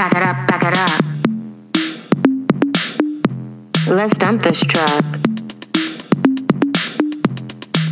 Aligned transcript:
Back 0.00 0.14
it 0.14 0.22
up, 0.22 0.46
back 0.46 0.62
it 0.62 0.72
up. 0.78 1.04
Let's 3.86 4.16
dump 4.16 4.42
this 4.42 4.62
truck. 4.62 5.04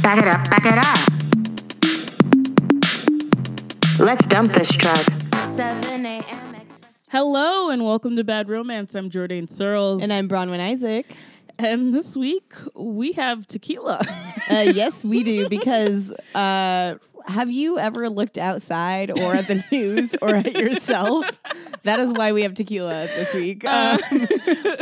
Back 0.01 0.17
it 0.17 0.27
up, 0.27 0.49
back 0.49 0.65
it 0.65 0.79
up. 0.79 0.99
Let's 3.99 4.27
dump 4.27 4.53
this 4.53 4.71
truck. 4.71 5.05
7 5.49 6.07
a.m. 6.07 6.39
Hello 7.11 7.69
and 7.69 7.85
welcome 7.85 8.17
to 8.17 8.25
Bad 8.25 8.49
Romance. 8.49 8.95
I'm 8.95 9.11
Jordan 9.11 9.47
Searles. 9.47 10.01
And 10.01 10.11
I'm 10.11 10.31
Bronwyn 10.31 10.61
Isaac. 10.61 11.15
And 11.59 11.93
this 11.93 12.17
week 12.17 12.55
we 12.75 13.13
have 13.13 13.47
tequila. 13.47 14.01
Uh, 14.51 14.61
yes, 14.61 15.05
we 15.05 15.25
do 15.25 15.49
because 15.49 16.13
uh, 16.35 16.95
have 17.27 17.51
you 17.51 17.79
ever 17.79 18.09
looked 18.09 18.39
outside 18.39 19.11
or 19.11 19.35
at 19.35 19.49
the 19.49 19.65
news 19.73 20.15
or 20.23 20.37
at 20.37 20.53
yourself? 20.53 21.41
That 21.83 21.99
is 21.99 22.13
why 22.13 22.33
we 22.33 22.43
have 22.43 22.55
tequila 22.55 23.07
this 23.07 23.35
week. 23.35 23.65
Um, 23.65 23.99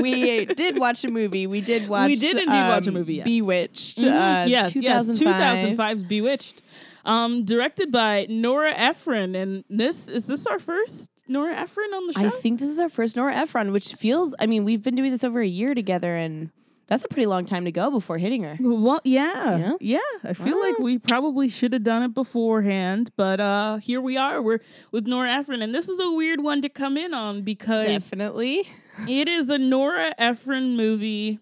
we 0.00 0.44
did 0.44 0.78
watch 0.78 1.02
a 1.04 1.10
movie. 1.10 1.46
We 1.46 1.62
did 1.62 1.88
watch. 1.88 2.08
We 2.08 2.16
did 2.16 2.36
indeed 2.36 2.50
watch 2.50 2.86
a 2.86 2.90
um, 2.90 2.94
movie, 2.94 3.14
yes. 3.16 3.24
Bewitched. 3.24 3.98
Mhm, 3.98 4.44
Uh, 4.44 4.46
yes, 4.46 4.76
yes, 4.76 5.06
2005. 5.18 5.76
2005's 5.78 6.04
Bewitched. 6.04 6.62
Um, 7.04 7.44
directed 7.44 7.90
by 7.90 8.26
Nora 8.28 8.72
Ephron. 8.72 9.34
And 9.34 9.64
this 9.70 10.08
is 10.08 10.26
this 10.26 10.46
our 10.46 10.58
first 10.58 11.08
Nora 11.28 11.54
Ephron 11.54 11.92
on 11.94 12.06
the 12.06 12.12
show? 12.12 12.26
I 12.26 12.30
think 12.30 12.60
this 12.60 12.70
is 12.70 12.78
our 12.78 12.88
first 12.88 13.16
Nora 13.16 13.34
Ephron, 13.34 13.72
which 13.72 13.94
feels. 13.94 14.34
I 14.38 14.46
mean, 14.46 14.64
we've 14.64 14.82
been 14.82 14.94
doing 14.94 15.10
this 15.10 15.24
over 15.24 15.40
a 15.40 15.46
year 15.46 15.74
together, 15.74 16.16
and 16.16 16.50
that's 16.88 17.04
a 17.04 17.08
pretty 17.08 17.26
long 17.26 17.44
time 17.44 17.64
to 17.64 17.72
go 17.72 17.90
before 17.90 18.18
hitting 18.18 18.42
her. 18.44 18.56
Well, 18.60 19.00
yeah, 19.04 19.56
Yeah? 19.58 19.72
yeah. 19.80 19.98
I 20.24 20.32
feel 20.34 20.60
like 20.60 20.78
we 20.78 20.98
probably 20.98 21.48
should 21.48 21.72
have 21.72 21.82
done 21.82 22.02
it 22.04 22.14
beforehand, 22.14 23.10
but 23.16 23.40
uh, 23.40 23.76
here 23.78 24.00
we 24.00 24.16
are. 24.16 24.40
We're 24.40 24.60
with 24.92 25.06
Nora 25.06 25.30
Ephron, 25.32 25.62
and 25.62 25.74
this 25.74 25.88
is 25.88 25.98
a 26.00 26.10
weird 26.12 26.40
one 26.42 26.62
to 26.62 26.68
come 26.68 26.96
in 26.96 27.12
on 27.14 27.42
because 27.42 27.84
Definitely. 27.84 28.68
it 29.08 29.28
is 29.28 29.50
a 29.50 29.58
Nora 29.58 30.12
Ephron 30.18 30.76
movie 30.76 31.38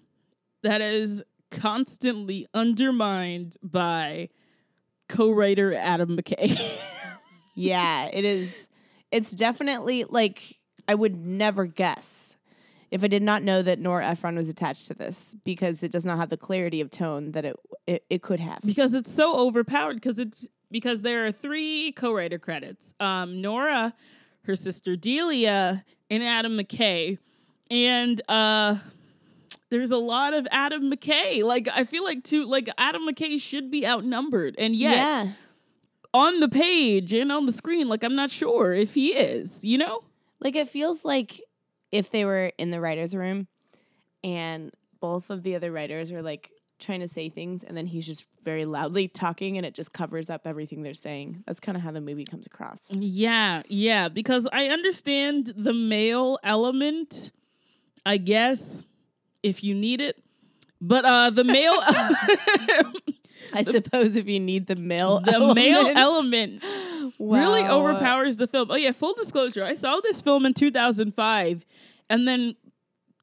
that 0.63 0.81
is 0.81 1.23
constantly 1.51 2.47
undermined 2.55 3.57
by 3.63 4.29
co-writer 5.09 5.75
Adam 5.75 6.17
McKay. 6.17 6.57
Yeah, 7.55 8.07
it 8.07 8.25
is. 8.25 8.69
It's 9.13 9.31
definitely 9.31 10.03
like 10.05 10.59
I 10.89 10.95
would 10.97 11.15
never 11.15 11.67
guess 11.67 12.37
if 12.95 13.03
I 13.03 13.09
did 13.09 13.25
not 13.25 13.43
know 13.43 13.61
that 13.61 13.81
Nora 13.81 14.07
Ephron 14.07 14.37
was 14.37 14.49
attached 14.49 14.87
to 14.87 14.95
this 14.95 15.35
because 15.45 15.83
it 15.83 15.91
does 15.91 16.05
not 16.05 16.17
have 16.17 16.29
the 16.29 16.37
clarity 16.37 16.81
of 16.81 16.93
tone 16.93 17.33
that 17.33 17.45
it 17.45 17.57
it, 17.89 18.05
it 18.09 18.23
could 18.23 18.39
have. 18.39 18.61
because 18.65 18.95
it's 18.95 19.13
so 19.13 19.37
overpowered 19.37 19.95
because 19.95 20.21
it's 20.21 20.49
because 20.71 21.03
there 21.03 21.27
are 21.27 21.33
three 21.33 21.93
co-writer 21.93 22.39
credits 22.39 22.95
um 23.01 23.41
nora 23.43 23.93
her 24.45 24.57
sister 24.57 24.97
delia 24.97 25.85
and 26.09 26.23
adam 26.23 26.57
mckay 26.57 27.19
and 27.71 28.23
uh 28.29 28.77
there's 29.71 29.91
a 29.91 29.97
lot 29.97 30.33
of 30.33 30.47
adam 30.51 30.91
mckay 30.91 31.43
like 31.43 31.69
i 31.75 31.85
feel 31.85 32.03
like 32.05 32.25
too 32.25 32.45
like 32.47 32.69
adam 32.79 33.07
mckay 33.09 33.41
should 33.41 33.71
be 33.71 33.87
outnumbered 33.87 34.55
and 34.57 34.75
yet 34.75 34.97
yeah. 34.97 35.33
on 36.15 36.41
the 36.41 36.49
page 36.49 37.13
and 37.13 37.31
on 37.31 37.45
the 37.45 37.53
screen 37.53 37.89
like 37.89 38.03
i'm 38.03 38.17
not 38.17 38.31
sure 38.31 38.73
if 38.73 38.95
he 38.95 39.09
is 39.09 39.65
you 39.65 39.77
know 39.77 40.01
Like 40.41 40.57
it 40.57 40.69
feels 40.69 41.05
like 41.05 41.41
if 41.95 42.11
they 42.11 42.25
were 42.25 42.51
in 42.59 42.73
the 42.73 42.81
writers' 42.81 43.15
room 43.15 43.47
and 44.25 44.73
both 44.99 45.31
of 45.31 45.45
the 45.45 45.55
other 45.55 45.71
writers 45.71 46.11
are 46.11 46.23
like 46.23 46.51
trying 46.81 46.99
to 46.99 47.07
say 47.07 47.29
things 47.29 47.63
and 47.63 47.77
then 47.77 47.87
he's 47.87 48.05
just 48.05 48.27
very 48.43 48.65
loudly 48.65 49.07
talking 49.07 49.57
and 49.57 49.65
it 49.65 49.75
just 49.75 49.93
covers 49.93 50.29
up 50.29 50.43
everything 50.45 50.83
they're 50.83 50.93
saying. 50.93 51.45
That's 51.47 51.61
kind 51.61 51.77
of 51.77 51.83
how 51.85 51.93
the 51.93 52.01
movie 52.01 52.25
comes 52.25 52.47
across. 52.47 52.91
Yeah, 52.91 53.63
yeah, 53.69 54.09
because 54.09 54.49
I 54.53 54.67
understand 54.67 55.55
the 55.57 55.73
male 55.73 56.41
element, 56.43 57.31
I 58.05 58.17
guess, 58.17 58.85
if 59.45 59.63
you 59.63 59.73
need 59.73 60.01
it. 60.01 60.21
But 60.81 61.05
uh 61.05 61.31
the 61.31 61.45
male 61.45 61.81
I 63.55 63.63
suppose 63.63 64.17
if 64.17 64.27
you 64.27 64.41
need 64.41 64.67
the 64.67 64.77
male 64.77 65.21
the 65.21 65.55
male 65.55 65.87
element. 65.97 66.63
element 66.65 67.15
really 67.19 67.63
overpowers 67.65 68.37
the 68.37 68.47
film. 68.47 68.71
Oh 68.71 68.77
yeah, 68.77 68.93
full 68.93 69.15
disclosure, 69.15 69.65
I 69.65 69.75
saw 69.75 70.01
this 70.01 70.21
film 70.21 70.47
in 70.47 70.55
2005 70.55 71.65
and 72.11 72.29
then 72.29 72.57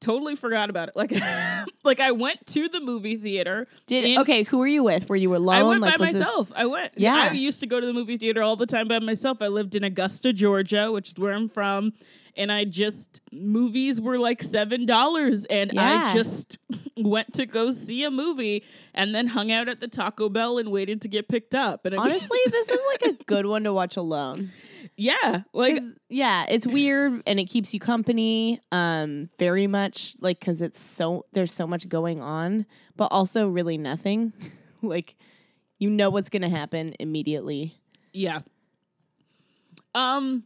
totally 0.00 0.34
forgot 0.34 0.68
about 0.70 0.88
it. 0.88 0.96
Like 0.96 1.12
like 1.84 2.00
I 2.00 2.10
went 2.12 2.46
to 2.48 2.68
the 2.68 2.80
movie 2.80 3.16
theater. 3.16 3.68
Did 3.86 4.04
in- 4.04 4.18
okay? 4.20 4.42
Who 4.44 4.58
were 4.58 4.66
you 4.66 4.82
with? 4.82 5.08
Were 5.08 5.16
you 5.16 5.34
alone? 5.34 5.54
I 5.56 5.62
went 5.62 5.80
like, 5.80 5.98
by 5.98 6.04
was 6.04 6.12
this- 6.14 6.22
myself. 6.22 6.52
I 6.54 6.66
went. 6.66 6.92
Yeah. 6.96 7.28
I 7.30 7.32
used 7.32 7.60
to 7.60 7.66
go 7.66 7.80
to 7.80 7.86
the 7.86 7.92
movie 7.92 8.18
theater 8.18 8.42
all 8.42 8.56
the 8.56 8.66
time 8.66 8.88
by 8.88 8.98
myself. 8.98 9.40
I 9.40 9.46
lived 9.48 9.74
in 9.74 9.84
Augusta, 9.84 10.32
Georgia, 10.32 10.90
which 10.90 11.12
is 11.12 11.18
where 11.18 11.32
I'm 11.32 11.48
from. 11.48 11.92
And 12.36 12.50
I 12.50 12.64
just, 12.64 13.20
movies 13.30 14.00
were 14.00 14.18
like 14.18 14.40
$7. 14.42 15.46
And 15.50 15.78
I 15.78 16.14
just 16.14 16.58
went 16.96 17.34
to 17.34 17.46
go 17.46 17.72
see 17.72 18.04
a 18.04 18.10
movie 18.10 18.64
and 18.94 19.14
then 19.14 19.26
hung 19.26 19.50
out 19.52 19.68
at 19.68 19.80
the 19.80 19.88
Taco 19.88 20.28
Bell 20.28 20.58
and 20.58 20.70
waited 20.70 21.02
to 21.02 21.08
get 21.08 21.28
picked 21.28 21.54
up. 21.54 21.84
And 21.84 21.94
I 21.94 21.98
mean, 21.98 22.06
Honestly, 22.12 22.38
this 22.46 22.68
is 22.68 22.80
like 22.88 23.02
a 23.02 23.24
good 23.24 23.46
one 23.46 23.64
to 23.64 23.72
watch 23.72 23.96
alone. 23.96 24.50
yeah. 24.96 25.42
Like, 25.52 25.80
yeah, 26.08 26.46
it's 26.48 26.66
weird 26.66 27.22
and 27.26 27.38
it 27.38 27.44
keeps 27.46 27.74
you 27.74 27.80
company. 27.80 28.60
Um, 28.70 29.28
very 29.38 29.66
much 29.66 30.14
like 30.20 30.40
because 30.40 30.60
it's 30.62 30.80
so 30.80 31.26
there's 31.32 31.52
so 31.52 31.66
much 31.66 31.88
going 31.88 32.20
on, 32.20 32.66
but 32.96 33.06
also 33.06 33.48
really 33.48 33.76
nothing. 33.78 34.32
like, 34.82 35.16
you 35.78 35.90
know 35.90 36.10
what's 36.10 36.28
gonna 36.28 36.48
happen 36.48 36.94
immediately. 37.00 37.78
Yeah. 38.12 38.40
Um 39.94 40.44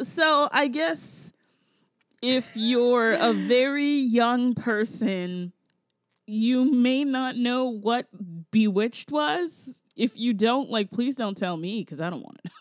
so 0.00 0.48
I 0.50 0.68
guess 0.68 1.32
if 2.22 2.52
you're 2.54 3.12
a 3.12 3.32
very 3.32 3.90
young 3.90 4.54
person, 4.54 5.52
you 6.26 6.70
may 6.70 7.04
not 7.04 7.36
know 7.36 7.66
what 7.66 8.06
Bewitched 8.50 9.10
was. 9.10 9.84
If 9.96 10.16
you 10.16 10.32
don't, 10.32 10.70
like 10.70 10.90
please 10.90 11.16
don't 11.16 11.36
tell 11.36 11.56
me 11.56 11.82
because 11.82 12.00
I 12.00 12.10
don't 12.10 12.22
want 12.22 12.38
to 12.42 12.48
know. 12.48 12.52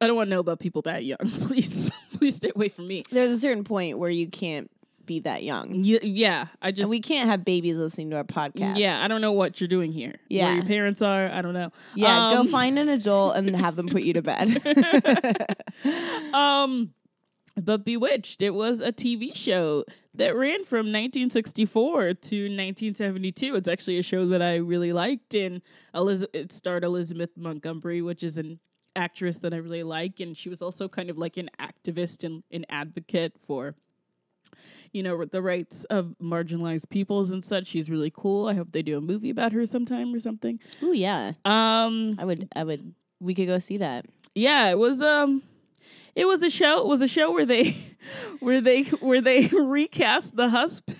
I 0.00 0.06
don't 0.06 0.16
want 0.16 0.28
to 0.28 0.30
know 0.30 0.40
about 0.40 0.60
people 0.60 0.82
that 0.82 1.04
young. 1.04 1.18
Please, 1.24 1.90
please 2.16 2.36
stay 2.36 2.52
away 2.54 2.68
from 2.68 2.86
me. 2.86 3.02
There's 3.10 3.30
a 3.30 3.38
certain 3.38 3.64
point 3.64 3.98
where 3.98 4.10
you 4.10 4.28
can't 4.28 4.70
be 5.08 5.18
that 5.20 5.42
young, 5.42 5.82
Y- 5.82 5.98
yeah, 6.02 6.46
I 6.62 6.68
and 6.68 6.76
just 6.76 6.88
we 6.88 7.00
can't 7.00 7.28
have 7.28 7.44
babies 7.44 7.76
listening 7.76 8.10
to 8.10 8.16
our 8.18 8.24
podcast. 8.24 8.78
yeah, 8.78 9.00
I 9.02 9.08
don't 9.08 9.20
know 9.20 9.32
what 9.32 9.60
you're 9.60 9.66
doing 9.66 9.90
here. 9.90 10.14
Yeah, 10.28 10.44
Where 10.46 10.54
your 10.58 10.64
parents 10.66 11.02
are, 11.02 11.28
I 11.28 11.42
don't 11.42 11.54
know. 11.54 11.72
Yeah, 11.96 12.28
Um, 12.28 12.46
go 12.46 12.50
find 12.52 12.78
an 12.78 12.88
adult 12.88 13.34
and 13.36 13.56
have 13.56 13.74
them 13.74 13.88
put 13.88 14.02
you 14.02 14.12
to 14.12 14.22
bed. 14.22 14.62
um 16.34 16.90
but 17.60 17.84
bewitched 17.84 18.40
it 18.42 18.50
was 18.50 18.80
a 18.80 18.92
tv 18.92 19.34
show 19.34 19.84
that 20.14 20.36
ran 20.36 20.64
from 20.64 20.86
1964 20.92 22.00
to 22.14 22.44
1972 22.44 23.54
it's 23.56 23.68
actually 23.68 23.98
a 23.98 24.02
show 24.02 24.26
that 24.26 24.40
i 24.42 24.54
really 24.56 24.92
liked 24.92 25.34
and 25.34 25.60
Eliz- 25.94 26.24
it 26.32 26.52
starred 26.52 26.84
elizabeth 26.84 27.30
montgomery 27.36 28.00
which 28.02 28.22
is 28.22 28.38
an 28.38 28.60
actress 28.94 29.38
that 29.38 29.52
i 29.52 29.56
really 29.56 29.82
like 29.82 30.20
and 30.20 30.36
she 30.36 30.48
was 30.48 30.62
also 30.62 30.88
kind 30.88 31.10
of 31.10 31.18
like 31.18 31.36
an 31.36 31.50
activist 31.60 32.22
and 32.24 32.42
an 32.52 32.64
advocate 32.68 33.32
for 33.46 33.74
you 34.92 35.02
know 35.02 35.24
the 35.24 35.42
rights 35.42 35.84
of 35.84 36.14
marginalized 36.22 36.88
peoples 36.90 37.30
and 37.30 37.44
such 37.44 37.66
she's 37.66 37.88
really 37.90 38.10
cool 38.14 38.46
i 38.48 38.54
hope 38.54 38.72
they 38.72 38.82
do 38.82 38.96
a 38.96 39.00
movie 39.00 39.30
about 39.30 39.52
her 39.52 39.64
sometime 39.66 40.14
or 40.14 40.20
something 40.20 40.58
Oh 40.82 40.92
yeah, 40.92 41.32
um 41.44 42.16
I 42.18 42.24
would. 42.24 42.48
I 42.54 42.64
would. 42.64 42.94
We 43.20 43.34
could 43.34 43.46
go 43.48 43.58
see 43.58 43.78
that. 43.78 44.06
yeah 44.34 44.68
it 44.70 44.78
was 44.78 45.00
um 45.02 45.42
it 46.14 46.26
was 46.26 46.42
a 46.42 46.50
show 46.50 46.80
it 46.80 46.86
was 46.86 47.02
a 47.02 47.08
show 47.08 47.30
where 47.32 47.46
they 47.46 47.76
where 48.40 48.60
they 48.60 48.82
where 48.84 49.20
they 49.20 49.46
recast 49.52 50.36
the 50.36 50.48
husband 50.48 50.96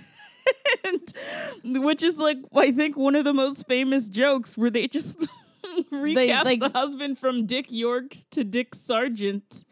which 1.65 2.03
is 2.03 2.19
like 2.19 2.39
i 2.55 2.71
think 2.73 2.97
one 2.97 3.15
of 3.15 3.25
the 3.25 3.35
most 3.35 3.67
famous 3.67 4.09
jokes 4.09 4.57
where 4.57 4.71
they 4.71 4.87
just 4.89 5.19
recast 5.91 6.45
like- 6.47 6.61
the 6.61 6.71
husband 6.71 7.19
from 7.19 7.47
dick 7.47 7.67
york 7.71 8.17
to 8.31 8.45
dick 8.45 8.75
sargent 8.75 9.65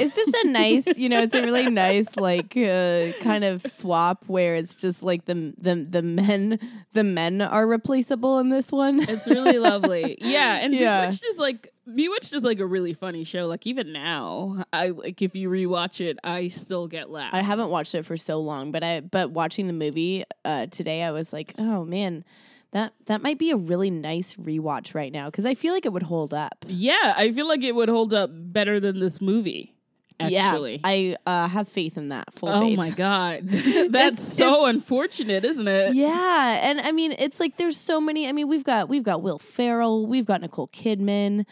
It's 0.00 0.16
just 0.16 0.34
a 0.44 0.48
nice, 0.50 0.98
you 0.98 1.08
know, 1.08 1.20
it's 1.22 1.34
a 1.34 1.42
really 1.42 1.68
nice 1.70 2.16
like 2.16 2.56
uh, 2.56 3.12
kind 3.22 3.44
of 3.44 3.62
swap 3.66 4.24
where 4.26 4.54
it's 4.54 4.74
just 4.74 5.02
like 5.02 5.26
the 5.26 5.52
the 5.58 5.74
the 5.88 6.02
men 6.02 6.58
the 6.92 7.04
men 7.04 7.40
are 7.42 7.66
replaceable 7.66 8.38
in 8.38 8.48
this 8.48 8.72
one. 8.72 9.00
it's 9.00 9.26
really 9.26 9.58
lovely 9.58 10.16
yeah 10.20 10.56
and 10.62 10.74
Yeah. 10.74 11.02
bewitched 11.02 11.24
is 11.26 11.38
like 11.38 11.72
bewitched 11.92 12.32
is 12.34 12.44
like 12.44 12.60
a 12.60 12.66
really 12.66 12.92
funny 12.94 13.24
show 13.24 13.46
like 13.46 13.66
even 13.66 13.92
now 13.92 14.64
i 14.72 14.88
like 14.88 15.20
if 15.22 15.34
you 15.34 15.48
rewatch 15.50 16.00
it 16.00 16.18
i 16.22 16.46
still 16.48 16.86
get 16.86 17.10
laughs 17.10 17.34
I 17.34 17.42
haven't 17.42 17.70
watched 17.70 17.94
it 17.94 18.04
for 18.04 18.16
so 18.16 18.38
long, 18.40 18.70
but 18.72 18.82
I 18.84 19.00
but 19.00 19.30
watching 19.32 19.66
the 19.66 19.72
movie 19.72 20.24
uh, 20.44 20.66
today, 20.66 21.02
I 21.02 21.10
was 21.10 21.32
like, 21.32 21.54
oh 21.58 21.84
man, 21.84 22.24
that 22.72 22.92
that 23.06 23.22
might 23.22 23.38
be 23.38 23.50
a 23.50 23.56
really 23.56 23.90
nice 23.90 24.34
rewatch 24.34 24.94
right 24.94 25.12
now 25.12 25.26
because 25.26 25.44
I 25.46 25.54
feel 25.54 25.72
like 25.74 25.84
it 25.86 25.92
would 25.92 26.04
hold 26.04 26.32
up. 26.32 26.64
yeah 26.68 27.14
i 27.16 27.32
feel 27.32 27.48
like 27.48 27.62
it 27.62 27.74
would 27.74 27.88
hold 27.88 28.14
up 28.14 28.30
better 28.32 28.78
than 28.80 29.00
this 29.00 29.20
movie 29.20 29.74
actually 30.20 30.74
Yeah, 30.74 30.78
I 30.84 31.16
uh, 31.26 31.48
have 31.48 31.68
faith 31.68 31.96
in 31.96 32.08
that. 32.10 32.32
Full 32.34 32.48
Oh 32.48 32.60
faith. 32.60 32.76
my 32.76 32.90
god, 32.90 33.40
that's 33.48 33.94
It's- 34.22 34.36
so 34.36 34.66
it's- 34.66 34.74
unfortunate, 34.76 35.44
isn't 35.44 35.66
it? 35.68 35.94
Yeah, 35.94 36.60
and 36.70 36.80
I 36.80 36.92
mean, 36.92 37.12
it's 37.18 37.40
like 37.40 37.56
there's 37.56 37.76
so 37.76 38.00
many. 38.00 38.28
I 38.28 38.32
mean, 38.32 38.48
we've 38.48 38.64
got 38.64 38.88
we've 38.88 39.02
got 39.04 39.22
Will 39.22 39.38
Ferrell, 39.38 40.06
we've 40.06 40.26
got 40.26 40.40
Nicole 40.40 40.68
Kidman, 40.68 41.44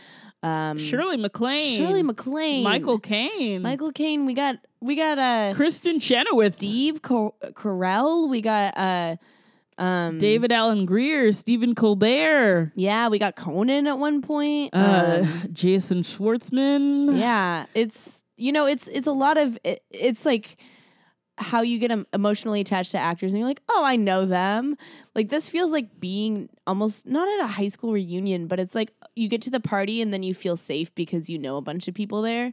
Um, 0.42 0.78
Shirley 0.78 1.16
MacLaine, 1.16 1.76
Shirley 1.76 2.02
MacLaine, 2.02 2.62
Michael 2.62 2.98
Caine, 2.98 3.62
Michael 3.62 3.92
Caine. 3.92 4.24
We 4.26 4.34
got 4.34 4.56
we 4.80 4.94
got 4.94 5.18
uh 5.18 5.52
Kristin 5.58 6.00
Chenoweth, 6.00 6.54
Steve 6.54 7.02
Car- 7.02 7.32
Carell. 7.54 8.28
We 8.28 8.40
got 8.40 8.76
uh 8.78 9.16
um 9.82 10.18
David 10.18 10.50
Alan 10.52 10.86
Grier, 10.86 11.30
Stephen 11.32 11.74
Colbert, 11.74 12.72
Yeah, 12.76 13.08
we 13.08 13.18
got 13.18 13.34
Conan 13.36 13.86
at 13.86 13.98
one 13.98 14.22
point. 14.22 14.70
uh, 14.74 15.20
Um, 15.22 15.48
Jason 15.52 16.02
Schwartzman. 16.02 17.18
yeah, 17.18 17.66
it's 17.74 18.24
you 18.38 18.52
know 18.52 18.66
it's 18.66 18.88
it's 18.88 19.06
a 19.06 19.12
lot 19.12 19.36
of 19.36 19.58
it, 19.64 19.82
it's 19.90 20.24
like 20.24 20.56
how 21.36 21.62
you 21.62 21.78
get 21.78 21.92
emotionally 22.12 22.60
attached 22.60 22.92
to 22.92 22.98
actors 22.98 23.32
and 23.32 23.38
you're 23.40 23.48
like, 23.48 23.62
"Oh, 23.68 23.82
I 23.84 23.96
know 23.96 24.24
them." 24.26 24.76
Like 25.14 25.28
this 25.28 25.48
feels 25.48 25.72
like 25.72 26.00
being 26.00 26.48
almost 26.66 27.06
not 27.06 27.28
at 27.28 27.44
a 27.44 27.46
high 27.48 27.68
school 27.68 27.92
reunion, 27.92 28.46
but 28.46 28.58
it's 28.58 28.74
like 28.74 28.92
you 29.14 29.28
get 29.28 29.42
to 29.42 29.50
the 29.50 29.60
party 29.60 30.00
and 30.00 30.12
then 30.12 30.22
you 30.22 30.34
feel 30.34 30.56
safe 30.56 30.94
because 30.94 31.28
you 31.28 31.38
know 31.38 31.56
a 31.56 31.62
bunch 31.62 31.88
of 31.88 31.94
people 31.94 32.22
there. 32.22 32.52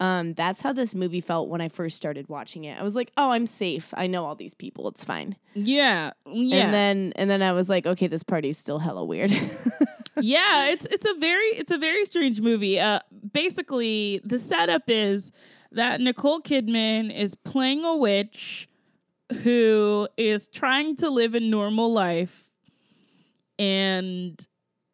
Um, 0.00 0.32
that's 0.32 0.62
how 0.62 0.72
this 0.72 0.94
movie 0.94 1.20
felt 1.20 1.48
when 1.50 1.60
I 1.60 1.68
first 1.68 1.96
started 1.96 2.28
watching 2.28 2.64
it. 2.64 2.78
I 2.80 2.82
was 2.82 2.96
like, 2.96 3.12
"Oh, 3.16 3.30
I'm 3.30 3.46
safe. 3.46 3.92
I 3.96 4.06
know 4.06 4.24
all 4.24 4.34
these 4.34 4.54
people. 4.54 4.88
It's 4.88 5.04
fine." 5.04 5.36
yeah, 5.54 6.12
yeah. 6.26 6.64
And 6.64 6.74
then 6.74 7.12
and 7.16 7.30
then 7.30 7.42
I 7.42 7.52
was 7.52 7.68
like, 7.68 7.86
"Okay, 7.86 8.06
this 8.06 8.22
party's 8.22 8.58
still 8.58 8.78
hella 8.78 9.04
weird." 9.04 9.32
yeah, 10.20 10.66
it's 10.66 10.86
it's 10.86 11.06
a 11.06 11.14
very 11.14 11.46
it's 11.46 11.70
a 11.70 11.78
very 11.78 12.04
strange 12.04 12.40
movie. 12.40 12.78
Uh, 12.80 13.00
basically, 13.32 14.20
the 14.24 14.38
setup 14.38 14.82
is 14.88 15.32
that 15.72 16.00
Nicole 16.00 16.40
Kidman 16.40 17.14
is 17.14 17.34
playing 17.34 17.84
a 17.84 17.96
witch 17.96 18.68
who 19.42 20.08
is 20.16 20.48
trying 20.48 20.96
to 20.96 21.10
live 21.10 21.34
a 21.34 21.40
normal 21.40 21.92
life, 21.92 22.50
and 23.58 24.44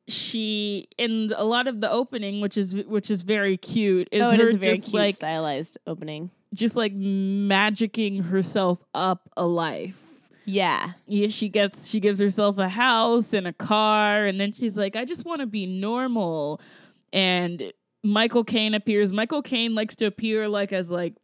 she 0.08 0.88
in 0.98 1.32
a 1.36 1.44
lot 1.44 1.66
of 1.66 1.80
the 1.80 1.90
opening, 1.90 2.40
which 2.40 2.56
is 2.56 2.74
which 2.74 3.10
is 3.10 3.22
very 3.22 3.56
cute, 3.56 4.08
is 4.12 4.24
oh, 4.24 4.30
it 4.30 4.40
her 4.40 4.46
is 4.48 4.54
a 4.54 4.58
very 4.58 4.76
just 4.76 4.90
cute 4.90 5.02
like 5.02 5.14
stylized 5.14 5.78
opening. 5.86 6.30
just 6.54 6.76
like 6.76 6.94
magicking 6.94 8.24
herself 8.24 8.84
up 8.94 9.28
a 9.36 9.46
life. 9.46 10.05
Yeah. 10.46 10.92
yeah, 11.06 11.28
she 11.28 11.48
gets 11.48 11.88
she 11.88 12.00
gives 12.00 12.18
herself 12.18 12.56
a 12.58 12.68
house 12.68 13.32
and 13.32 13.46
a 13.46 13.52
car, 13.52 14.24
and 14.24 14.40
then 14.40 14.52
she's 14.52 14.76
like, 14.76 14.96
I 14.96 15.04
just 15.04 15.24
want 15.24 15.40
to 15.40 15.46
be 15.46 15.66
normal. 15.66 16.60
And 17.12 17.72
Michael 18.02 18.44
Caine 18.44 18.72
appears. 18.74 19.12
Michael 19.12 19.42
Caine 19.42 19.74
likes 19.74 19.96
to 19.96 20.06
appear 20.06 20.48
like 20.48 20.72
as 20.72 20.90
like 20.90 21.14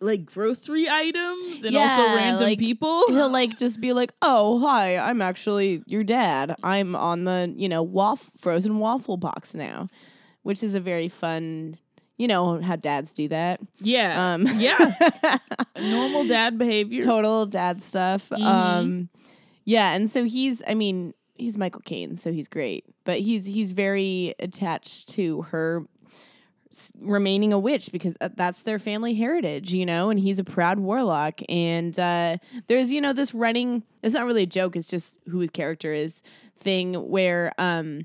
like 0.00 0.24
grocery 0.24 0.88
items 0.88 1.64
and 1.64 1.76
also 1.76 2.02
random 2.14 2.44
like- 2.44 2.58
people. 2.58 3.02
He'll 3.08 3.30
like 3.40 3.58
just 3.58 3.80
be 3.80 3.92
like, 3.92 4.12
"Oh, 4.22 4.60
hi, 4.60 4.96
I'm 4.96 5.20
actually 5.20 5.82
your 5.86 6.04
dad. 6.04 6.54
I'm 6.62 6.94
on 6.94 7.24
the, 7.24 7.52
you 7.56 7.68
know, 7.68 7.82
waff- 7.82 8.30
frozen 8.38 8.78
waffle 8.78 9.16
box 9.16 9.54
now." 9.54 9.88
Which 10.44 10.62
is 10.62 10.74
a 10.76 10.80
very 10.80 11.08
fun, 11.08 11.76
you 12.18 12.28
know, 12.28 12.60
how 12.60 12.76
dads 12.76 13.12
do 13.12 13.28
that. 13.28 13.60
Yeah. 13.80 14.34
Um 14.34 14.46
yeah. 14.58 15.38
Normal 15.78 16.26
dad 16.26 16.58
behavior. 16.58 17.00
total 17.02 17.46
dad 17.46 17.82
stuff. 17.82 18.28
Mhm. 18.28 18.44
Um 18.44 19.08
yeah, 19.64 19.92
and 19.94 20.10
so 20.10 20.24
he's 20.24 20.62
I 20.66 20.74
mean, 20.74 21.14
he's 21.36 21.56
Michael 21.56 21.82
Caine, 21.84 22.16
so 22.16 22.32
he's 22.32 22.48
great. 22.48 22.84
But 23.04 23.20
he's 23.20 23.46
he's 23.46 23.72
very 23.72 24.34
attached 24.38 25.08
to 25.10 25.42
her 25.42 25.86
remaining 27.00 27.52
a 27.52 27.58
witch 27.58 27.90
because 27.92 28.14
uh, 28.20 28.28
that's 28.36 28.62
their 28.62 28.78
family 28.78 29.14
heritage, 29.14 29.72
you 29.72 29.84
know, 29.86 30.10
and 30.10 30.20
he's 30.20 30.38
a 30.38 30.44
proud 30.44 30.78
warlock 30.78 31.40
and 31.48 31.98
uh 31.98 32.36
there's 32.66 32.92
you 32.92 33.00
know 33.00 33.12
this 33.12 33.34
running 33.34 33.82
it's 34.02 34.14
not 34.14 34.26
really 34.26 34.42
a 34.42 34.46
joke, 34.46 34.76
it's 34.76 34.88
just 34.88 35.18
who 35.28 35.38
his 35.40 35.50
character 35.50 35.92
is 35.92 36.22
thing 36.60 36.94
where 36.94 37.52
um 37.58 38.04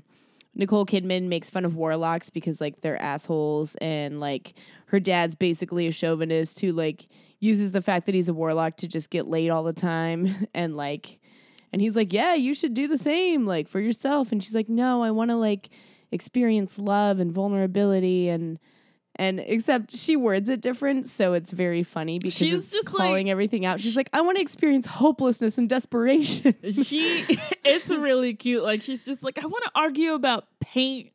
Nicole 0.54 0.86
Kidman 0.86 1.24
makes 1.24 1.50
fun 1.50 1.64
of 1.64 1.76
warlocks 1.76 2.30
because 2.30 2.60
like 2.60 2.80
they're 2.80 3.00
assholes 3.00 3.74
and 3.76 4.20
like 4.20 4.54
her 4.86 5.00
dad's 5.00 5.34
basically 5.34 5.86
a 5.86 5.92
chauvinist 5.92 6.60
who 6.60 6.72
like 6.72 7.06
uses 7.40 7.72
the 7.72 7.82
fact 7.82 8.06
that 8.06 8.14
he's 8.14 8.28
a 8.28 8.34
warlock 8.34 8.76
to 8.78 8.88
just 8.88 9.10
get 9.10 9.26
laid 9.26 9.50
all 9.50 9.64
the 9.64 9.72
time 9.72 10.46
and 10.54 10.76
like 10.76 11.18
and 11.72 11.82
he's 11.82 11.96
like, 11.96 12.12
"Yeah, 12.12 12.34
you 12.34 12.54
should 12.54 12.72
do 12.72 12.86
the 12.86 12.98
same 12.98 13.46
like 13.46 13.66
for 13.66 13.80
yourself." 13.80 14.30
And 14.30 14.42
she's 14.42 14.54
like, 14.54 14.68
"No, 14.68 15.02
I 15.02 15.10
want 15.10 15.30
to 15.32 15.36
like 15.36 15.70
experience 16.12 16.78
love 16.78 17.18
and 17.18 17.32
vulnerability 17.32 18.28
and 18.28 18.60
and 19.16 19.40
except 19.40 19.94
she 19.96 20.16
words 20.16 20.48
it 20.48 20.60
different, 20.60 21.06
so 21.06 21.32
it's 21.34 21.50
very 21.52 21.82
funny 21.82 22.18
because 22.18 22.34
She's 22.36 22.60
it's 22.60 22.70
just 22.72 22.88
calling 22.88 23.26
like- 23.26 23.30
everything 23.30 23.64
out. 23.64 23.80
She's 23.80 23.96
like, 23.96 24.10
"I 24.12 24.20
want 24.22 24.36
to 24.38 24.42
experience 24.42 24.86
hopelessness 24.86 25.58
and 25.58 25.68
desperation." 25.68 26.54
she 26.70 27.24
it's 27.64 27.90
really 27.90 28.34
cute. 28.34 28.62
Like 28.62 28.82
she's 28.82 29.04
just 29.04 29.22
like, 29.22 29.38
I 29.42 29.46
want 29.46 29.64
to 29.64 29.70
argue 29.74 30.14
about 30.14 30.46
paint. 30.60 31.10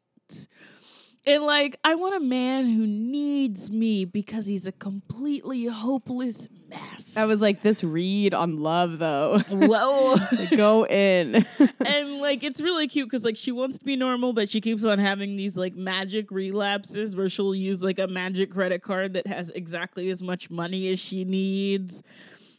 And 1.26 1.44
like, 1.44 1.78
I 1.84 1.96
want 1.96 2.16
a 2.16 2.20
man 2.20 2.66
who 2.66 2.88
needs 2.88 3.70
me 3.70 4.06
because 4.06 4.46
he's 4.46 4.66
a 4.66 4.72
completely 4.72 5.66
hopeless 5.66 6.48
mess. 6.70 7.16
I 7.18 7.26
was 7.26 7.42
like, 7.42 7.62
"This 7.62 7.84
read 7.84 8.34
on 8.34 8.58
love 8.58 9.00
though." 9.00 9.40
whoa. 9.50 10.16
Go 10.56 10.86
in. 10.86 11.46
and 11.86 12.18
like 12.18 12.44
it's 12.44 12.62
really 12.62 12.88
cute 12.88 13.10
because 13.10 13.26
like 13.26 13.38
she 13.38 13.52
wants 13.52 13.78
to 13.80 13.86
be 13.86 13.96
normal, 13.96 14.34
but 14.34 14.50
she 14.50 14.62
keeps 14.62 14.86
on 14.86 15.00
having 15.00 15.36
these 15.36 15.58
like 15.58 15.76
magic 15.76 16.32
relapses 16.32 17.16
where 17.16 17.30
she'll 17.30 17.56
use 17.56 17.84
like 17.84 18.00
a 18.00 18.08
magic 18.08 18.52
credit 18.52 18.82
card 18.82 19.14
that 19.14 19.28
has 19.28 19.50
exactly 19.52 20.10
as 20.10 20.24
much 20.24 20.50
money 20.50 20.92
as 20.92 21.00
she 21.00 21.26
needs. 21.26 22.02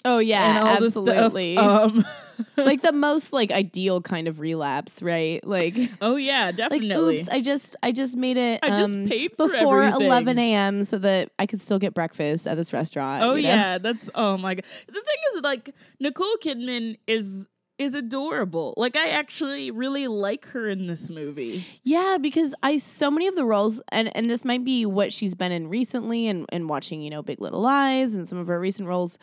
Oh 0.04 0.18
yeah, 0.18 0.62
absolutely. 0.64 1.56
Um, 1.56 2.04
like 2.56 2.82
the 2.82 2.92
most 2.92 3.32
like 3.32 3.50
ideal 3.50 4.00
kind 4.00 4.28
of 4.28 4.40
relapse, 4.40 5.02
right? 5.02 5.44
Like 5.46 5.76
oh 6.00 6.16
yeah, 6.16 6.52
definitely. 6.52 6.88
like 6.88 6.98
oops, 6.98 7.28
I 7.28 7.40
just 7.40 7.76
I 7.82 7.92
just 7.92 8.16
made 8.16 8.36
it 8.36 8.60
I 8.62 8.68
just 8.68 8.94
um, 8.94 9.08
paid 9.08 9.32
for 9.36 9.48
before 9.48 9.82
everything. 9.82 10.06
11 10.06 10.38
a.m. 10.38 10.84
so 10.84 10.98
that 10.98 11.30
I 11.38 11.46
could 11.46 11.60
still 11.60 11.78
get 11.78 11.94
breakfast 11.94 12.46
at 12.46 12.56
this 12.56 12.72
restaurant. 12.72 13.22
Oh 13.22 13.34
you 13.34 13.42
know? 13.42 13.48
yeah, 13.48 13.78
that's 13.78 14.10
oh 14.14 14.36
my 14.36 14.54
god. 14.54 14.64
The 14.86 14.92
thing 14.92 15.02
is 15.34 15.42
like 15.42 15.74
Nicole 15.98 16.36
Kidman 16.42 16.98
is 17.06 17.46
is 17.78 17.94
adorable. 17.94 18.74
Like 18.76 18.94
I 18.94 19.08
actually 19.08 19.70
really 19.70 20.06
like 20.06 20.44
her 20.48 20.68
in 20.68 20.86
this 20.86 21.08
movie. 21.08 21.64
Yeah, 21.82 22.18
because 22.20 22.54
I 22.62 22.76
so 22.76 23.10
many 23.10 23.26
of 23.26 23.36
the 23.36 23.44
roles 23.44 23.80
and 23.90 24.14
and 24.14 24.28
this 24.28 24.44
might 24.44 24.64
be 24.64 24.84
what 24.84 25.12
she's 25.12 25.34
been 25.34 25.50
in 25.50 25.68
recently 25.68 26.28
and 26.28 26.44
and 26.50 26.68
watching, 26.68 27.00
you 27.00 27.10
know, 27.10 27.22
Big 27.22 27.40
Little 27.40 27.60
Lies 27.60 28.14
and 28.14 28.28
some 28.28 28.38
of 28.38 28.48
her 28.48 28.60
recent 28.60 28.86
roles, 28.86 29.18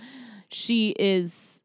she 0.49 0.95
is 0.97 1.63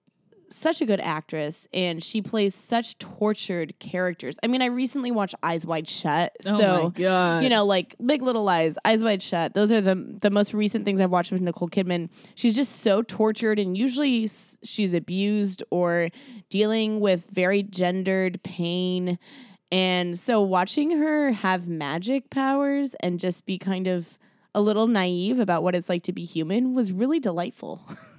such 0.53 0.81
a 0.81 0.87
good 0.87 1.01
actress 1.01 1.67
and 1.73 2.03
she 2.03 2.21
plays 2.21 2.55
such 2.55 2.99
tortured 2.99 3.79
characters. 3.79 4.39
I 4.43 4.47
mean, 4.47 4.63
I 4.63 4.67
recently 4.67 5.11
watched 5.11 5.35
Eyes 5.43 5.67
Wide 5.67 5.89
Shut. 5.89 6.37
Oh 6.47 6.59
so 6.59 6.91
god. 6.91 7.43
you 7.43 7.49
know, 7.49 7.65
like 7.65 7.97
Big 8.05 8.23
Little 8.23 8.45
Lies, 8.45 8.79
Eyes 8.85 9.03
Wide 9.03 9.23
Shut. 9.23 9.55
Those 9.55 9.73
are 9.73 9.81
the 9.81 9.95
the 10.21 10.31
most 10.31 10.55
recent 10.55 10.85
things 10.85 11.01
I've 11.01 11.11
watched 11.11 11.33
with 11.33 11.41
Nicole 11.41 11.69
Kidman. 11.69 12.11
She's 12.35 12.55
just 12.55 12.81
so 12.81 13.03
tortured, 13.03 13.59
and 13.59 13.77
usually 13.77 14.29
she's 14.63 14.95
abused 14.95 15.63
or 15.71 16.09
dealing 16.51 17.01
with 17.01 17.27
very 17.31 17.63
gendered 17.63 18.43
pain. 18.43 19.19
And 19.71 20.19
so, 20.19 20.43
watching 20.43 20.99
her 20.99 21.33
have 21.33 21.67
magic 21.67 22.29
powers 22.29 22.95
and 23.03 23.19
just 23.19 23.47
be 23.47 23.59
kind 23.59 23.87
of 23.87 24.19
a 24.55 24.61
little 24.61 24.87
naive 24.87 25.39
about 25.39 25.63
what 25.63 25.75
it's 25.75 25.89
like 25.89 26.03
to 26.03 26.13
be 26.13 26.27
human 26.27 26.75
was 26.75 26.93
really 26.93 27.19
delightful. 27.19 27.83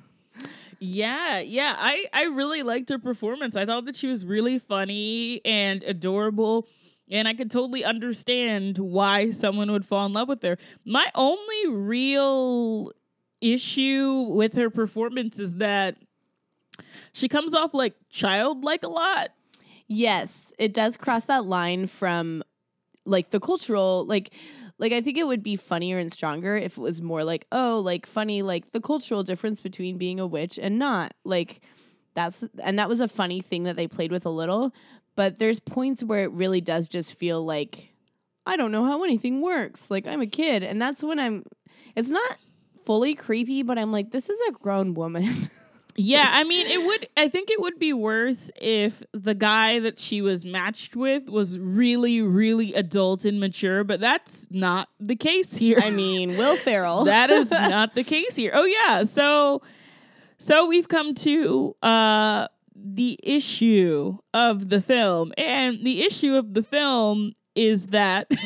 Yeah, 0.85 1.39
yeah. 1.39 1.77
I 1.79 2.07
I 2.11 2.23
really 2.23 2.61
liked 2.61 2.89
her 2.89 2.99
performance. 2.99 3.55
I 3.55 3.65
thought 3.65 3.85
that 3.85 3.95
she 3.95 4.07
was 4.07 4.25
really 4.25 4.59
funny 4.59 5.39
and 5.45 5.81
adorable. 5.83 6.67
And 7.09 7.25
I 7.25 7.33
could 7.35 7.49
totally 7.49 7.85
understand 7.85 8.77
why 8.77 9.31
someone 9.31 9.71
would 9.71 9.85
fall 9.85 10.05
in 10.05 10.11
love 10.11 10.27
with 10.27 10.41
her. 10.41 10.57
My 10.85 11.05
only 11.15 11.67
real 11.69 12.91
issue 13.39 14.25
with 14.29 14.55
her 14.55 14.69
performance 14.69 15.39
is 15.39 15.53
that 15.55 15.95
she 17.13 17.29
comes 17.29 17.53
off 17.53 17.73
like 17.73 17.93
childlike 18.09 18.83
a 18.83 18.89
lot. 18.89 19.29
Yes, 19.87 20.51
it 20.59 20.73
does 20.73 20.97
cross 20.97 21.23
that 21.25 21.45
line 21.45 21.87
from 21.87 22.43
like 23.05 23.29
the 23.29 23.39
cultural 23.39 24.05
like 24.05 24.33
like 24.77 24.91
I 24.91 25.01
think 25.01 25.17
it 25.17 25.27
would 25.27 25.43
be 25.43 25.55
funnier 25.55 25.97
and 25.97 26.11
stronger 26.11 26.57
if 26.57 26.77
it 26.77 26.81
was 26.81 27.01
more 27.01 27.23
like 27.23 27.45
oh 27.51 27.81
like 27.83 28.05
funny 28.05 28.41
like 28.41 28.71
the 28.71 28.81
cultural 28.81 29.23
difference 29.23 29.61
between 29.61 29.97
being 29.97 30.19
a 30.19 30.27
witch 30.27 30.59
and 30.61 30.79
not. 30.79 31.13
Like 31.23 31.61
that's 32.15 32.47
and 32.63 32.79
that 32.79 32.89
was 32.89 33.01
a 33.01 33.07
funny 33.07 33.41
thing 33.41 33.63
that 33.63 33.75
they 33.75 33.87
played 33.87 34.11
with 34.11 34.25
a 34.25 34.29
little 34.29 34.73
but 35.15 35.39
there's 35.39 35.59
points 35.59 36.03
where 36.03 36.23
it 36.23 36.31
really 36.31 36.61
does 36.61 36.87
just 36.87 37.13
feel 37.15 37.43
like 37.43 37.93
I 38.45 38.57
don't 38.57 38.71
know 38.71 38.85
how 38.85 39.03
anything 39.03 39.41
works. 39.41 39.89
Like 39.89 40.07
I'm 40.07 40.21
a 40.21 40.27
kid 40.27 40.63
and 40.63 40.81
that's 40.81 41.03
when 41.03 41.19
I'm 41.19 41.43
it's 41.95 42.09
not 42.09 42.37
fully 42.85 43.15
creepy 43.15 43.63
but 43.63 43.77
I'm 43.77 43.91
like 43.91 44.11
this 44.11 44.29
is 44.29 44.39
a 44.49 44.51
grown 44.51 44.93
woman 44.93 45.29
Yeah, 45.95 46.27
I 46.31 46.43
mean, 46.43 46.65
it 46.67 46.85
would. 46.85 47.07
I 47.15 47.27
think 47.27 47.51
it 47.51 47.61
would 47.61 47.77
be 47.77 47.93
worse 47.93 48.49
if 48.59 49.03
the 49.11 49.35
guy 49.35 49.79
that 49.79 49.99
she 49.99 50.21
was 50.21 50.43
matched 50.43 50.95
with 50.95 51.29
was 51.29 51.59
really, 51.59 52.21
really 52.21 52.73
adult 52.73 53.25
and 53.25 53.39
mature. 53.39 53.83
But 53.83 53.99
that's 53.99 54.47
not 54.49 54.89
the 54.99 55.15
case 55.15 55.55
here. 55.55 55.79
I 55.81 55.91
mean 55.91 56.37
Will 56.37 56.57
Ferrell 56.57 57.03
that 57.05 57.29
is 57.29 57.51
not 57.51 57.93
the 57.93 58.03
case 58.03 58.35
here. 58.35 58.51
Oh 58.55 58.65
yeah, 58.65 59.03
so 59.03 59.61
so 60.39 60.67
we've 60.67 60.87
come 60.87 61.13
to 61.15 61.75
uh 61.83 62.47
the 62.75 63.19
issue 63.23 64.17
of 64.33 64.69
the 64.69 64.81
film, 64.81 65.31
and 65.37 65.83
the 65.83 66.03
issue 66.03 66.35
of 66.35 66.53
the 66.53 66.63
film 66.63 67.33
is 67.55 67.87
that 67.87 68.29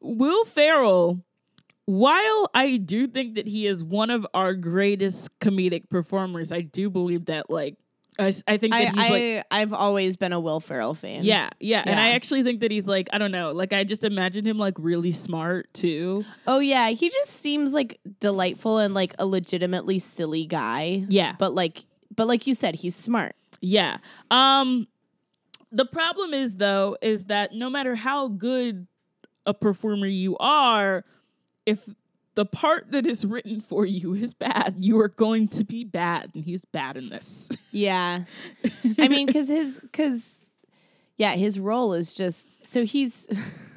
Will 0.00 0.44
Ferrell, 0.44 1.24
while 1.86 2.50
I 2.54 2.76
do 2.78 3.06
think 3.06 3.34
that 3.34 3.46
he 3.46 3.66
is 3.66 3.84
one 3.84 4.10
of 4.10 4.26
our 4.34 4.54
greatest 4.54 5.38
comedic 5.40 5.88
performers, 5.90 6.52
I 6.52 6.62
do 6.62 6.88
believe 6.90 7.26
that 7.26 7.50
like 7.50 7.76
I, 8.18 8.32
I 8.46 8.56
think 8.58 8.72
that 8.72 8.80
I, 8.80 8.84
he's 8.84 8.98
I 8.98 9.08
like 9.08 9.46
I've 9.50 9.72
always 9.72 10.16
been 10.16 10.32
a 10.32 10.38
Will 10.40 10.60
Ferrell 10.60 10.94
fan. 10.94 11.24
yeah, 11.24 11.50
yeah, 11.60 11.82
and 11.84 11.98
I 11.98 12.10
actually 12.10 12.42
think 12.44 12.60
that 12.60 12.70
he's 12.70 12.86
like 12.86 13.08
I 13.12 13.18
don't 13.18 13.32
know, 13.32 13.50
like 13.50 13.72
I 13.72 13.84
just 13.84 14.04
imagine 14.04 14.46
him 14.46 14.56
like 14.56 14.74
really 14.78 15.10
smart 15.12 15.72
too. 15.74 16.24
Oh 16.46 16.60
yeah, 16.60 16.90
he 16.90 17.10
just 17.10 17.30
seems 17.32 17.72
like 17.72 17.98
delightful 18.20 18.78
and 18.78 18.94
like 18.94 19.14
a 19.18 19.26
legitimately 19.26 19.98
silly 19.98 20.46
guy. 20.46 21.04
Yeah, 21.08 21.34
But 21.38 21.54
like 21.54 21.86
but 22.14 22.28
like 22.28 22.46
you 22.46 22.54
said, 22.54 22.76
he's 22.76 22.94
smart. 22.96 23.34
Yeah. 23.60 23.98
Um 24.30 24.86
the 25.72 25.84
problem 25.84 26.32
is 26.34 26.56
though 26.56 26.96
is 27.02 27.24
that 27.24 27.52
no 27.52 27.68
matter 27.68 27.96
how 27.96 28.28
good 28.28 28.86
a 29.44 29.52
performer 29.52 30.06
you 30.06 30.36
are, 30.38 31.04
if 31.66 31.88
the 32.34 32.44
part 32.44 32.90
that 32.90 33.06
is 33.06 33.24
written 33.24 33.60
for 33.60 33.86
you 33.86 34.14
is 34.14 34.34
bad, 34.34 34.74
you 34.78 35.00
are 35.00 35.08
going 35.08 35.48
to 35.48 35.64
be 35.64 35.84
bad 35.84 36.30
and 36.34 36.44
he's 36.44 36.64
bad 36.64 36.96
in 36.96 37.08
this. 37.08 37.48
Yeah. 37.70 38.22
I 39.00 39.08
mean, 39.08 39.26
cause 39.32 39.48
his 39.48 39.80
cause 39.92 40.46
yeah, 41.16 41.32
his 41.32 41.58
role 41.58 41.92
is 41.92 42.14
just 42.14 42.64
so 42.64 42.84
he's 42.84 43.26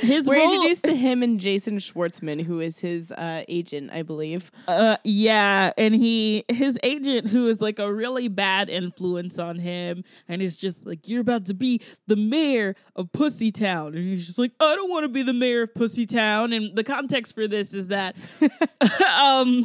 His 0.00 0.26
we're 0.26 0.36
role, 0.36 0.52
introduced 0.54 0.84
to 0.84 0.94
him 0.96 1.22
and 1.22 1.40
Jason 1.40 1.78
Schwartzman, 1.78 2.42
who 2.42 2.60
is 2.60 2.80
his 2.80 3.12
uh, 3.12 3.44
agent, 3.48 3.90
I 3.92 4.02
believe. 4.02 4.50
uh 4.66 4.96
yeah, 5.04 5.72
and 5.78 5.94
he 5.94 6.44
his 6.48 6.78
agent 6.82 7.28
who 7.28 7.48
is 7.48 7.60
like 7.60 7.78
a 7.78 7.92
really 7.92 8.28
bad 8.28 8.68
influence 8.68 9.38
on 9.38 9.58
him 9.58 10.04
and 10.28 10.42
is 10.42 10.56
just 10.56 10.84
like 10.86 11.08
you're 11.08 11.20
about 11.20 11.44
to 11.46 11.54
be 11.54 11.80
the 12.06 12.16
mayor 12.16 12.74
of 12.96 13.12
Pussytown. 13.12 13.88
And 13.88 13.98
he's 13.98 14.26
just 14.26 14.38
like 14.38 14.52
I 14.60 14.74
don't 14.74 14.90
want 14.90 15.04
to 15.04 15.08
be 15.08 15.22
the 15.22 15.32
mayor 15.32 15.62
of 15.62 15.74
Pussytown. 15.74 16.54
And 16.56 16.76
the 16.76 16.84
context 16.84 17.34
for 17.34 17.46
this 17.46 17.72
is 17.72 17.88
that 17.88 18.16
um 19.18 19.64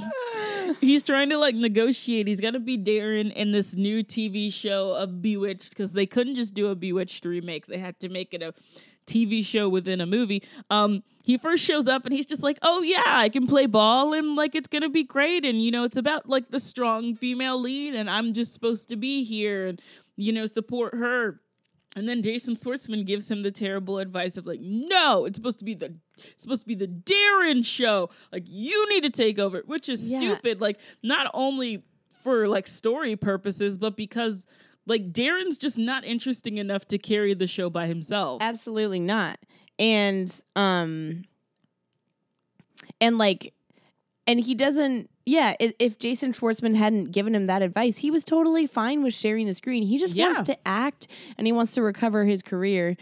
he's 0.80 1.04
trying 1.04 1.30
to 1.30 1.38
like 1.38 1.56
negotiate. 1.56 2.28
He's 2.28 2.42
got 2.42 2.52
to 2.52 2.60
be 2.60 2.78
Darren 2.78 3.34
in 3.34 3.52
this 3.52 3.74
new 3.74 4.04
TV 4.04 4.52
show 4.54 4.92
of 4.92 5.22
Bewitched 5.22 5.70
because 5.70 5.92
they 5.92 6.06
couldn't 6.06 6.36
just 6.36 6.54
do 6.54 6.68
a 6.68 6.76
Bewitched 6.76 7.26
remake. 7.26 7.66
They 7.68 7.80
had 7.80 8.00
to 8.00 8.10
make 8.10 8.34
it 8.34 8.42
a 8.42 8.54
TV 9.08 9.44
show 9.46 9.68
within 9.70 10.02
a 10.02 10.06
movie. 10.06 10.44
Um, 10.70 11.04
he 11.24 11.38
first 11.38 11.64
shows 11.64 11.88
up 11.88 12.06
and 12.06 12.14
he's 12.14 12.26
just 12.26 12.42
like, 12.44 12.58
"Oh 12.62 12.82
yeah, 12.82 13.04
I 13.06 13.30
can 13.30 13.46
play 13.48 13.66
ball 13.66 14.14
and 14.14 14.36
like 14.36 14.56
it's 14.56 14.68
gonna 14.68 14.90
be 14.90 15.04
great." 15.04 15.46
And 15.46 15.62
you 15.64 15.72
know, 15.72 15.84
it's 15.84 15.98
about 15.98 16.28
like 16.30 16.50
the 16.50 16.60
strong 16.60 17.16
female 17.16 17.60
lead, 17.60 17.96
and 17.96 18.10
I'm 18.10 18.34
just 18.34 18.54
supposed 18.54 18.90
to 18.90 18.96
be 18.96 19.24
here 19.24 19.68
and 19.68 19.82
you 20.16 20.32
know 20.32 20.46
support 20.46 20.96
her. 20.96 21.40
And 21.96 22.08
then 22.08 22.22
Jason 22.24 22.56
Schwartzman 22.56 23.06
gives 23.06 23.30
him 23.30 23.44
the 23.44 23.52
terrible 23.52 24.00
advice 24.00 24.38
of 24.38 24.48
like, 24.48 24.62
"No, 24.62 25.26
it's 25.26 25.36
supposed 25.38 25.60
to 25.60 25.66
be 25.66 25.74
the 25.74 25.94
it's 26.18 26.44
supposed 26.44 26.62
to 26.62 26.68
be 26.68 26.76
the 26.76 26.88
Darren 26.88 27.66
show. 27.66 28.10
Like 28.32 28.44
you 28.48 28.88
need 28.90 29.02
to 29.04 29.10
take 29.10 29.38
over," 29.40 29.62
which 29.66 29.90
is 29.90 30.12
Yeah. 30.12 30.20
stupid. 30.20 30.62
Like 30.62 30.80
not 31.04 31.30
only 31.34 31.84
for 32.10 32.48
like 32.48 32.68
story 32.68 33.16
purposes, 33.16 33.78
but 33.78 33.98
because 33.98 34.48
like 34.86 35.12
Darren's 35.12 35.58
just 35.58 35.78
not 35.78 36.04
interesting 36.04 36.58
enough 36.58 36.86
to 36.88 36.98
carry 36.98 37.34
the 37.34 37.48
show 37.48 37.70
by 37.70 37.88
himself. 37.88 38.42
Absolutely 38.42 39.00
not. 39.00 39.38
And 39.80 40.30
um 40.56 41.24
and 43.00 43.18
like 43.18 43.54
and 44.28 44.40
he 44.40 44.56
doesn't 44.56 45.10
yeah, 45.24 45.54
if 45.60 46.00
Jason 46.00 46.34
Schwartzman 46.34 46.76
hadn't 46.76 47.12
given 47.12 47.36
him 47.36 47.46
that 47.46 47.62
advice, 47.62 48.00
he 48.00 48.10
was 48.10 48.24
totally 48.26 48.66
fine 48.66 49.04
with 49.04 49.14
sharing 49.14 49.46
the 49.46 49.54
screen. 49.54 49.84
He 49.84 50.00
just 50.00 50.16
Yeah. 50.16 50.26
wants 50.34 50.42
to 50.50 50.58
act 50.68 51.08
and 51.38 51.46
he 51.46 51.54
wants 51.54 51.74
to 51.76 51.84
recover 51.84 52.26
his 52.26 52.42
career. 52.42 52.98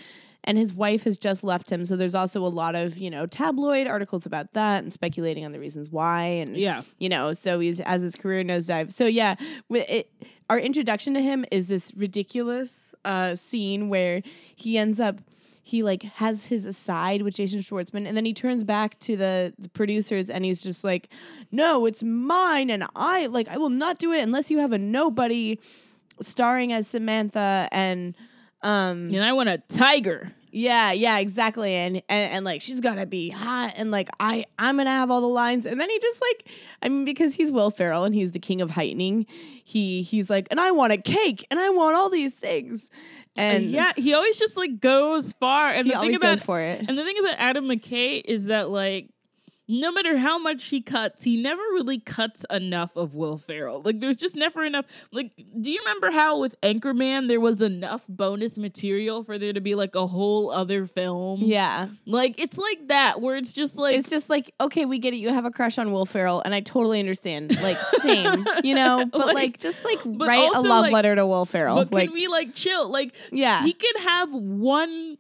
And 0.50 0.58
his 0.58 0.74
wife 0.74 1.04
has 1.04 1.20
just 1.20 1.44
left 1.44 1.72
him, 1.72 1.86
so 1.86 1.96
there's 1.96 2.16
also 2.16 2.44
a 2.44 2.50
lot 2.50 2.74
of 2.74 2.98
you 2.98 3.12
know 3.12 3.28
tabloid 3.28 3.86
articles 3.86 4.26
about 4.26 4.54
that 4.54 4.82
and 4.84 4.92
speculating 4.92 5.46
on 5.46 5.52
the 5.52 5.60
reasons 5.60 5.92
why. 5.92 6.24
And 6.24 6.58
Yeah. 6.58 6.82
you 6.98 7.08
know, 7.08 7.34
so 7.34 7.60
he's 7.60 7.80
as 7.82 8.02
his 8.02 8.16
career 8.16 8.44
nosedive. 8.44 8.92
So 8.92 9.06
yeah, 9.06 9.36
it, 9.70 10.12
our 10.50 10.60
introduction 10.60 11.14
to 11.14 11.22
him 11.22 11.46
is 11.52 11.68
this 11.68 11.94
ridiculous 11.96 12.96
uh, 13.06 13.36
scene 13.36 13.90
where 13.90 14.24
he 14.56 14.78
ends 14.78 15.00
up 15.00 15.18
he 15.62 15.84
like 15.84 16.02
has 16.02 16.46
his 16.46 16.66
aside 16.66 17.22
with 17.22 17.36
Jason 17.36 17.60
Schwartzman, 17.60 18.08
and 18.08 18.18
then 18.18 18.26
he 18.26 18.34
turns 18.34 18.64
back 18.64 19.00
to 19.02 19.16
the, 19.16 19.54
the 19.60 19.70
producers 19.70 20.32
and 20.32 20.44
he's 20.44 20.64
just 20.64 20.84
like, 20.84 21.10
"No, 21.52 21.86
it's 21.86 22.02
mine, 22.02 22.72
and 22.72 22.86
I 22.96 23.28
like 23.28 23.48
I 23.50 23.58
will 23.58 23.70
not 23.70 24.00
do 24.00 24.12
it 24.14 24.22
unless 24.24 24.50
you 24.50 24.58
have 24.58 24.72
a 24.72 24.80
nobody 24.80 25.60
starring 26.22 26.74
as 26.74 26.88
Samantha 26.88 27.70
and." 27.72 28.16
Um, 28.62 29.06
And 29.06 29.24
I 29.24 29.32
want 29.32 29.48
a 29.48 29.60
tiger. 29.70 30.34
Yeah, 30.52 30.92
yeah, 30.92 31.20
exactly. 31.20 31.74
And, 31.74 31.98
and 32.10 32.34
and 32.34 32.46
like 32.46 32.62
she's 32.62 32.82
gotta 32.82 33.06
be 33.06 33.30
hot 33.30 33.74
and 33.76 33.92
like 33.92 34.10
I 34.20 34.46
I'm 34.58 34.78
gonna 34.78 34.90
have 34.90 35.12
all 35.12 35.22
the 35.22 35.28
lines. 35.28 35.66
And 35.66 35.80
then 35.80 35.90
he 35.90 36.00
just 36.00 36.22
like 36.22 36.50
I 36.82 36.90
mean, 36.90 37.06
because 37.06 37.36
he's 37.36 37.52
Will 37.52 37.72
Ferrell 37.72 38.04
and 38.04 38.16
he's 38.16 38.32
the 38.32 38.40
king 38.40 38.62
of 38.62 38.72
heightening, 38.72 39.26
he 39.64 40.02
he's 40.02 40.30
like, 40.30 40.48
and 40.52 40.60
I 40.60 40.72
want 40.72 40.94
a 40.94 40.98
cake 40.98 41.46
and 41.52 41.60
I 41.60 41.70
want 41.70 41.96
all 41.96 42.10
these 42.10 42.36
things. 42.36 42.90
Uh, 43.38 43.42
and 43.42 43.66
yeah, 43.66 43.94
he 43.96 44.14
always 44.14 44.40
just 44.40 44.58
like 44.58 44.80
goes 44.80 45.34
far. 45.34 45.70
And 45.70 45.86
he 45.86 45.94
the 45.94 46.00
thing 46.00 46.16
about 46.16 46.38
goes 46.38 46.44
for 46.44 46.60
it. 46.60 46.84
and 46.88 46.98
the 46.98 47.04
thing 47.04 47.20
about 47.20 47.36
Adam 47.38 47.66
McKay 47.66 48.22
is 48.24 48.46
that 48.46 48.70
like 48.70 49.10
no 49.72 49.92
matter 49.92 50.18
how 50.18 50.40
much 50.40 50.66
he 50.66 50.82
cuts, 50.82 51.24
he 51.24 51.40
never 51.40 51.62
really 51.62 52.00
cuts 52.00 52.44
enough 52.50 52.96
of 52.96 53.14
Will 53.14 53.38
Ferrell. 53.38 53.84
Like 53.84 54.00
there's 54.00 54.16
just 54.18 54.36
never 54.36 54.66
enough. 54.66 54.86
Like, 55.12 55.32
do 55.62 55.70
you 55.70 55.80
remember 55.80 56.10
how 56.10 56.40
with 56.40 56.60
Anchorman 56.62 57.28
there 57.28 57.40
was 57.40 57.62
enough 57.62 58.04
bonus 58.10 58.58
material 58.58 59.24
for 59.24 59.38
there 59.38 59.54
to 59.54 59.62
be 59.62 59.76
like 59.76 59.94
a 59.94 60.08
whole 60.08 60.50
other 60.50 60.88
film? 60.88 61.42
Yeah. 61.44 61.90
Like 62.08 62.40
it's 62.40 62.58
like 62.58 62.88
that 62.88 63.22
where 63.22 63.36
it's 63.36 63.54
just 63.54 63.78
like 63.78 63.96
It's 63.96 64.10
just 64.10 64.28
like, 64.28 64.52
okay, 64.60 64.86
we 64.86 64.98
get 64.98 65.14
it. 65.14 65.18
You 65.18 65.32
have 65.32 65.46
a 65.46 65.52
crush 65.52 65.78
on 65.78 65.92
Will 65.92 66.08
Ferrell, 66.08 66.42
and 66.44 66.56
I 66.56 66.62
totally 66.62 67.00
understand. 67.00 67.62
Like, 67.62 67.78
same, 67.78 68.48
you 68.64 68.74
know, 68.74 69.06
but 69.12 69.28
like, 69.28 69.36
Like, 69.36 69.60
just 69.60 69.86
like 69.86 70.00
write 70.04 70.50
a 70.56 70.62
love 70.62 70.86
like- 70.86 70.94
letter 70.94 71.16
to 71.16 71.28
Will 71.28 71.46
Ferrell. 71.46 71.76
But 71.76 71.94
like, 71.94 72.08
can 72.08 72.16
we 72.16 72.28
like 72.28 72.56
chill? 72.56 72.90
Like 72.90 73.14
yeah. 73.32 73.64
he 73.64 73.74
could 73.74 73.98
have 74.02 74.32
one 74.34 75.20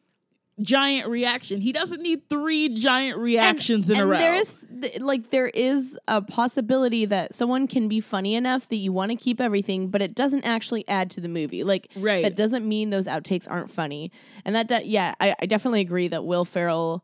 giant 0.61 1.07
reaction. 1.09 1.61
He 1.61 1.71
doesn't 1.71 2.01
need 2.01 2.29
three 2.29 2.69
giant 2.69 3.17
reactions 3.17 3.89
in 3.89 3.97
a 3.97 4.05
row. 4.05 4.17
There 4.17 4.35
is 4.35 4.65
like 4.99 5.29
there 5.29 5.47
is 5.47 5.97
a 6.07 6.21
possibility 6.21 7.05
that 7.05 7.33
someone 7.33 7.67
can 7.67 7.87
be 7.87 7.99
funny 8.01 8.35
enough 8.35 8.67
that 8.69 8.75
you 8.77 8.91
want 8.93 9.11
to 9.11 9.17
keep 9.17 9.39
everything, 9.41 9.87
but 9.89 10.01
it 10.01 10.15
doesn't 10.15 10.45
actually 10.45 10.87
add 10.87 11.09
to 11.11 11.21
the 11.21 11.27
movie. 11.29 11.63
Like 11.63 11.87
Right. 11.95 12.23
that 12.23 12.35
doesn't 12.35 12.67
mean 12.67 12.89
those 12.89 13.07
outtakes 13.07 13.47
aren't 13.49 13.69
funny. 13.71 14.11
And 14.45 14.55
that 14.55 14.67
do- 14.67 14.81
yeah, 14.83 15.15
I, 15.19 15.35
I 15.41 15.45
definitely 15.45 15.81
agree 15.81 16.07
that 16.09 16.25
Will 16.25 16.45
Ferrell, 16.45 17.03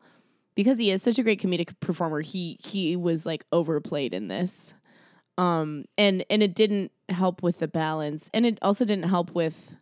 because 0.54 0.78
he 0.78 0.90
is 0.90 1.02
such 1.02 1.18
a 1.18 1.22
great 1.22 1.40
comedic 1.40 1.78
performer, 1.80 2.20
he 2.20 2.58
he 2.60 2.96
was 2.96 3.26
like 3.26 3.44
overplayed 3.52 4.12
in 4.14 4.28
this. 4.28 4.74
Um 5.38 5.84
and 5.98 6.24
and 6.30 6.42
it 6.42 6.54
didn't 6.54 6.92
help 7.08 7.42
with 7.42 7.58
the 7.60 7.68
balance, 7.68 8.30
and 8.34 8.44
it 8.46 8.58
also 8.62 8.84
didn't 8.84 9.08
help 9.08 9.32
with 9.34 9.76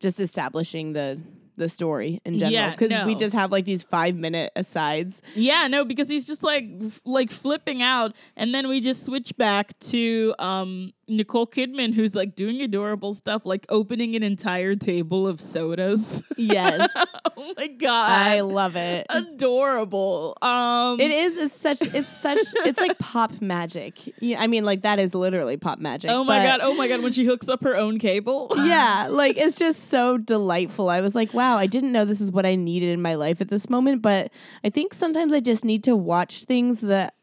just 0.00 0.18
establishing 0.18 0.92
the 0.94 1.20
the 1.56 1.68
story 1.68 2.20
in 2.24 2.38
general 2.38 2.52
Yeah, 2.52 2.70
because 2.70 3.06
we 3.06 3.14
just 3.14 3.34
have 3.34 3.52
like 3.52 3.64
these 3.64 3.82
five 3.82 4.16
minute 4.16 4.52
asides. 4.56 5.22
Yeah, 5.34 5.68
no, 5.68 5.84
because 5.84 6.08
he's 6.08 6.26
just 6.26 6.42
like 6.42 6.64
f- 6.84 7.00
like 7.04 7.30
flipping 7.30 7.82
out, 7.82 8.14
and 8.36 8.54
then 8.54 8.68
we 8.68 8.80
just 8.80 9.04
switch 9.04 9.36
back 9.36 9.78
to 9.80 10.34
um 10.38 10.92
Nicole 11.16 11.46
Kidman, 11.46 11.94
who's 11.94 12.14
like 12.14 12.34
doing 12.34 12.60
adorable 12.62 13.14
stuff, 13.14 13.42
like 13.44 13.66
opening 13.68 14.16
an 14.16 14.22
entire 14.22 14.74
table 14.76 15.26
of 15.26 15.40
sodas. 15.40 16.22
Yes. 16.36 16.90
oh 17.36 17.54
my 17.56 17.68
god, 17.68 18.10
I 18.10 18.40
love 18.40 18.76
it. 18.76 19.06
adorable. 19.10 20.36
Um, 20.42 21.00
It 21.00 21.10
is. 21.10 21.36
It's 21.38 21.56
such. 21.58 21.82
It's 21.82 22.08
such. 22.08 22.38
It's 22.64 22.80
like 22.80 22.98
pop 22.98 23.40
magic. 23.40 24.00
Yeah, 24.20 24.40
I 24.40 24.46
mean, 24.46 24.64
like 24.64 24.82
that 24.82 24.98
is 24.98 25.14
literally 25.14 25.56
pop 25.56 25.78
magic. 25.78 26.10
Oh 26.10 26.24
my 26.24 26.42
god! 26.42 26.60
Oh 26.62 26.74
my 26.74 26.88
god! 26.88 27.02
When 27.02 27.12
she 27.12 27.24
hooks 27.24 27.48
up 27.48 27.62
her 27.64 27.76
own 27.76 27.98
cable. 27.98 28.50
Yeah, 28.62 29.08
like 29.10 29.36
it's 29.36 29.58
just 29.58 29.90
so 29.90 30.16
delightful. 30.18 30.88
I 30.88 31.00
was 31.00 31.14
like, 31.14 31.34
wow, 31.34 31.56
I 31.56 31.66
didn't 31.66 31.92
know 31.92 32.04
this 32.04 32.20
is 32.20 32.30
what 32.32 32.46
I 32.46 32.54
needed 32.54 32.90
in 32.90 33.02
my 33.02 33.14
life 33.16 33.40
at 33.40 33.48
this 33.48 33.68
moment. 33.68 34.00
But 34.02 34.30
I 34.64 34.70
think 34.70 34.94
sometimes 34.94 35.32
I 35.32 35.40
just 35.40 35.64
need 35.64 35.84
to 35.84 35.96
watch 35.96 36.44
things 36.44 36.80
that, 36.82 37.14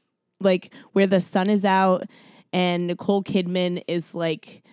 like, 0.42 0.72
where 0.94 1.08
the 1.08 1.22
sun 1.22 1.50
is 1.50 1.66
out 1.66 2.04
and 2.54 2.88
Nicole 2.88 3.24
Kidman 3.24 3.84
is 3.88 4.14
like 4.16 4.64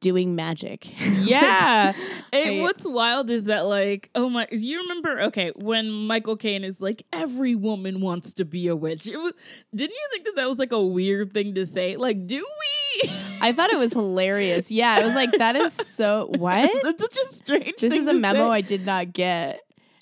doing 0.00 0.34
magic. 0.34 0.92
Yeah. 1.26 1.92
and 2.32 2.48
I- 2.60 2.62
what's 2.62 2.86
wild 2.86 3.30
is 3.30 3.44
that 3.44 3.66
like, 3.66 4.10
oh 4.14 4.28
my 4.28 4.46
you 4.52 4.80
remember 4.82 5.22
okay, 5.22 5.50
when 5.56 5.90
Michael 5.90 6.36
Caine 6.36 6.62
is 6.62 6.80
like 6.80 7.02
every 7.12 7.56
woman 7.56 8.00
wants 8.00 8.34
to 8.34 8.44
be 8.44 8.68
a 8.68 8.76
witch. 8.76 9.06
It 9.08 9.16
was 9.16 9.32
didn't 9.74 9.94
you 9.94 10.08
think 10.12 10.24
that 10.26 10.36
that 10.36 10.48
was 10.48 10.58
like 10.58 10.70
a 10.72 10.80
weird 10.82 11.32
thing 11.32 11.54
to 11.54 11.66
say? 11.66 11.96
Like, 11.96 12.26
do 12.26 12.36
we? 12.36 13.10
I 13.42 13.52
thought 13.52 13.70
it 13.70 13.78
was 13.78 13.92
hilarious. 14.00 14.70
Yeah, 14.70 14.96
I 15.00 15.04
was 15.04 15.14
like, 15.16 15.32
that 15.38 15.56
is 15.56 15.74
so 15.74 16.28
what? 16.38 16.70
That's 16.82 17.02
such 17.02 17.16
a 17.16 17.26
strange 17.34 17.76
This 17.80 17.92
is 17.92 18.06
a 18.06 18.14
memo 18.14 18.46
say. 18.46 18.50
I 18.50 18.60
did 18.60 18.86
not 18.86 19.12
get. 19.12 19.60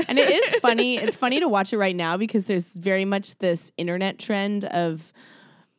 And 0.09 0.19
it 0.19 0.29
is 0.29 0.61
funny. 0.61 0.97
It's 0.99 1.17
funny 1.17 1.41
to 1.41 1.49
watch 1.49 1.73
it 1.73 1.79
right 1.79 1.97
now 1.97 2.17
because 2.19 2.45
there's 2.45 2.75
very 2.75 3.05
much 3.05 3.39
this 3.39 3.73
internet 3.79 4.19
trend 4.19 4.65
of 4.67 5.13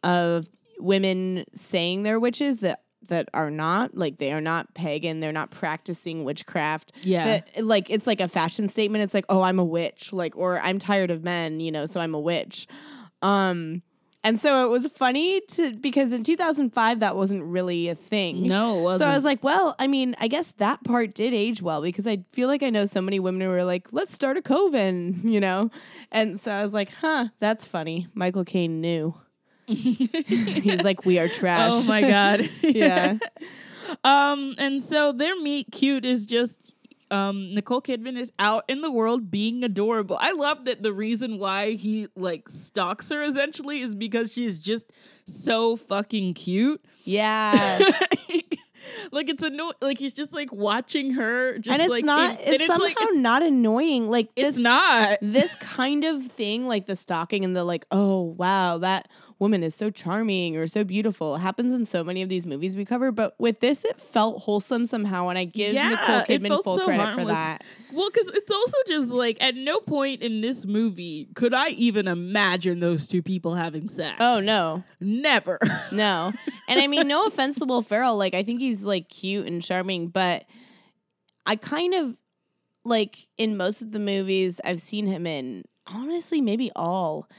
of 0.03 0.47
women 0.79 1.45
saying 1.53 2.03
they're 2.03 2.19
witches 2.19 2.57
that 2.59 2.81
that 3.07 3.29
are 3.35 3.51
not 3.51 3.95
like 3.95 4.17
they 4.17 4.31
are 4.33 4.41
not 4.41 4.73
pagan 4.73 5.19
they're 5.19 5.31
not 5.31 5.51
practicing 5.51 6.23
witchcraft 6.23 6.91
Yeah. 7.03 7.25
that, 7.53 7.63
like 7.65 7.89
it's 7.91 8.07
like 8.07 8.19
a 8.19 8.27
fashion 8.27 8.67
statement 8.67 9.03
it's 9.03 9.13
like 9.13 9.25
oh 9.29 9.43
i'm 9.43 9.59
a 9.59 9.63
witch 9.63 10.11
like 10.11 10.35
or 10.35 10.59
i'm 10.61 10.79
tired 10.79 11.11
of 11.11 11.23
men 11.23 11.59
you 11.59 11.71
know 11.71 11.85
so 11.85 11.99
i'm 11.99 12.15
a 12.15 12.19
witch 12.19 12.65
um 13.21 13.83
and 14.23 14.41
so 14.41 14.65
it 14.65 14.69
was 14.69 14.87
funny 14.87 15.39
to 15.51 15.73
because 15.75 16.11
in 16.11 16.23
2005 16.23 17.01
that 17.01 17.15
wasn't 17.15 17.43
really 17.43 17.89
a 17.89 17.93
thing 17.95 18.41
no, 18.41 18.79
it 18.79 18.81
wasn't. 18.81 19.07
so 19.07 19.11
I 19.11 19.15
was 19.15 19.23
like, 19.23 19.43
well, 19.43 19.75
I 19.77 19.85
mean, 19.85 20.15
I 20.19 20.27
guess 20.27 20.51
that 20.57 20.83
part 20.83 21.13
did 21.13 21.31
age 21.35 21.61
well 21.61 21.79
because 21.83 22.07
I 22.07 22.23
feel 22.33 22.47
like 22.47 22.63
I 22.63 22.71
know 22.71 22.87
so 22.87 23.01
many 23.01 23.19
women 23.19 23.41
who 23.41 23.49
were 23.49 23.63
like, 23.63 23.87
let's 23.91 24.15
start 24.15 24.35
a 24.35 24.41
coven, 24.41 25.21
you 25.25 25.39
know? 25.39 25.69
And 26.11 26.39
so 26.39 26.51
I 26.51 26.63
was 26.63 26.73
like, 26.73 26.91
huh, 26.95 27.27
that's 27.39 27.67
funny. 27.67 28.07
Michael 28.15 28.45
Caine 28.45 28.81
knew. 28.81 29.13
He's 29.67 30.83
like, 30.83 31.05
we 31.05 31.19
are 31.19 31.27
trash. 31.27 31.71
oh 31.73 31.85
my 31.87 32.01
god. 32.01 32.49
yeah. 32.61 33.17
Um, 34.03 34.55
and 34.57 34.83
so 34.83 35.11
their 35.11 35.39
meet 35.39 35.71
cute 35.71 36.05
is 36.05 36.25
just 36.25 36.59
um 37.11 37.53
Nicole 37.53 37.81
Kidman 37.81 38.17
is 38.19 38.31
out 38.39 38.63
in 38.67 38.81
the 38.81 38.91
world 38.91 39.29
being 39.29 39.63
adorable. 39.63 40.17
I 40.19 40.31
love 40.31 40.65
that 40.65 40.81
the 40.81 40.93
reason 40.93 41.37
why 41.37 41.73
he 41.73 42.07
like 42.15 42.49
stalks 42.49 43.09
her 43.09 43.23
essentially 43.23 43.81
is 43.81 43.95
because 43.95 44.33
she's 44.33 44.59
just 44.59 44.91
so 45.25 45.75
fucking 45.75 46.33
cute. 46.33 46.83
Yeah. 47.03 47.79
like 49.11 49.29
it's 49.29 49.43
anno- 49.43 49.73
like 49.81 49.97
he's 49.97 50.13
just 50.13 50.33
like 50.33 50.51
watching 50.51 51.11
her 51.13 51.57
just 51.57 51.73
and 51.73 51.81
it's 51.81 51.91
like 51.91 52.05
not, 52.05 52.39
and 52.39 52.55
it's, 52.55 52.67
somehow 52.67 52.83
like, 52.83 52.97
it's, 52.99 53.17
not 53.17 53.43
annoying. 53.43 54.09
Like, 54.09 54.29
it's 54.35 54.57
not. 54.57 55.17
This 55.21 55.55
kind 55.55 56.03
of 56.03 56.25
thing, 56.27 56.67
like 56.67 56.85
the 56.85 56.95
stalking 56.95 57.45
and 57.45 57.55
the 57.55 57.63
like, 57.63 57.85
oh, 57.91 58.21
wow, 58.21 58.79
that 58.79 59.07
woman 59.39 59.63
is 59.63 59.75
so 59.75 59.89
charming 59.89 60.55
or 60.55 60.67
so 60.67 60.83
beautiful 60.83 61.35
It 61.35 61.39
happens 61.39 61.73
in 61.73 61.85
so 61.85 62.03
many 62.03 62.21
of 62.21 62.29
these 62.29 62.45
movies 62.45 62.77
we 62.77 62.85
cover. 62.85 63.11
But 63.11 63.35
with 63.39 63.59
this, 63.59 63.83
it 63.83 63.99
felt 63.99 64.41
wholesome 64.43 64.85
somehow. 64.85 65.27
And 65.27 65.37
I 65.37 65.45
give 65.45 65.73
Yeah, 65.73 65.89
Nicole 65.89 66.21
Kidman 66.21 66.63
full 66.63 66.77
so 66.77 66.85
credit 66.85 67.15
for 67.15 67.25
that. 67.25 67.63
Well, 67.91 68.09
because 68.09 68.29
it's 68.33 68.51
also 68.51 68.77
just 68.87 69.11
like 69.11 69.37
at 69.41 69.55
no 69.55 69.79
point 69.79 70.21
in 70.21 70.41
this 70.41 70.65
movie 70.65 71.29
could 71.35 71.53
I 71.53 71.69
even 71.69 72.07
imagine 72.07 72.79
those 72.79 73.07
two 73.07 73.21
people 73.21 73.55
having 73.55 73.89
sex. 73.89 74.15
Oh, 74.19 74.39
no. 74.39 74.83
never. 74.99 75.59
No. 75.91 76.33
And 76.67 76.79
I 76.79 76.87
mean, 76.87 77.07
no 77.07 77.25
offense 77.27 77.59
to 77.59 77.65
Will 77.65 77.81
Ferrell. 77.81 78.17
Like, 78.17 78.33
I 78.33 78.43
think 78.43 78.59
he's 78.59 78.85
like 78.85 79.07
cute 79.07 79.45
and 79.47 79.61
charming, 79.61 80.07
but 80.07 80.45
I 81.45 81.55
kind 81.55 81.93
of 81.93 82.15
like 82.83 83.27
in 83.37 83.55
most 83.55 83.81
of 83.81 83.91
the 83.91 83.99
movies 83.99 84.59
I've 84.65 84.81
seen 84.81 85.05
him 85.05 85.27
in, 85.27 85.63
honestly, 85.87 86.41
maybe 86.41 86.71
all, 86.75 87.29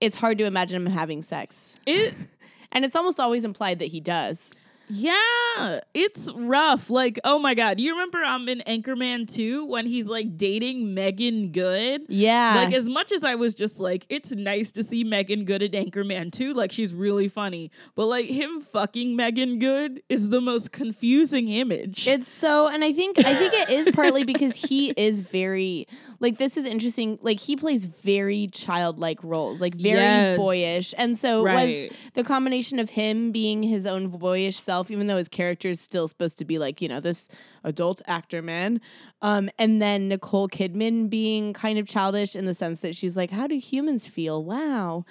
it's 0.00 0.16
hard 0.16 0.38
to 0.38 0.44
imagine 0.44 0.84
him 0.84 0.92
having 0.92 1.22
sex. 1.22 1.74
it 1.86 2.14
And 2.72 2.84
it's 2.84 2.96
almost 2.96 3.20
always 3.20 3.44
implied 3.44 3.78
that 3.78 3.86
he 3.86 4.00
does. 4.00 4.52
Yeah, 4.88 5.80
it's 5.94 6.30
rough. 6.34 6.90
Like, 6.90 7.18
oh 7.24 7.38
my 7.38 7.54
god, 7.54 7.80
you 7.80 7.92
remember 7.92 8.22
um 8.22 8.48
in 8.48 8.62
Anchorman 8.66 9.32
2 9.32 9.64
when 9.66 9.86
he's 9.86 10.06
like 10.06 10.36
dating 10.36 10.94
Meagan 10.94 11.52
Good? 11.52 12.02
Yeah. 12.08 12.54
Like 12.64 12.74
as 12.74 12.88
much 12.88 13.12
as 13.12 13.24
I 13.24 13.34
was 13.34 13.54
just 13.54 13.78
like, 13.80 14.06
it's 14.08 14.30
nice 14.32 14.72
to 14.72 14.84
see 14.84 15.04
Meagan 15.04 15.44
Good 15.44 15.62
at 15.62 15.72
Anchorman 15.72 16.32
2, 16.32 16.52
like 16.54 16.72
she's 16.72 16.92
really 16.92 17.28
funny. 17.28 17.70
But 17.94 18.06
like 18.06 18.26
him 18.26 18.60
fucking 18.60 19.16
Meagan 19.16 19.58
Good 19.58 20.02
is 20.08 20.28
the 20.28 20.40
most 20.40 20.72
confusing 20.72 21.48
image. 21.48 22.06
It's 22.06 22.28
so, 22.28 22.68
and 22.68 22.84
I 22.84 22.92
think 22.92 23.18
I 23.18 23.34
think 23.34 23.54
it 23.54 23.70
is 23.70 23.90
partly 23.92 24.24
because 24.32 24.56
he 24.56 24.90
is 24.90 25.20
very 25.20 25.86
like 26.20 26.38
this 26.38 26.56
is 26.56 26.64
interesting. 26.66 27.18
Like 27.22 27.40
he 27.40 27.56
plays 27.56 27.84
very 27.84 28.48
childlike 28.48 29.22
roles, 29.22 29.60
like 29.60 29.74
very 29.74 29.94
Yes. 30.00 30.36
boyish, 30.38 30.94
and 30.98 31.18
so 31.18 31.42
Right. 31.42 31.88
was 31.90 31.98
the 32.14 32.24
combination 32.24 32.78
of 32.78 32.90
him 32.90 33.32
being 33.32 33.62
his 33.62 33.86
own 33.86 34.08
boyish 34.08 34.56
self, 34.58 34.73
even 34.82 35.06
though 35.06 35.16
his 35.16 35.28
character 35.28 35.68
is 35.68 35.80
still 35.80 36.08
supposed 36.08 36.38
to 36.38 36.44
be 36.44 36.58
like 36.58 36.80
you 36.82 36.88
know 36.88 37.00
this 37.00 37.28
adult 37.64 38.02
actor 38.06 38.42
man, 38.42 38.80
um, 39.22 39.48
and 39.58 39.80
then 39.80 40.08
Nicole 40.08 40.48
Kidman 40.48 41.08
being 41.08 41.52
kind 41.54 41.78
of 41.78 41.86
childish 41.86 42.36
in 42.36 42.44
the 42.44 42.54
sense 42.54 42.80
that 42.80 42.94
she's 42.94 43.16
like, 43.16 43.30
"How 43.30 43.46
do 43.46 43.56
humans 43.56 44.06
feel?" 44.06 44.44
Wow, 44.44 45.04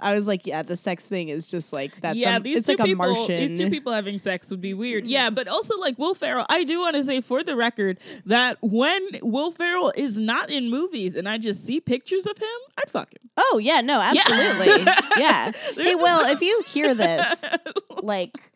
I 0.00 0.14
was 0.14 0.26
like, 0.26 0.46
"Yeah, 0.46 0.62
the 0.62 0.76
sex 0.76 1.06
thing 1.06 1.28
is 1.28 1.48
just 1.48 1.72
like 1.72 2.00
that's 2.00 2.18
yeah, 2.18 2.36
a, 2.36 2.40
these 2.40 2.58
it's 2.58 2.66
two 2.66 2.72
like 2.72 2.80
a 2.80 2.84
people, 2.84 3.06
Martian." 3.06 3.48
these 3.48 3.58
two 3.58 3.70
people 3.70 3.92
having 3.92 4.18
sex 4.18 4.50
would 4.50 4.60
be 4.60 4.74
weird. 4.74 5.06
Yeah, 5.06 5.30
but 5.30 5.48
also 5.48 5.78
like 5.78 5.98
Will 5.98 6.14
Ferrell, 6.14 6.46
I 6.48 6.64
do 6.64 6.80
want 6.80 6.96
to 6.96 7.04
say 7.04 7.20
for 7.20 7.44
the 7.44 7.56
record 7.56 7.98
that 8.26 8.58
when 8.60 9.02
Will 9.22 9.52
Ferrell 9.52 9.92
is 9.94 10.18
not 10.18 10.50
in 10.50 10.70
movies 10.70 11.14
and 11.14 11.28
I 11.28 11.38
just 11.38 11.64
see 11.64 11.80
pictures 11.80 12.26
of 12.26 12.36
him, 12.38 12.48
I'd 12.78 12.90
fuck 12.90 13.12
him. 13.12 13.30
Oh 13.36 13.60
yeah, 13.62 13.80
no, 13.80 14.00
absolutely. 14.00 14.92
Yeah. 15.16 15.52
hey, 15.52 15.74
There's 15.76 15.96
Will, 15.96 16.20
if 16.26 16.40
you 16.40 16.62
hear 16.66 16.94
this, 16.94 17.44
like 18.02 18.49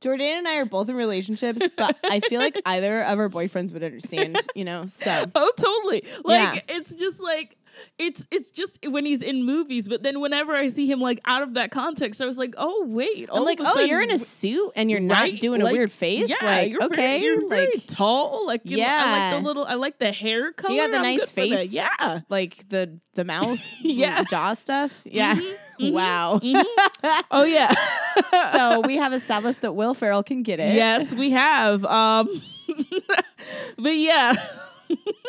Jordan 0.00 0.26
and 0.26 0.48
I 0.48 0.56
are 0.58 0.64
both 0.66 0.88
in 0.88 0.96
relationships, 0.96 1.62
but 1.76 1.96
I 2.04 2.20
feel 2.20 2.40
like 2.40 2.60
either 2.66 3.02
of 3.02 3.18
our 3.18 3.28
boyfriends 3.28 3.72
would 3.72 3.82
understand, 3.82 4.36
you 4.54 4.64
know. 4.64 4.86
So 4.86 5.24
Oh, 5.34 5.52
totally. 5.56 6.04
Like 6.24 6.64
it's 6.68 6.94
just 6.94 7.20
like 7.20 7.56
it's 7.98 8.26
it's 8.30 8.50
just 8.50 8.78
when 8.88 9.04
he's 9.06 9.22
in 9.22 9.44
movies, 9.44 9.88
but 9.88 10.02
then 10.02 10.20
whenever 10.20 10.54
I 10.54 10.68
see 10.68 10.90
him 10.90 11.00
like 11.00 11.20
out 11.24 11.42
of 11.42 11.54
that 11.54 11.70
context, 11.70 12.20
I 12.20 12.26
was 12.26 12.38
like, 12.38 12.54
oh 12.56 12.84
wait, 12.86 13.28
I'm 13.32 13.44
like, 13.44 13.58
oh, 13.62 13.80
you're 13.80 14.02
in 14.02 14.10
a 14.10 14.18
suit 14.18 14.72
and 14.76 14.90
you're 14.90 15.00
not 15.00 15.30
doing 15.40 15.60
Like, 15.60 15.72
a 15.72 15.76
weird 15.76 15.92
face. 15.92 16.28
Yeah, 16.28 16.36
like, 16.42 16.70
you're 16.70 16.84
okay, 16.84 16.96
very, 16.96 17.22
you're 17.22 17.48
like 17.48 17.68
tall. 17.86 18.46
Like 18.46 18.60
you 18.64 18.78
know, 18.78 18.86
I 18.88 19.30
like 19.32 19.40
the 19.42 19.46
little, 19.46 19.64
I 19.64 19.74
like 19.74 19.98
the 19.98 20.12
hair 20.12 20.52
color. 20.52 20.74
You 20.74 20.80
got 20.82 20.90
the 20.90 20.96
I'm 20.98 21.02
nice 21.02 21.20
good 21.20 21.28
for 21.30 21.34
that. 21.50 21.58
face. 21.58 21.72
Yeah. 21.72 22.20
like 22.28 22.68
the 22.68 22.98
the 23.14 23.24
mouth, 23.24 23.58
Yeah. 23.82 24.24
jaw 24.24 24.54
stuff. 24.54 25.02
Yeah, 25.04 25.36
mhm. 25.80 25.92
wow. 25.92 26.40
Oh 27.30 27.44
yeah. 27.44 27.72
so 28.52 28.80
we 28.80 28.96
have 28.96 29.12
established 29.12 29.62
that 29.62 29.72
Will 29.72 29.94
Ferrell 29.94 30.22
can 30.22 30.42
get 30.42 30.60
it. 30.60 30.74
yes, 30.74 31.14
we 31.14 31.30
have. 31.30 31.84
Um, 31.84 32.28
but 33.78 33.94
yeah, 33.94 34.34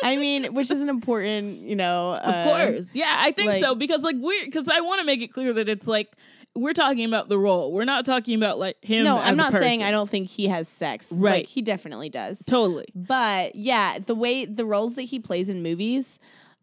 I 0.04 0.16
mean, 0.16 0.54
which 0.54 0.70
is 0.70 0.80
an 0.82 0.88
important, 0.88 1.62
you 1.62 1.76
know, 1.76 2.12
of 2.12 2.34
uh, 2.34 2.44
course. 2.44 2.94
Yeah, 2.94 3.14
I 3.18 3.32
think 3.32 3.52
like- 3.52 3.60
so 3.62 3.74
because 3.74 4.02
like 4.02 4.16
we're 4.18 4.44
because 4.44 4.68
I 4.68 4.80
want 4.80 5.00
to 5.00 5.04
make 5.04 5.20
it 5.22 5.28
clear 5.32 5.52
that 5.54 5.68
it's 5.68 5.86
like 5.86 6.14
we're 6.54 6.72
talking 6.72 7.04
about 7.04 7.28
the 7.28 7.38
role. 7.38 7.72
We're 7.72 7.84
not 7.84 8.04
talking 8.04 8.36
about 8.36 8.58
like 8.58 8.76
him. 8.82 9.04
No, 9.04 9.18
I'm 9.18 9.36
not 9.36 9.52
saying. 9.52 9.82
I 9.82 9.90
don't 9.90 10.08
think 10.10 10.28
he 10.28 10.48
has 10.48 10.68
sex. 10.68 11.12
Right. 11.12 11.38
Like, 11.42 11.46
he 11.46 11.62
definitely 11.62 12.08
does. 12.08 12.44
Totally. 12.46 12.86
But 12.94 13.54
yeah, 13.54 13.98
the 13.98 14.14
way 14.14 14.44
the 14.44 14.64
roles 14.64 14.94
that 14.94 15.02
he 15.02 15.18
plays 15.20 15.48
in 15.48 15.62
movies 15.62 16.18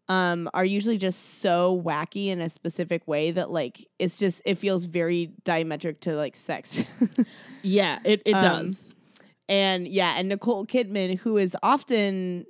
um, 0.08 0.50
are 0.54 0.64
usually 0.64 0.98
just 0.98 1.40
so 1.40 1.80
wacky 1.84 2.28
in 2.28 2.40
a 2.40 2.48
specific 2.50 3.06
way 3.08 3.30
that 3.32 3.50
like 3.50 3.88
it's 3.98 4.18
just 4.18 4.42
it 4.44 4.56
feels 4.56 4.84
very 4.84 5.30
diametric 5.44 6.00
to 6.00 6.14
like 6.16 6.36
sex. 6.36 6.84
Yeah, 7.62 7.98
it, 8.04 8.22
it 8.24 8.32
Um, 8.34 8.66
does. 8.66 8.94
and 9.48 9.88
yeah, 9.88 10.14
and 10.18 10.28
Nicole 10.28 10.66
Kidman, 10.66 11.18
who 11.18 11.36
is 11.36 11.56
often 11.64 12.46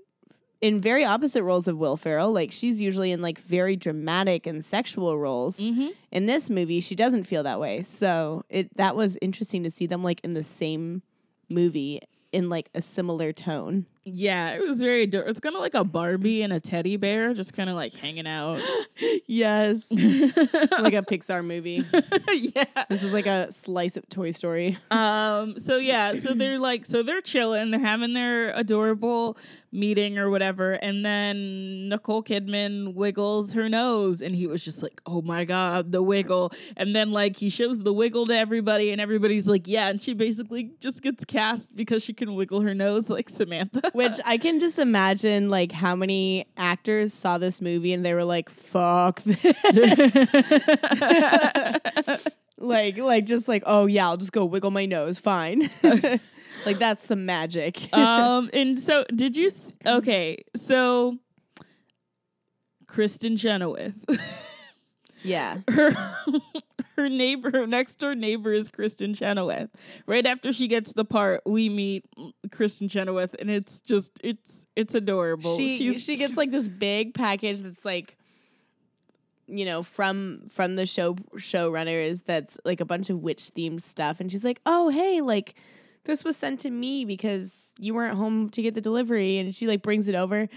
in 0.60 0.80
very 0.80 1.04
opposite 1.04 1.42
roles 1.42 1.68
of 1.68 1.76
Will 1.76 1.96
Ferrell, 1.96 2.32
like 2.32 2.50
she's 2.52 2.80
usually 2.80 3.12
in 3.12 3.20
like 3.20 3.38
very 3.38 3.76
dramatic 3.76 4.46
and 4.46 4.64
sexual 4.64 5.18
roles. 5.18 5.60
Mhm. 5.60 5.90
In 6.12 6.26
this 6.26 6.48
movie, 6.48 6.80
she 6.80 6.94
doesn't 6.94 7.24
feel 7.24 7.42
that 7.42 7.60
way. 7.60 7.82
So 7.82 8.44
it 8.48 8.74
that 8.76 8.96
was 8.96 9.18
interesting 9.20 9.62
to 9.64 9.70
see 9.70 9.86
them 9.86 10.02
like 10.02 10.20
in 10.24 10.34
the 10.34 10.44
same 10.44 11.02
movie 11.48 12.00
in 12.32 12.48
like 12.48 12.70
a 12.74 12.82
similar 12.82 13.32
tone. 13.32 13.86
Yeah, 14.08 14.54
it 14.54 14.62
was 14.62 14.80
very. 14.80 15.02
It's 15.02 15.40
kind 15.40 15.56
of 15.56 15.60
like 15.60 15.74
a 15.74 15.82
Barbie 15.82 16.42
and 16.42 16.52
a 16.52 16.60
teddy 16.60 16.96
bear, 16.96 17.34
just 17.34 17.52
kind 17.54 17.68
of 17.68 17.74
like 17.74 17.92
hanging 17.92 18.26
out. 18.26 18.60
Yes. 19.28 19.90
like 19.90 20.94
a 20.94 21.02
Pixar 21.02 21.44
movie. 21.44 21.84
yeah. 22.32 22.84
This 22.88 23.02
is 23.02 23.12
like 23.12 23.26
a 23.26 23.50
slice 23.52 23.96
of 23.96 24.08
Toy 24.08 24.30
Story. 24.30 24.78
Um. 24.90 25.58
So 25.58 25.76
yeah. 25.76 26.16
So 26.18 26.32
they're 26.34 26.58
like. 26.58 26.86
So 26.86 27.02
they're 27.02 27.20
chilling. 27.20 27.72
They're 27.72 27.80
having 27.80 28.14
their 28.14 28.52
adorable 28.52 29.36
meeting 29.72 30.16
or 30.18 30.30
whatever, 30.30 30.72
and 30.72 31.04
then 31.04 31.88
Nicole 31.88 32.22
Kidman 32.22 32.94
wiggles 32.94 33.52
her 33.52 33.68
nose, 33.68 34.22
and 34.22 34.34
he 34.34 34.46
was 34.46 34.64
just 34.64 34.82
like, 34.82 35.00
"Oh 35.06 35.20
my 35.22 35.44
god, 35.44 35.92
the 35.92 36.02
wiggle!" 36.02 36.52
And 36.76 36.96
then 36.96 37.10
like 37.10 37.36
he 37.36 37.50
shows 37.50 37.82
the 37.82 37.92
wiggle 37.92 38.26
to 38.26 38.36
everybody, 38.36 38.90
and 38.90 39.00
everybody's 39.00 39.46
like, 39.46 39.68
"Yeah," 39.68 39.88
and 39.88 40.00
she 40.00 40.14
basically 40.14 40.72
just 40.80 41.02
gets 41.02 41.24
cast 41.24 41.76
because 41.76 42.02
she 42.02 42.14
can 42.14 42.34
wiggle 42.34 42.62
her 42.62 42.74
nose 42.74 43.10
like 43.10 43.28
Samantha. 43.28 43.82
Which 43.96 44.18
I 44.24 44.38
can 44.38 44.60
just 44.60 44.78
imagine 44.78 45.48
like 45.50 45.72
how 45.72 45.96
many 45.96 46.46
actors 46.56 47.12
saw 47.12 47.38
this 47.38 47.60
movie 47.60 47.92
and 47.92 48.04
they 48.04 48.14
were 48.14 48.24
like, 48.24 48.48
fuck 48.50 49.20
this. 49.22 50.28
like 52.58 52.96
like 52.98 53.24
just 53.26 53.48
like, 53.48 53.62
oh 53.66 53.86
yeah, 53.86 54.06
I'll 54.06 54.16
just 54.16 54.32
go 54.32 54.44
wiggle 54.44 54.70
my 54.70 54.86
nose, 54.86 55.18
fine. 55.18 55.68
like 56.66 56.78
that's 56.78 57.06
some 57.06 57.26
magic. 57.26 57.92
um. 57.94 58.50
And 58.52 58.78
so 58.78 59.04
did 59.14 59.36
you? 59.36 59.46
s- 59.46 59.74
Okay. 59.86 60.44
So. 60.56 61.18
Kristin 62.86 63.36
Chenoweth. 63.38 63.94
yeah. 65.26 65.58
her 65.68 65.90
her 66.96 67.08
neighbor, 67.08 67.50
her 67.50 67.66
next 67.66 67.96
door 67.96 68.14
neighbor 68.14 68.52
is 68.52 68.70
Kristin 68.70 69.16
Chenoweth. 69.16 69.70
Right 70.06 70.26
after 70.26 70.52
she 70.52 70.68
gets 70.68 70.92
the 70.92 71.04
part, 71.04 71.42
we 71.44 71.68
meet 71.68 72.04
Kristin 72.48 72.90
Chenoweth, 72.90 73.34
and 73.38 73.50
it's 73.50 73.80
just 73.80 74.12
it's 74.22 74.66
it's 74.76 74.94
adorable. 74.94 75.56
She 75.56 75.76
She's- 75.76 76.02
she 76.02 76.16
gets 76.16 76.36
like 76.38 76.50
this 76.50 76.68
big 76.68 77.14
package 77.14 77.60
that's 77.60 77.84
like 77.84 78.16
you 79.46 79.64
know 79.64 79.82
from 79.82 80.42
from 80.50 80.76
the 80.76 80.86
show 80.86 81.14
showrunners 81.36 82.24
that's 82.24 82.58
like 82.64 82.80
a 82.80 82.84
bunch 82.84 83.10
of 83.10 83.20
witch 83.20 83.50
themed 83.56 83.80
stuff 83.80 84.18
and 84.18 84.32
she's 84.32 84.44
like 84.44 84.60
oh 84.66 84.88
hey 84.88 85.20
like 85.20 85.54
this 86.06 86.24
was 86.24 86.36
sent 86.36 86.60
to 86.60 86.70
me 86.70 87.04
because 87.04 87.74
you 87.78 87.92
weren't 87.92 88.16
home 88.16 88.48
to 88.50 88.62
get 88.62 88.74
the 88.74 88.80
delivery. 88.80 89.38
And 89.38 89.54
she 89.54 89.66
like 89.66 89.82
brings 89.82 90.08
it 90.08 90.14
over. 90.14 90.48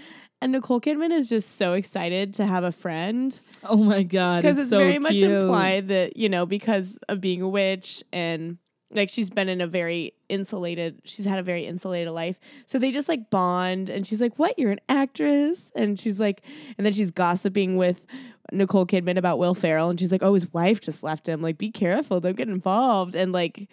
And 0.42 0.52
Nicole 0.52 0.80
Kidman 0.80 1.10
is 1.10 1.28
just 1.28 1.56
so 1.56 1.74
excited 1.74 2.34
to 2.34 2.46
have 2.46 2.64
a 2.64 2.72
friend 2.72 3.38
Oh 3.62 3.76
my 3.76 4.02
god. 4.02 4.42
because 4.42 4.58
it's, 4.58 4.70
so 4.70 4.78
very 4.78 4.98
much 4.98 5.12
cute. 5.12 5.30
implied 5.30 5.88
that, 5.88 6.16
you 6.16 6.28
know, 6.28 6.46
because 6.46 6.98
of 7.08 7.20
being 7.20 7.42
a 7.42 7.48
witch 7.48 8.02
and 8.12 8.56
like 8.92 9.10
she's 9.10 9.30
been 9.30 9.48
in 9.48 9.60
a 9.60 9.66
very 9.66 10.14
insulated, 10.28 11.00
she's 11.04 11.24
had 11.26 11.38
a 11.38 11.42
very 11.42 11.66
insulated 11.66 12.12
life. 12.12 12.40
So 12.66 12.78
they 12.78 12.90
just 12.90 13.08
like 13.08 13.30
bond. 13.30 13.88
And 13.90 14.06
she's 14.06 14.20
like, 14.20 14.36
What? 14.38 14.58
You're 14.58 14.72
an 14.72 14.80
actress? 14.88 15.70
And 15.76 16.00
she's 16.00 16.18
like, 16.18 16.42
and 16.78 16.84
then 16.86 16.92
she's 16.92 17.10
gossiping 17.10 17.76
with 17.76 18.04
Nicole 18.50 18.86
Kidman 18.86 19.16
about 19.18 19.38
Will 19.38 19.54
Ferrell. 19.54 19.90
And 19.90 20.00
she's 20.00 20.10
like, 20.10 20.22
Oh, 20.22 20.34
his 20.34 20.52
wife 20.54 20.80
just 20.80 21.02
left 21.02 21.28
him. 21.28 21.40
Like, 21.42 21.58
be 21.58 21.70
careful. 21.70 22.18
Don't 22.18 22.36
get 22.36 22.48
involved. 22.48 23.14
And 23.14 23.30
like, 23.30 23.68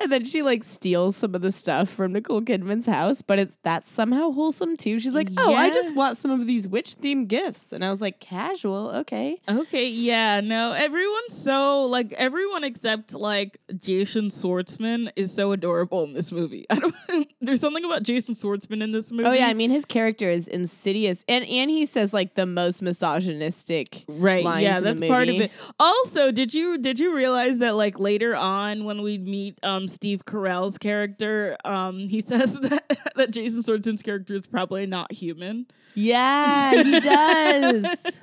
and 0.00 0.10
then 0.10 0.24
she 0.24 0.42
like 0.42 0.64
steals 0.64 1.16
some 1.16 1.34
of 1.34 1.42
the 1.42 1.52
stuff 1.52 1.88
from 1.88 2.12
Nicole 2.12 2.40
Kidman's 2.42 2.86
house, 2.86 3.22
but 3.22 3.38
it's 3.38 3.56
that's 3.62 3.90
somehow 3.90 4.30
wholesome 4.32 4.76
too. 4.76 4.98
She's 4.98 5.14
like, 5.14 5.28
"Oh, 5.36 5.54
I 5.54 5.70
just 5.70 5.94
want 5.94 6.16
some 6.16 6.30
of 6.30 6.46
these 6.46 6.66
witch 6.66 6.96
themed 6.96 7.28
gifts," 7.28 7.72
and 7.72 7.84
I 7.84 7.90
was 7.90 8.00
like, 8.00 8.20
"Casual, 8.20 8.90
okay." 8.96 9.40
Okay, 9.48 9.88
yeah, 9.88 10.40
no, 10.40 10.72
everyone's 10.72 11.36
so 11.36 11.84
like 11.84 12.12
everyone 12.14 12.64
except 12.64 13.14
like 13.14 13.58
Jason 13.76 14.28
Schwartzman 14.28 15.10
is 15.16 15.32
so 15.32 15.52
adorable 15.52 16.04
in 16.04 16.12
this 16.12 16.32
movie. 16.32 16.66
I 16.70 16.76
don't. 16.76 16.94
there's 17.40 17.60
something 17.60 17.84
about 17.84 18.02
Jason 18.02 18.34
Schwartzman 18.34 18.82
in 18.82 18.92
this 18.92 19.12
movie. 19.12 19.28
Oh 19.28 19.32
yeah, 19.32 19.46
I 19.48 19.54
mean 19.54 19.70
his 19.70 19.84
character 19.84 20.28
is 20.28 20.48
insidious, 20.48 21.24
and 21.28 21.44
and 21.46 21.70
he 21.70 21.86
says 21.86 22.12
like 22.12 22.34
the 22.34 22.46
most 22.46 22.82
misogynistic. 22.82 24.04
right. 24.08 24.44
lines 24.44 24.62
Yeah, 24.64 24.78
in 24.78 24.84
the 24.84 24.94
that's 24.94 25.08
part 25.08 25.28
of 25.28 25.36
it. 25.36 25.52
Also, 25.78 26.30
did 26.30 26.52
you 26.52 26.78
did 26.78 26.98
you 26.98 27.14
realize 27.14 27.58
that 27.58 27.74
like 27.74 27.98
later 27.98 28.34
on 28.34 28.84
when 28.84 29.02
we 29.02 29.18
meet 29.18 29.58
um 29.62 29.83
Steve 29.88 30.24
Carell's 30.24 30.78
character, 30.78 31.56
um 31.64 31.98
he 31.98 32.20
says 32.22 32.58
that 32.60 32.84
that 33.16 33.30
Jason 33.30 33.62
Schwartzman's 33.62 34.02
character 34.02 34.34
is 34.34 34.46
probably 34.46 34.86
not 34.86 35.12
human. 35.12 35.66
Yeah, 35.94 36.82
he 36.82 37.00
does. 37.00 38.20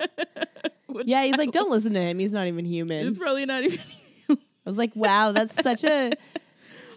Yeah, 1.04 1.24
he's 1.24 1.36
like, 1.36 1.52
don't 1.52 1.70
listen 1.70 1.94
to 1.94 2.00
him. 2.02 2.18
He's 2.18 2.32
not 2.32 2.46
even 2.46 2.64
human. 2.64 3.06
It's 3.06 3.18
probably 3.18 3.46
not 3.46 3.64
even. 3.64 3.78
I 4.30 4.36
was 4.70 4.78
like, 4.78 4.94
wow, 4.94 5.32
that's 5.32 5.60
such 5.62 5.84
a 5.84 6.12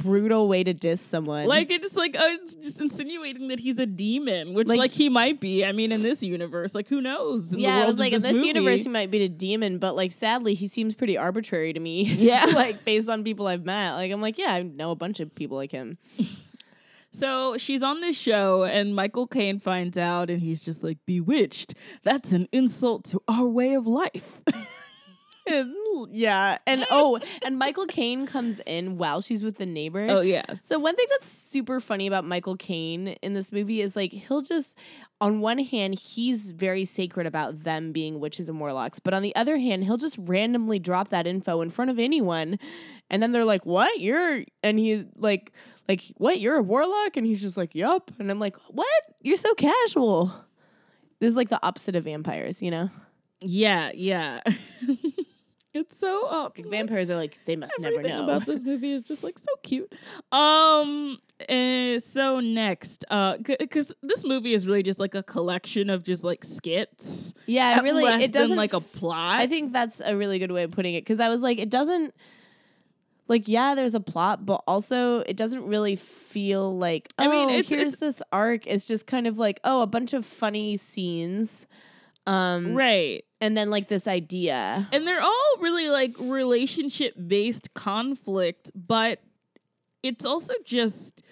brutal 0.05 0.47
way 0.47 0.63
to 0.63 0.73
diss 0.73 1.01
someone. 1.01 1.47
Like 1.47 1.69
it's 1.71 1.83
just 1.83 1.97
like 1.97 2.15
oh, 2.17 2.37
it's 2.41 2.55
just 2.55 2.79
insinuating 2.79 3.47
that 3.49 3.59
he's 3.59 3.79
a 3.79 3.85
demon, 3.85 4.53
which 4.53 4.67
Like- 4.67 4.79
like, 4.79 4.91
he 4.91 5.09
might 5.09 5.39
be. 5.39 5.65
I 5.65 5.71
mean, 5.71 5.91
in 5.91 6.03
this 6.03 6.21
universe, 6.23 6.73
like 6.75 6.87
who 6.87 7.01
knows? 7.01 7.51
In 7.51 7.57
the 7.57 7.63
yeah, 7.63 7.83
I 7.83 7.85
was 7.85 7.99
like, 7.99 8.13
in 8.13 8.21
this 8.21 8.33
movie. 8.33 8.47
universe, 8.47 8.83
he 8.83 8.89
might 8.89 9.11
be 9.11 9.23
a 9.23 9.29
demon, 9.29 9.77
but 9.79 9.95
like, 9.95 10.11
sadly, 10.11 10.53
he 10.53 10.67
seems 10.67 10.93
pretty 10.95 11.17
arbitrary 11.17 11.73
to 11.73 11.79
me. 11.79 12.03
Yeah. 12.25 12.45
like 12.55 12.85
based 12.85 13.09
on 13.09 13.23
people 13.23 13.47
I've 13.47 13.65
met. 13.65 13.93
Like, 13.93 14.11
I'm 14.11 14.21
like, 14.21 14.37
yeah, 14.37 14.53
I 14.53 14.61
know 14.63 14.91
a 14.91 14.95
bunch 14.95 15.19
of 15.19 15.33
people 15.35 15.57
like 15.57 15.71
him. 15.71 15.97
So 17.11 17.55
she's 17.57 17.81
on 17.81 18.01
this 18.01 18.17
show, 18.17 18.65
and 18.65 18.93
Michael 18.93 19.25
Caine 19.25 19.61
finds 19.61 19.97
out, 19.97 20.29
and 20.29 20.41
he's 20.41 20.59
just 20.61 20.83
like, 20.83 20.97
"Bewitched. 21.05 21.73
That's 22.03 22.33
an 22.33 22.49
insult 22.51 23.05
to 23.05 23.21
our 23.29 23.45
way 23.45 23.73
of 23.73 23.87
life." 23.87 24.41
yeah, 26.11 26.57
and 26.65 26.85
oh, 26.91 27.19
and 27.43 27.57
Michael 27.57 27.85
Caine 27.85 28.25
comes 28.25 28.59
in 28.65 28.97
while 28.97 29.21
she's 29.21 29.43
with 29.43 29.57
the 29.57 29.65
neighbor. 29.65 30.07
oh 30.09 30.21
yes. 30.21 30.63
So 30.63 30.79
one 30.79 30.95
thing 30.95 31.07
that's 31.09 31.27
super 31.27 31.79
funny 31.79 32.07
about 32.07 32.25
Michael 32.25 32.55
Caine 32.55 33.09
in 33.21 33.33
this 33.33 33.51
movie 33.51 33.81
is 33.81 33.95
like 33.95 34.11
he'll 34.11 34.41
just 34.41 34.77
on 35.21 35.39
one 35.39 35.59
hand 35.59 35.97
he's 35.97 36.51
very 36.51 36.85
sacred 36.85 37.27
about 37.27 37.63
them 37.63 37.91
being 37.91 38.19
witches 38.19 38.49
and 38.49 38.59
warlocks, 38.59 38.99
but 38.99 39.13
on 39.13 39.21
the 39.21 39.35
other 39.35 39.57
hand 39.57 39.83
he'll 39.83 39.97
just 39.97 40.17
randomly 40.19 40.79
drop 40.79 41.09
that 41.09 41.27
info 41.27 41.61
in 41.61 41.69
front 41.69 41.91
of 41.91 41.99
anyone 41.99 42.57
and 43.09 43.21
then 43.21 43.31
they're 43.31 43.45
like, 43.45 43.65
"What? 43.65 44.01
You're" 44.01 44.43
and 44.63 44.79
he 44.79 45.05
like 45.15 45.53
like, 45.87 46.03
"What? 46.17 46.39
You're 46.39 46.57
a 46.57 46.63
warlock?" 46.63 47.17
and 47.17 47.25
he's 47.25 47.41
just 47.41 47.57
like, 47.57 47.75
"Yup." 47.75 48.11
And 48.19 48.31
I'm 48.31 48.39
like, 48.39 48.57
"What? 48.69 49.01
You're 49.21 49.35
so 49.37 49.53
casual." 49.53 50.33
This 51.19 51.29
is 51.29 51.37
like 51.37 51.49
the 51.49 51.65
opposite 51.65 51.95
of 51.95 52.03
vampires, 52.03 52.61
you 52.61 52.71
know? 52.71 52.89
yeah, 53.41 53.91
yeah. 53.93 54.41
it's 55.75 55.97
so 55.97 56.27
uh, 56.27 56.43
Like 56.55 56.65
vampires 56.67 57.11
are 57.11 57.15
like 57.15 57.37
they 57.45 57.55
must 57.55 57.79
never 57.79 57.95
Everything 57.97 58.17
know. 58.17 58.23
about 58.23 58.45
this 58.45 58.63
movie 58.63 58.91
is 58.93 59.03
just 59.03 59.23
like 59.23 59.37
so 59.37 59.51
cute. 59.61 59.93
Um, 60.31 61.19
eh, 61.47 61.99
so 61.99 62.39
next, 62.39 63.05
uh, 63.11 63.37
because 63.59 63.93
this 64.01 64.25
movie 64.25 64.53
is 64.53 64.65
really 64.65 64.81
just 64.83 64.99
like 64.99 65.13
a 65.13 65.21
collection 65.23 65.89
of 65.89 66.03
just 66.03 66.23
like 66.23 66.43
skits. 66.43 67.33
yeah, 67.45 67.77
it 67.79 67.83
really 67.83 68.05
it 68.23 68.31
doesn't 68.31 68.57
like 68.57 68.73
a 68.73 68.79
plot. 68.81 69.39
I 69.39 69.47
think 69.47 69.71
that's 69.71 69.99
a 70.03 70.15
really 70.15 70.39
good 70.39 70.51
way 70.51 70.63
of 70.63 70.71
putting 70.71 70.95
it 70.95 71.01
because 71.01 71.19
I 71.19 71.29
was 71.29 71.41
like, 71.41 71.59
it 71.59 71.69
doesn't 71.69 72.13
like 73.27 73.47
yeah, 73.47 73.75
there's 73.75 73.95
a 73.95 73.99
plot, 73.99 74.45
but 74.45 74.63
also 74.67 75.19
it 75.21 75.35
doesn't 75.35 75.65
really 75.65 75.95
feel 75.95 76.77
like 76.77 77.11
oh, 77.19 77.23
I 77.25 77.27
mean, 77.27 77.49
it's- 77.49 77.69
here's 77.69 77.93
it's- 77.93 77.99
this 77.99 78.21
arc. 78.31 78.65
It's 78.67 78.87
just 78.87 79.07
kind 79.07 79.27
of 79.27 79.37
like 79.37 79.59
oh, 79.63 79.81
a 79.81 79.87
bunch 79.87 80.13
of 80.13 80.25
funny 80.25 80.77
scenes, 80.77 81.65
um, 82.27 82.75
right. 82.75 83.23
and 83.41 83.55
then 83.55 83.69
like 83.69 83.87
this 83.87 84.07
idea. 84.07 84.87
and 84.91 85.07
they're 85.07 85.21
all 85.21 85.57
really 85.59 85.89
like 85.89 86.15
relationship 86.19 87.13
based 87.27 87.73
conflict, 87.73 88.71
but 88.75 89.19
it's 90.03 90.25
also 90.25 90.53
just 90.63 91.23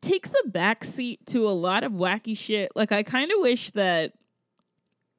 takes 0.00 0.32
a 0.44 0.48
backseat 0.48 1.18
to 1.26 1.48
a 1.48 1.50
lot 1.50 1.84
of 1.84 1.92
wacky 1.92 2.36
shit. 2.36 2.70
Like 2.74 2.92
I 2.92 3.02
kind 3.02 3.30
of 3.30 3.40
wish 3.40 3.70
that 3.72 4.12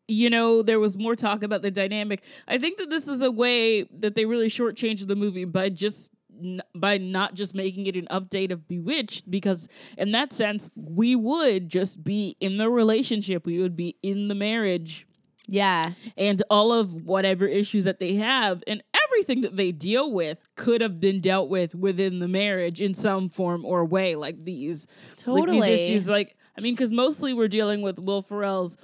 you 0.07 0.29
know 0.29 0.63
there 0.63 0.79
was 0.79 0.97
more 0.97 1.15
talk 1.15 1.43
about 1.43 1.62
the 1.62 1.71
dynamic. 1.71 2.23
I 2.47 2.57
think 2.57 2.77
that 2.79 2.89
this 2.89 3.07
is 3.07 3.21
a 3.21 3.31
way 3.31 3.83
that 3.99 4.15
they 4.15 4.25
really 4.25 4.49
shortchanged 4.49 5.07
the 5.07 5.15
movie 5.15 5.45
by 5.45 5.69
just 5.69 6.12
n- 6.43 6.62
by 6.75 6.97
not 6.97 7.34
just 7.34 7.54
making 7.54 7.88
it 7.88 7.95
an 7.95 8.08
update 8.12 8.52
of 8.52 8.67
Bewitched 8.67 9.30
because 9.30 9.67
in 9.97 10.12
that 10.12 10.34
sense 10.34 10.69
we 10.75 11.15
would 11.15 11.69
just 11.69 12.04
be 12.04 12.36
in 12.39 12.58
the 12.58 12.69
relationship, 12.69 13.45
we 13.45 13.60
would 13.60 13.75
be 13.75 13.95
in 14.02 14.28
the 14.28 14.36
marriage. 14.36 15.06
Yeah, 15.52 15.93
and 16.15 16.43
all 16.52 16.71
of 16.71 16.93
whatever 16.93 17.47
issues 17.47 17.86
that 17.86 17.99
they 17.99 18.15
have 18.15 18.63
and 18.67 18.84
everything 19.06 19.41
that 19.41 19.58
they 19.58 19.71
deal 19.71 20.13
with 20.13 20.38
could 20.56 20.82
have 20.82 20.99
been 20.99 21.21
dealt 21.21 21.49
with 21.49 21.73
within 21.73 22.19
the 22.19 22.28
marriage 22.28 22.82
in 22.82 22.93
some 22.93 23.30
form 23.30 23.65
or 23.65 23.84
way 23.84 24.15
like 24.15 24.39
these 24.43 24.86
totally. 25.15 25.60
like 25.60 25.69
these 25.71 25.80
issues. 25.80 26.10
Like 26.10 26.38
i 26.56 26.62
mean 26.62 26.75
because 26.75 26.91
mostly 26.91 27.34
we're 27.34 27.47
dealing 27.47 27.82
with 27.82 27.97
will 27.97 28.21
ferrell's 28.21 28.78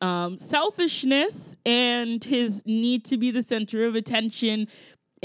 um, 0.00 0.38
selfishness 0.38 1.56
and 1.64 2.22
his 2.22 2.62
need 2.66 3.04
to 3.06 3.16
be 3.16 3.30
the 3.30 3.42
center 3.42 3.86
of 3.86 3.94
attention 3.94 4.68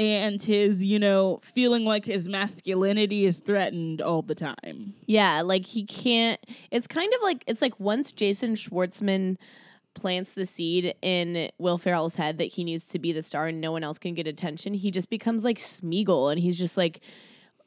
and 0.01 0.41
his 0.41 0.83
you 0.83 0.99
know 0.99 1.39
feeling 1.43 1.85
like 1.85 2.05
his 2.05 2.27
masculinity 2.27 3.25
is 3.25 3.39
threatened 3.39 4.01
all 4.01 4.21
the 4.21 4.35
time 4.35 4.93
Yeah, 5.05 5.41
like 5.41 5.65
he 5.65 5.85
can't. 5.85 6.39
It's 6.71 6.87
kind 6.87 7.11
of 7.13 7.21
like 7.21 7.43
it's 7.47 7.61
like 7.61 7.79
once 7.79 8.11
Jason 8.11 8.55
Schwartzman 8.55 9.37
plants 9.93 10.33
the 10.35 10.45
seed 10.45 10.95
in 11.01 11.49
Will 11.57 11.77
Ferrell's 11.77 12.15
head 12.15 12.37
that 12.37 12.45
he 12.45 12.63
needs 12.63 12.87
to 12.89 12.99
be 12.99 13.11
the 13.11 13.21
star 13.21 13.47
and 13.47 13.59
no 13.59 13.71
one 13.71 13.83
else 13.83 13.97
can 13.97 14.13
get 14.13 14.27
attention, 14.27 14.73
he 14.73 14.89
just 14.91 15.09
becomes 15.09 15.43
like 15.43 15.57
Smeagol 15.57 16.31
and 16.31 16.39
he's 16.39 16.57
just 16.57 16.77
like 16.77 17.01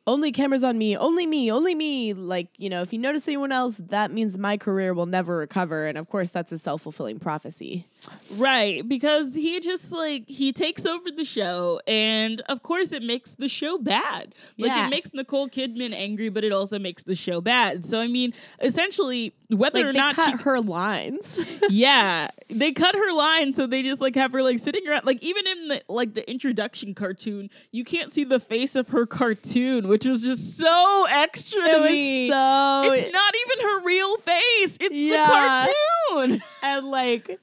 only 0.06 0.32
cameras 0.32 0.62
on 0.64 0.76
me, 0.76 0.96
only 0.96 1.26
me, 1.26 1.50
only 1.50 1.74
me. 1.74 2.12
Like, 2.12 2.48
you 2.58 2.68
know, 2.68 2.82
if 2.82 2.92
you 2.92 2.98
notice 2.98 3.26
anyone 3.26 3.52
else, 3.52 3.78
that 3.88 4.10
means 4.10 4.36
my 4.36 4.56
career 4.56 4.92
will 4.92 5.06
never 5.06 5.36
recover. 5.36 5.86
And 5.86 5.96
of 5.96 6.08
course, 6.08 6.30
that's 6.30 6.52
a 6.52 6.58
self 6.58 6.82
fulfilling 6.82 7.18
prophecy. 7.18 7.88
Right, 8.36 8.86
because 8.88 9.34
he 9.34 9.60
just 9.60 9.92
like 9.92 10.24
he 10.28 10.52
takes 10.52 10.86
over 10.86 11.10
the 11.10 11.24
show, 11.24 11.80
and 11.86 12.40
of 12.48 12.62
course 12.62 12.92
it 12.92 13.02
makes 13.02 13.34
the 13.36 13.48
show 13.48 13.78
bad. 13.78 14.34
Like 14.58 14.70
Yeah. 14.70 14.86
it 14.86 14.90
makes 14.90 15.14
Nicole 15.14 15.48
Kidman 15.48 15.92
angry, 15.92 16.28
but 16.28 16.42
it 16.44 16.52
also 16.52 16.78
makes 16.78 17.02
the 17.04 17.14
show 17.14 17.40
bad. 17.40 17.84
So 17.84 18.00
I 18.00 18.06
mean, 18.08 18.34
essentially, 18.60 19.32
whether 19.48 19.78
Like, 19.80 19.86
or 19.86 19.92
they 19.92 19.98
not 19.98 20.14
cut 20.16 20.30
she, 20.38 20.42
her 20.44 20.60
lines. 20.60 21.38
yeah, 21.70 22.28
they 22.48 22.72
cut 22.72 22.94
her 22.94 23.12
lines, 23.12 23.56
so 23.56 23.66
they 23.66 23.82
just 23.82 24.00
like 24.00 24.14
have 24.16 24.32
her 24.32 24.42
like 24.42 24.58
sitting 24.58 24.86
around. 24.88 25.04
Like 25.04 25.22
even 25.22 25.46
in 25.46 25.68
the 25.68 25.82
like 25.88 26.14
the 26.14 26.28
introduction 26.28 26.94
cartoon, 26.94 27.50
you 27.72 27.84
can't 27.84 28.12
see 28.12 28.24
the 28.24 28.40
face 28.40 28.74
of 28.74 28.88
her 28.88 29.06
cartoon, 29.06 29.86
which 29.88 30.06
was 30.06 30.22
just 30.22 30.56
so 30.58 31.06
extra 31.10 31.62
it 31.62 31.72
to 31.74 31.80
was 31.80 31.90
me. 31.90 32.28
so. 32.28 32.92
it's 32.92 33.12
not 33.12 33.34
even 33.46 33.64
her 33.68 33.80
real 33.84 34.16
face; 34.18 34.78
it's 34.80 34.94
Yeah. 34.94 35.66
the 35.66 35.72
cartoon. 36.16 36.42
and 36.62 36.86
like. 36.90 37.38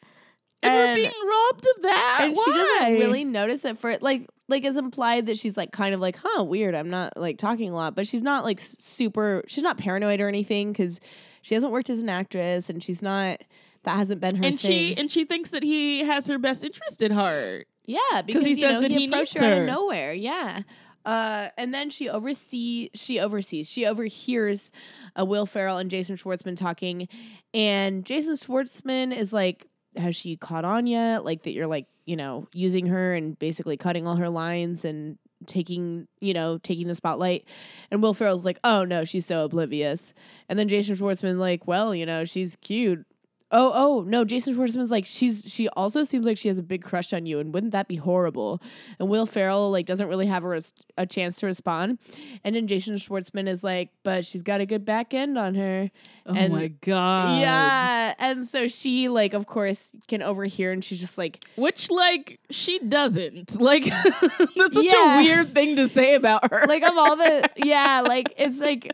And, 0.63 0.73
we're 0.73 0.95
being 0.95 1.11
robbed 1.27 1.67
of 1.75 1.81
that. 1.83 2.19
and 2.21 2.37
she 2.37 2.53
doesn't 2.53 2.93
really 2.93 3.25
notice 3.25 3.65
it 3.65 3.77
for 3.77 3.97
like 4.01 4.27
like 4.47 4.63
it's 4.63 4.77
implied 4.77 5.25
that 5.27 5.37
she's 5.37 5.57
like 5.57 5.71
kind 5.71 5.93
of 5.93 5.99
like 5.99 6.17
huh 6.21 6.43
weird 6.43 6.75
i'm 6.75 6.89
not 6.89 7.15
like 7.17 7.37
talking 7.37 7.71
a 7.71 7.73
lot 7.75 7.95
but 7.95 8.05
she's 8.05 8.21
not 8.21 8.43
like 8.43 8.59
super 8.59 9.43
she's 9.47 9.63
not 9.63 9.77
paranoid 9.77 10.19
or 10.19 10.27
anything 10.27 10.71
because 10.71 10.99
she 11.41 11.55
hasn't 11.55 11.71
worked 11.71 11.89
as 11.89 12.01
an 12.01 12.09
actress 12.09 12.69
and 12.69 12.83
she's 12.83 13.01
not 13.01 13.41
that 13.83 13.95
hasn't 13.95 14.21
been 14.21 14.35
her 14.35 14.43
and 14.45 14.59
thing 14.59 14.71
she 14.71 14.97
and 14.97 15.09
she 15.09 15.25
thinks 15.25 15.51
that 15.51 15.63
he 15.63 16.03
has 16.03 16.27
her 16.27 16.37
best 16.37 16.63
interest 16.63 17.01
at 17.01 17.11
heart. 17.11 17.65
yeah 17.85 18.21
because 18.23 18.43
he 18.43 18.51
you 18.51 18.55
says 18.57 18.73
know, 18.73 18.81
that 18.81 18.91
he 18.91 18.97
he 18.99 19.07
approached 19.07 19.35
needs 19.35 19.45
her 19.45 19.51
out 19.53 19.57
of 19.59 19.65
nowhere 19.65 20.13
yeah 20.13 20.61
uh, 21.03 21.49
and 21.57 21.73
then 21.73 21.89
she 21.89 22.07
oversees 22.07 22.89
she 22.93 23.19
oversees 23.19 23.67
she 23.67 23.87
overhears 23.87 24.71
uh, 25.19 25.25
Will 25.25 25.45
Ferrell 25.45 25.77
and 25.77 25.89
Jason 25.89 26.15
Schwartzman 26.15 26.55
talking, 26.55 27.07
and 27.53 28.05
Jason 28.05 28.35
Schwartzman 28.35 29.15
is 29.15 29.33
like, 29.33 29.65
"Has 29.97 30.15
she 30.15 30.37
caught 30.37 30.65
on 30.65 30.87
yet? 30.87 31.25
Like 31.25 31.43
that 31.43 31.51
you're 31.51 31.67
like 31.67 31.87
you 32.05 32.15
know 32.15 32.47
using 32.53 32.87
her 32.87 33.13
and 33.13 33.37
basically 33.37 33.77
cutting 33.77 34.07
all 34.07 34.15
her 34.15 34.29
lines 34.29 34.85
and 34.85 35.17
taking 35.47 36.07
you 36.19 36.33
know 36.33 36.57
taking 36.59 36.87
the 36.87 36.95
spotlight. 36.95 37.45
And 37.89 38.01
will 38.01 38.13
ferrell's 38.13 38.45
like 38.45 38.59
oh 38.63 38.83
no 38.83 39.05
she's 39.05 39.25
so 39.25 39.45
oblivious. 39.45 40.13
And 40.49 40.57
then 40.57 40.67
jason 40.67 40.95
schwartzman 40.95 41.37
like 41.37 41.67
well 41.67 41.93
you 41.95 42.05
know 42.05 42.25
she's 42.25 42.55
cute 42.57 43.05
oh 43.51 43.71
oh 43.75 44.03
no 44.07 44.23
jason 44.23 44.55
schwartzman's 44.55 44.91
like 44.91 45.05
she's 45.05 45.51
she 45.51 45.67
also 45.69 46.03
seems 46.03 46.25
like 46.25 46.37
she 46.37 46.47
has 46.47 46.57
a 46.57 46.63
big 46.63 46.81
crush 46.83 47.11
on 47.13 47.25
you 47.25 47.39
and 47.39 47.53
wouldn't 47.53 47.73
that 47.73 47.87
be 47.87 47.97
horrible 47.97 48.61
and 48.99 49.09
will 49.09 49.25
ferrell 49.25 49.69
like 49.71 49.85
doesn't 49.85 50.07
really 50.07 50.25
have 50.25 50.43
a, 50.43 50.47
res- 50.47 50.73
a 50.97 51.05
chance 51.05 51.35
to 51.37 51.45
respond 51.45 51.99
and 52.43 52.55
then 52.55 52.65
jason 52.67 52.95
schwartzman 52.95 53.47
is 53.47 53.63
like 53.63 53.89
but 54.03 54.25
she's 54.25 54.41
got 54.41 54.61
a 54.61 54.65
good 54.65 54.85
back 54.85 55.13
end 55.13 55.37
on 55.37 55.55
her 55.55 55.91
Oh 56.25 56.33
and- 56.35 56.53
my 56.53 56.67
god. 56.67 57.41
yeah 57.41 58.13
and 58.19 58.47
so 58.47 58.67
she 58.67 59.09
like 59.09 59.33
of 59.33 59.47
course 59.47 59.91
can 60.07 60.21
overhear 60.21 60.71
and 60.71 60.83
she's 60.83 60.99
just 60.99 61.17
like 61.17 61.43
Which 61.55 61.89
like 61.89 62.39
she 62.51 62.77
doesn't. 62.79 63.59
Like 63.59 63.85
that's 63.85 64.75
such 64.75 64.85
Yeah. 64.85 65.19
a 65.19 65.23
weird 65.23 65.53
thing 65.55 65.75
to 65.77 65.89
say 65.89 66.13
about 66.13 66.51
her. 66.51 66.65
like 66.67 66.83
of 66.83 66.95
all 66.95 67.15
the 67.15 67.49
yeah 67.57 68.01
like 68.07 68.33
it's 68.37 68.61
like 68.61 68.91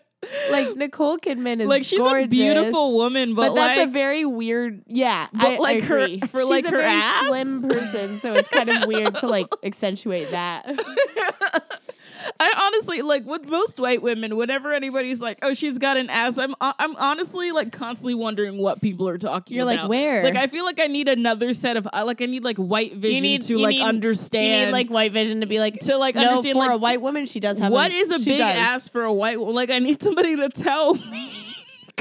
like 0.50 0.76
nicole 0.76 1.18
kidman 1.18 1.60
is 1.62 1.68
like 1.68 1.84
she's 1.84 2.00
gorgeous, 2.00 2.26
a 2.26 2.28
beautiful 2.28 2.98
woman, 2.98 3.36
but, 3.36 3.50
but, 3.50 3.56
that's 3.56 3.78
like 3.78 3.88
a 3.88 3.92
very 3.92 4.26
weird 4.26 4.82
yeah 4.88 5.28
But, 5.32 5.46
I, 5.46 5.54
I 5.56 5.58
like, 5.58 5.84
her- 5.84 6.08
for, 6.28 6.42
She's 6.42 6.50
like, 6.50 6.66
a 6.66 6.70
her 6.72 6.78
very 6.78 6.90
ass? 6.90 7.28
slim 7.28 7.68
person 7.68 8.20
so 8.20 8.34
it's 8.34 8.48
kind 8.50 8.70
of 8.70 8.88
weird 8.88 9.18
to 9.20 9.28
like 9.28 9.48
accentuate 9.64 10.32
that 10.32 10.66
I 12.40 12.70
honestly 12.74 13.02
like 13.02 13.26
with 13.26 13.48
most 13.50 13.80
white 13.80 14.02
women, 14.02 14.36
whenever 14.36 14.74
anybody's 14.74 15.20
like, 15.20 15.40
"Oh, 15.42 15.54
she's 15.54 15.78
got 15.78 15.98
an 15.98 16.10
ass," 16.10 16.38
I'm 16.38 16.54
uh, 16.62 16.74
I'm 16.80 16.96
honestly 16.98 17.52
like 17.52 17.72
constantly 17.72 18.14
wondering 18.16 18.58
what 18.58 18.82
people 18.82 19.08
are 19.08 19.18
talking 19.18 19.56
You're 19.56 19.66
like, 19.66 19.88
where? 19.88 20.24
Like, 20.24 20.36
I 20.36 20.48
feel 20.48 20.66
like 20.66 20.80
I 20.80 20.88
need 20.88 21.08
another 21.08 21.54
set 21.54 21.78
of 21.78 21.88
uh, 21.92 22.04
like 22.06 22.22
I 22.22 22.26
need 22.26 22.44
like 22.44 22.58
white 22.58 22.96
vision 22.96 23.22
need- 23.24 23.42
to 23.44 23.58
like 23.58 23.76
need- 23.76 23.82
understand. 23.84 24.60
you 24.60 24.66
need 24.68 24.72
like 24.72 24.90
white 24.90 25.12
vision 25.12 25.42
to 25.42 25.48
be 25.48 25.60
like 25.60 25.80
to 25.82 25.98
like 25.98 26.16
no 26.16 26.22
understand 26.30 26.54
for 26.56 26.60
like 26.66 26.72
a 26.72 26.78
white 26.78 27.02
woman 27.02 27.26
she 27.26 27.40
does 27.40 27.60
have 27.60 27.72
what 27.72 27.92
a, 27.92 27.96
is 27.96 28.10
a 28.12 28.26
big 28.30 28.38
does. 28.40 28.58
ass 28.58 28.90
for 28.90 29.04
a 29.04 29.14
white 29.14 29.40
like 29.40 29.70
I 29.70 29.80
need 29.80 30.02
somebody 30.02 30.36
to 30.36 30.50
tell 30.50 30.94
me. 31.12 31.32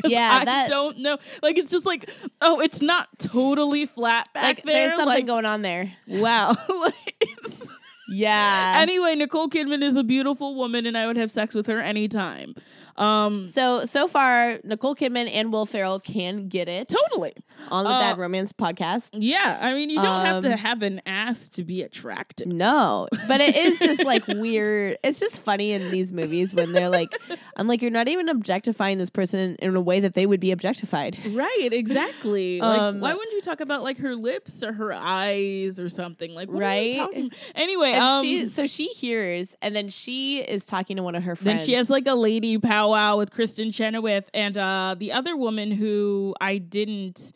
Yeah, 0.04 0.38
I 0.40 0.44
that- 0.44 0.68
don't 0.68 0.98
know. 0.98 1.16
Like 1.42 1.56
it's 1.58 1.70
just 1.70 1.86
like, 1.86 2.10
oh, 2.40 2.60
it's 2.60 2.82
not 2.82 3.08
totally 3.18 3.86
flat 3.86 4.28
back 4.34 4.44
like 4.44 4.62
there. 4.64 4.74
there's 4.74 4.90
something 4.90 5.06
like, 5.06 5.26
going 5.26 5.46
on 5.46 5.62
there 5.62 5.90
wow. 6.06 6.50
like, 6.68 7.16
it's- 7.20 7.65
yeah 8.08 8.74
anyway, 8.76 9.14
Nicole 9.14 9.48
Kidman 9.48 9.82
is 9.82 9.96
a 9.96 10.04
beautiful 10.04 10.54
woman, 10.54 10.86
and 10.86 10.96
I 10.96 11.06
would 11.06 11.16
have 11.16 11.30
sex 11.30 11.54
with 11.54 11.66
her 11.66 11.80
anytime. 11.80 12.54
Um, 12.98 13.46
so 13.46 13.84
so 13.84 14.08
far 14.08 14.58
nicole 14.64 14.94
kidman 14.94 15.28
and 15.30 15.52
will 15.52 15.66
ferrell 15.66 16.00
can 16.00 16.48
get 16.48 16.68
it 16.68 16.88
totally. 16.88 17.32
on 17.70 17.84
the 17.84 17.90
Uh, 17.90 18.00
bad 18.00 18.18
romance 18.18 18.52
podcast 18.52 19.10
Yeah, 19.12 19.58
I 19.60 19.74
mean, 19.74 19.90
you 19.90 20.00
don't 20.00 20.24
have 20.24 20.42
to 20.44 20.52
Um, 20.52 20.58
have 20.58 20.82
an 20.82 21.02
ass 21.06 21.48
to 21.50 21.64
be 21.64 21.82
attractive. 21.82 22.46
No, 22.46 23.08
but 23.28 23.40
it 23.40 23.56
is 23.56 23.78
just 23.78 24.04
like 24.04 24.26
weird. 24.28 24.98
It's 25.04 25.20
just 25.20 25.40
funny 25.40 25.72
in 25.72 25.90
these 25.90 26.12
movies 26.12 26.54
when 26.54 26.72
they're 26.72 26.88
like, 26.88 27.10
I'm 27.56 27.66
like, 27.66 27.82
you're 27.82 27.90
not 27.90 28.08
even 28.08 28.28
objectifying 28.28 28.98
this 28.98 29.10
person 29.10 29.40
in, 29.40 29.56
in 29.56 29.76
a 29.76 29.80
way 29.80 30.00
that 30.00 30.14
they 30.14 30.26
would 30.26 30.40
be 30.40 30.50
objectified. 30.52 31.18
Right, 31.32 31.68
exactly. 31.72 32.60
like, 32.62 32.78
Um, 32.80 33.00
why 33.00 33.12
wouldn't 33.12 33.32
you 33.32 33.40
talk 33.42 33.60
about 33.60 33.82
like 33.82 33.98
her 33.98 34.14
lips 34.16 34.62
or 34.62 34.72
her 34.72 34.92
eyes 34.92 35.78
or 35.78 35.88
something? 35.88 36.34
Like, 36.34 36.48
what 36.50 36.62
are 36.62 36.66
you 36.66 36.92
Right? 36.92 36.94
talking- 36.96 37.30
Anyway, 37.54 37.92
um, 37.92 38.22
she, 38.22 38.48
so 38.48 38.66
she 38.66 38.86
hears, 38.88 39.54
and 39.62 39.74
then 39.76 39.88
she 39.88 40.38
is 40.38 40.64
talking 40.64 40.96
to 40.96 41.02
one 41.02 41.14
of 41.14 41.22
her 41.24 41.34
then 41.34 41.56
friends. 41.56 41.66
she 41.66 41.72
has 41.74 41.90
like 41.90 42.06
a 42.06 42.14
lady 42.14 42.56
powwow 42.86 43.16
with 43.16 43.30
Kristin 43.30 43.74
Chenoweth 43.74 44.30
and 44.32 44.56
uh, 44.56 44.94
the 44.96 45.12
other 45.12 45.36
woman 45.36 45.72
who 45.72 46.34
I 46.40 46.58
didn't 46.58 47.32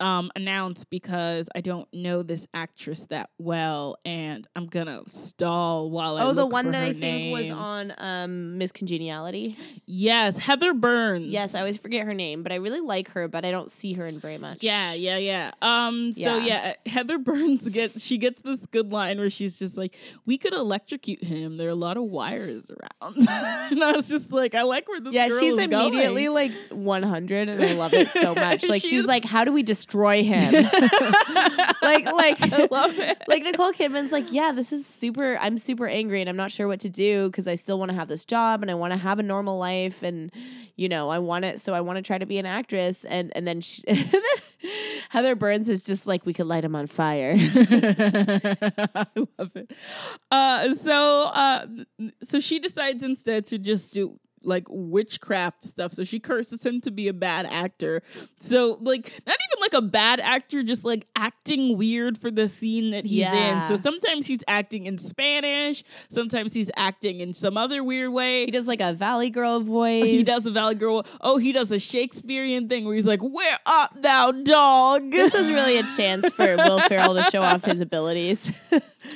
um, 0.00 0.30
announce 0.34 0.84
because 0.84 1.48
I 1.54 1.60
don't 1.60 1.86
know 1.92 2.22
this 2.22 2.46
actress 2.54 3.06
that 3.10 3.30
well, 3.38 3.96
and 4.04 4.46
I'm 4.56 4.66
gonna 4.66 5.02
stall 5.06 5.90
while 5.90 6.16
I 6.16 6.22
oh, 6.24 6.32
the 6.32 6.46
one 6.46 6.70
that 6.72 6.82
I 6.82 6.92
think 6.92 7.32
was 7.32 7.50
on 7.50 7.92
um, 7.98 8.58
Miss 8.58 8.72
Congeniality. 8.72 9.56
Yes, 9.86 10.38
Heather 10.38 10.72
Burns. 10.74 11.26
Yes, 11.26 11.54
I 11.54 11.60
always 11.60 11.76
forget 11.76 12.06
her 12.06 12.14
name, 12.14 12.42
but 12.42 12.52
I 12.52 12.56
really 12.56 12.80
like 12.80 13.10
her, 13.10 13.28
but 13.28 13.44
I 13.44 13.50
don't 13.50 13.70
see 13.70 13.92
her 13.94 14.06
in 14.06 14.18
very 14.18 14.38
much. 14.38 14.62
Yeah, 14.62 14.92
yeah, 14.94 15.16
yeah. 15.18 15.52
Um, 15.62 16.12
so 16.12 16.20
Yeah. 16.20 16.44
yeah, 16.44 16.74
Heather 16.86 17.18
Burns 17.18 17.68
gets 17.68 18.02
she 18.02 18.16
gets 18.18 18.40
this 18.42 18.66
good 18.66 18.92
line 18.92 19.18
where 19.18 19.30
she's 19.30 19.58
just 19.58 19.76
like, 19.76 19.96
"We 20.26 20.38
could 20.38 20.54
electrocute 20.54 21.22
him. 21.22 21.56
There 21.58 21.68
are 21.68 21.72
a 21.72 21.74
lot 21.74 21.96
of 21.96 22.04
wires 22.04 22.70
around." 22.70 23.16
and 23.28 23.82
I 23.84 23.92
was 23.94 24.08
just 24.08 24.32
like, 24.32 24.54
I 24.54 24.62
like 24.62 24.88
where 24.88 25.00
this 25.00 25.12
Yeah, 25.12 25.28
she's 25.28 25.58
immediately 25.58 26.24
going. 26.24 26.34
like 26.34 26.52
100, 26.70 27.48
and 27.48 27.62
I 27.62 27.72
love 27.74 27.92
it 27.92 28.08
so 28.08 28.34
much. 28.34 28.66
Like 28.68 28.80
she's, 28.80 28.90
She's- 28.90 29.06
like, 29.06 29.24
"How 29.24 29.44
do 29.44 29.52
we 29.52 29.62
destroy 29.62 29.89
him?" 29.94 30.52
like, 31.82 32.06
like 32.06 32.42
I 32.52 32.68
love 32.70 32.98
it. 32.98 33.22
like 33.28 33.42
Nicole 33.42 33.72
Kidman's 33.72 34.12
like, 34.12 34.32
yeah, 34.32 34.52
this 34.52 34.72
is 34.72 34.86
super. 34.86 35.36
I'm 35.40 35.58
super 35.58 35.86
angry, 35.86 36.20
and 36.20 36.28
I'm 36.28 36.36
not 36.36 36.50
sure 36.50 36.66
what 36.68 36.80
to 36.80 36.88
do 36.88 37.28
because 37.28 37.48
I 37.48 37.54
still 37.54 37.78
want 37.78 37.90
to 37.90 37.96
have 37.96 38.08
this 38.08 38.24
job 38.24 38.62
and 38.62 38.70
I 38.70 38.74
want 38.74 38.92
to 38.92 38.98
have 38.98 39.18
a 39.18 39.22
normal 39.22 39.58
life, 39.58 40.02
and 40.02 40.30
you 40.76 40.88
know, 40.88 41.08
I 41.08 41.18
want 41.18 41.44
it. 41.44 41.60
So 41.60 41.72
I 41.72 41.80
want 41.80 41.96
to 41.96 42.02
try 42.02 42.18
to 42.18 42.26
be 42.26 42.38
an 42.38 42.46
actress, 42.46 43.04
and 43.04 43.32
and 43.34 43.46
then, 43.46 43.60
she, 43.60 43.82
Heather 45.10 45.34
Burns 45.34 45.68
is 45.68 45.82
just 45.82 46.06
like, 46.06 46.24
we 46.26 46.32
could 46.32 46.46
light 46.46 46.64
him 46.64 46.76
on 46.76 46.86
fire. 46.86 47.34
I 47.36 49.06
love 49.38 49.56
it. 49.56 49.72
Uh, 50.30 50.74
so 50.74 51.22
uh, 51.24 51.66
so 52.22 52.40
she 52.40 52.58
decides 52.58 53.02
instead 53.02 53.46
to 53.46 53.58
just 53.58 53.92
do 53.92 54.18
like 54.42 54.64
witchcraft 54.68 55.62
stuff. 55.62 55.92
So 55.92 56.04
she 56.04 56.18
curses 56.18 56.64
him 56.64 56.80
to 56.82 56.90
be 56.90 57.08
a 57.08 57.12
bad 57.12 57.46
actor. 57.46 58.02
So 58.40 58.78
like 58.80 59.12
not 59.26 59.36
even 59.50 59.60
like 59.60 59.74
a 59.74 59.82
bad 59.82 60.20
actor, 60.20 60.62
just 60.62 60.84
like 60.84 61.06
acting 61.16 61.76
weird 61.76 62.18
for 62.18 62.30
the 62.30 62.48
scene 62.48 62.90
that 62.92 63.04
he's 63.04 63.26
in. 63.26 63.64
So 63.64 63.76
sometimes 63.76 64.26
he's 64.26 64.42
acting 64.48 64.86
in 64.86 64.98
Spanish, 64.98 65.84
sometimes 66.10 66.52
he's 66.52 66.70
acting 66.76 67.20
in 67.20 67.34
some 67.34 67.56
other 67.56 67.84
weird 67.84 68.12
way. 68.12 68.44
He 68.44 68.50
does 68.50 68.68
like 68.68 68.80
a 68.80 68.92
Valley 68.92 69.30
Girl 69.30 69.54
oh, 69.56 69.60
voice. 69.60 70.04
He 70.04 70.22
does 70.22 70.46
a 70.46 70.50
Valley 70.50 70.74
Girl. 70.74 71.04
Oh, 71.20 71.38
he 71.38 71.52
does 71.52 71.70
a 71.72 71.78
Shakespearean 71.78 72.68
thing 72.68 72.84
where 72.84 72.94
he's 72.94 73.06
like, 73.06 73.20
"Where 73.20 73.58
art 73.66 73.90
thou, 73.96 74.32
dog?" 74.32 75.10
This 75.10 75.32
was 75.32 75.48
really 75.50 75.78
a 75.78 75.82
chance 75.96 76.28
for 76.30 76.56
Will 76.56 76.80
Ferrell 76.80 77.14
to 77.14 77.22
show 77.24 77.42
off 77.42 77.64
his 77.64 77.80
abilities. 77.80 78.52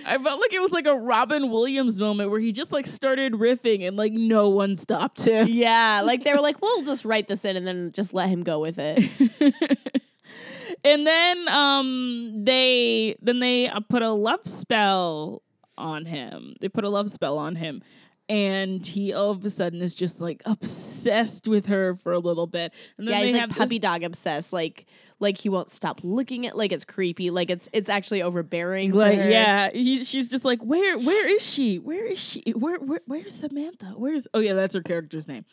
I 0.07 0.19
felt 0.19 0.41
like 0.41 0.53
it 0.53 0.61
was 0.61 0.73
like 0.73 0.87
a 0.87 0.97
Robin 0.97 1.51
Williams 1.51 2.01
moment 2.01 2.31
where 2.31 2.41
he 2.41 2.53
just 2.53 2.73
like 2.73 2.87
started 2.87 3.35
riffing 3.35 3.87
and 3.87 3.97
like 3.97 4.13
no 4.13 4.49
one 4.49 4.77
stopped 4.77 5.14
yeah, 5.47 6.03
like 6.05 6.25
they 6.25 6.33
were 6.33 6.41
like, 6.41 6.61
we'll 6.61 6.83
just 6.83 7.05
write 7.05 7.29
this 7.29 7.45
in 7.45 7.57
and 7.57 7.67
then 7.67 7.93
just 7.93 8.15
let 8.15 8.29
him 8.29 8.43
go 8.43 8.61
with 8.61 8.79
it. 8.79 8.99
and 10.85 11.07
then 11.07 11.49
um 11.49 12.45
they 12.45 13.17
then 13.23 13.41
they 13.41 13.69
uh, 13.69 13.81
put 13.81 14.03
a 14.03 14.13
love 14.13 14.47
spell 14.47 15.43
on 15.77 16.07
him. 16.07 16.57
They 16.61 16.69
put 16.69 16.85
a 16.85 16.89
love 16.89 17.11
spell 17.11 17.39
on 17.39 17.57
him. 17.57 17.83
And 18.29 18.85
he 18.87 19.13
all 19.13 19.31
of 19.31 19.45
a 19.45 19.51
sudden 19.51 19.83
is 19.83 19.95
just 19.95 20.21
like 20.21 20.43
obsessed 20.47 21.47
with 21.47 21.67
her 21.67 21.95
for 21.95 22.13
a 22.13 22.19
little 22.19 22.47
bit. 22.47 22.73
And 22.99 23.07
then 23.07 23.21
yeah, 23.21 23.27
he's 23.27 23.37
like 23.37 23.49
this- 23.49 23.59
puppy 23.59 23.79
dog 23.79 24.03
obsessed. 24.03 24.53
Like 24.53 24.87
like 25.21 25.39
he 25.39 25.49
won't 25.49 25.71
stop 25.71 26.01
looking 26.03 26.47
at 26.47 26.57
like 26.57 26.73
it's 26.73 26.85
creepy. 26.85 27.31
Like 27.31 27.51
it's 27.51 27.69
it's 27.73 27.91
actually 27.91 28.23
overbearing. 28.23 28.93
like 28.93 29.19
yeah 29.19 29.71
he, 29.73 30.05
she's 30.05 30.29
just 30.29 30.45
like 30.45 30.61
where 30.63 30.99
where 30.99 31.29
is 31.29 31.43
she 31.45 31.79
where 31.79 32.07
is 32.07 32.19
she 32.19 32.43
where, 32.57 32.79
where 32.79 33.01
where's 33.07 33.35
samantha 33.35 33.93
where's 33.97 34.27
oh 34.35 34.41
yeah 34.41 34.55
that's 34.55 34.75
her 34.75 34.83
character's 34.83 35.29
name 35.29 35.45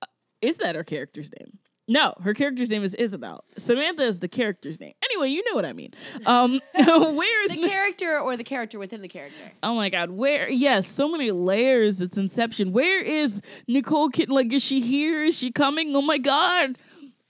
uh, 0.00 0.06
is 0.40 0.56
that 0.58 0.74
her 0.74 0.84
character's 0.84 1.30
name 1.38 1.58
no 1.88 2.14
her 2.22 2.34
character's 2.34 2.70
name 2.70 2.82
is 2.84 2.94
isabel 2.94 3.44
samantha 3.58 4.02
is 4.02 4.18
the 4.20 4.28
character's 4.28 4.80
name 4.80 4.94
anyway 5.12 5.28
you 5.28 5.42
know 5.48 5.54
what 5.54 5.64
i 5.64 5.72
mean 5.72 5.92
um 6.26 6.60
where 6.74 7.44
is 7.44 7.52
the 7.52 7.68
character 7.68 8.18
or 8.18 8.36
the 8.36 8.44
character 8.44 8.78
within 8.78 9.02
the 9.02 9.08
character. 9.08 9.52
Oh 9.62 9.74
my 9.74 9.88
god, 9.88 10.10
where 10.10 10.48
yes, 10.48 10.88
so 10.88 11.08
many 11.08 11.30
layers, 11.30 12.00
it's 12.00 12.16
inception. 12.16 12.72
Where 12.72 13.00
is 13.00 13.40
Nicole 13.68 14.08
Kid 14.08 14.30
like 14.30 14.52
is 14.52 14.62
she 14.62 14.80
here? 14.80 15.22
Is 15.22 15.36
she 15.36 15.50
coming? 15.50 15.94
Oh 15.94 16.02
my 16.02 16.18
god. 16.18 16.78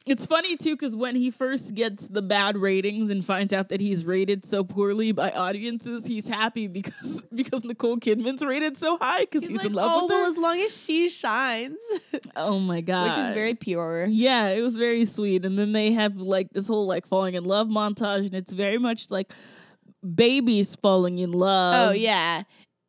It's 0.04 0.26
funny 0.26 0.56
too 0.56 0.74
because 0.74 0.96
when 0.96 1.14
he 1.14 1.30
first 1.30 1.74
gets 1.74 2.08
the 2.08 2.22
bad 2.22 2.56
ratings 2.56 3.08
and 3.08 3.24
finds 3.24 3.52
out 3.52 3.68
that 3.68 3.80
he's 3.80 4.04
rated 4.04 4.44
so 4.44 4.64
poorly 4.64 5.12
by 5.12 5.30
audiences, 5.30 6.06
he's 6.06 6.26
happy 6.26 6.66
because 6.66 7.22
because 7.34 7.64
Nicole 7.64 7.98
Kidman's 7.98 8.44
rated 8.44 8.76
so 8.76 8.98
high 8.98 9.20
because 9.20 9.42
he's, 9.42 9.50
He's, 9.52 9.58
like, 9.58 9.66
in 9.68 9.72
love 9.74 9.90
oh 9.92 10.02
with 10.04 10.10
well, 10.10 10.24
her. 10.24 10.28
as 10.30 10.38
long 10.38 10.60
as 10.60 10.84
she 10.84 11.08
shines, 11.08 11.78
oh 12.36 12.58
my 12.58 12.80
god, 12.80 13.10
which 13.10 13.18
is 13.18 13.30
very 13.30 13.54
pure. 13.54 14.06
yeah, 14.08 14.48
it 14.48 14.60
was 14.60 14.76
very 14.76 15.04
sweet. 15.04 15.44
And 15.44 15.56
then 15.58 15.72
they 15.72 15.92
have 15.92 16.16
like 16.16 16.50
this 16.50 16.66
whole 16.68 16.86
like 16.86 17.06
falling 17.06 17.34
in 17.34 17.44
love 17.44 17.68
montage, 17.68 18.26
and 18.26 18.34
it's 18.34 18.52
very 18.52 18.78
much 18.78 19.10
like 19.10 19.32
babies 20.14 20.74
falling 20.76 21.18
in 21.20 21.30
love. 21.30 21.90
Oh 21.90 21.92
yeah, 21.92 22.42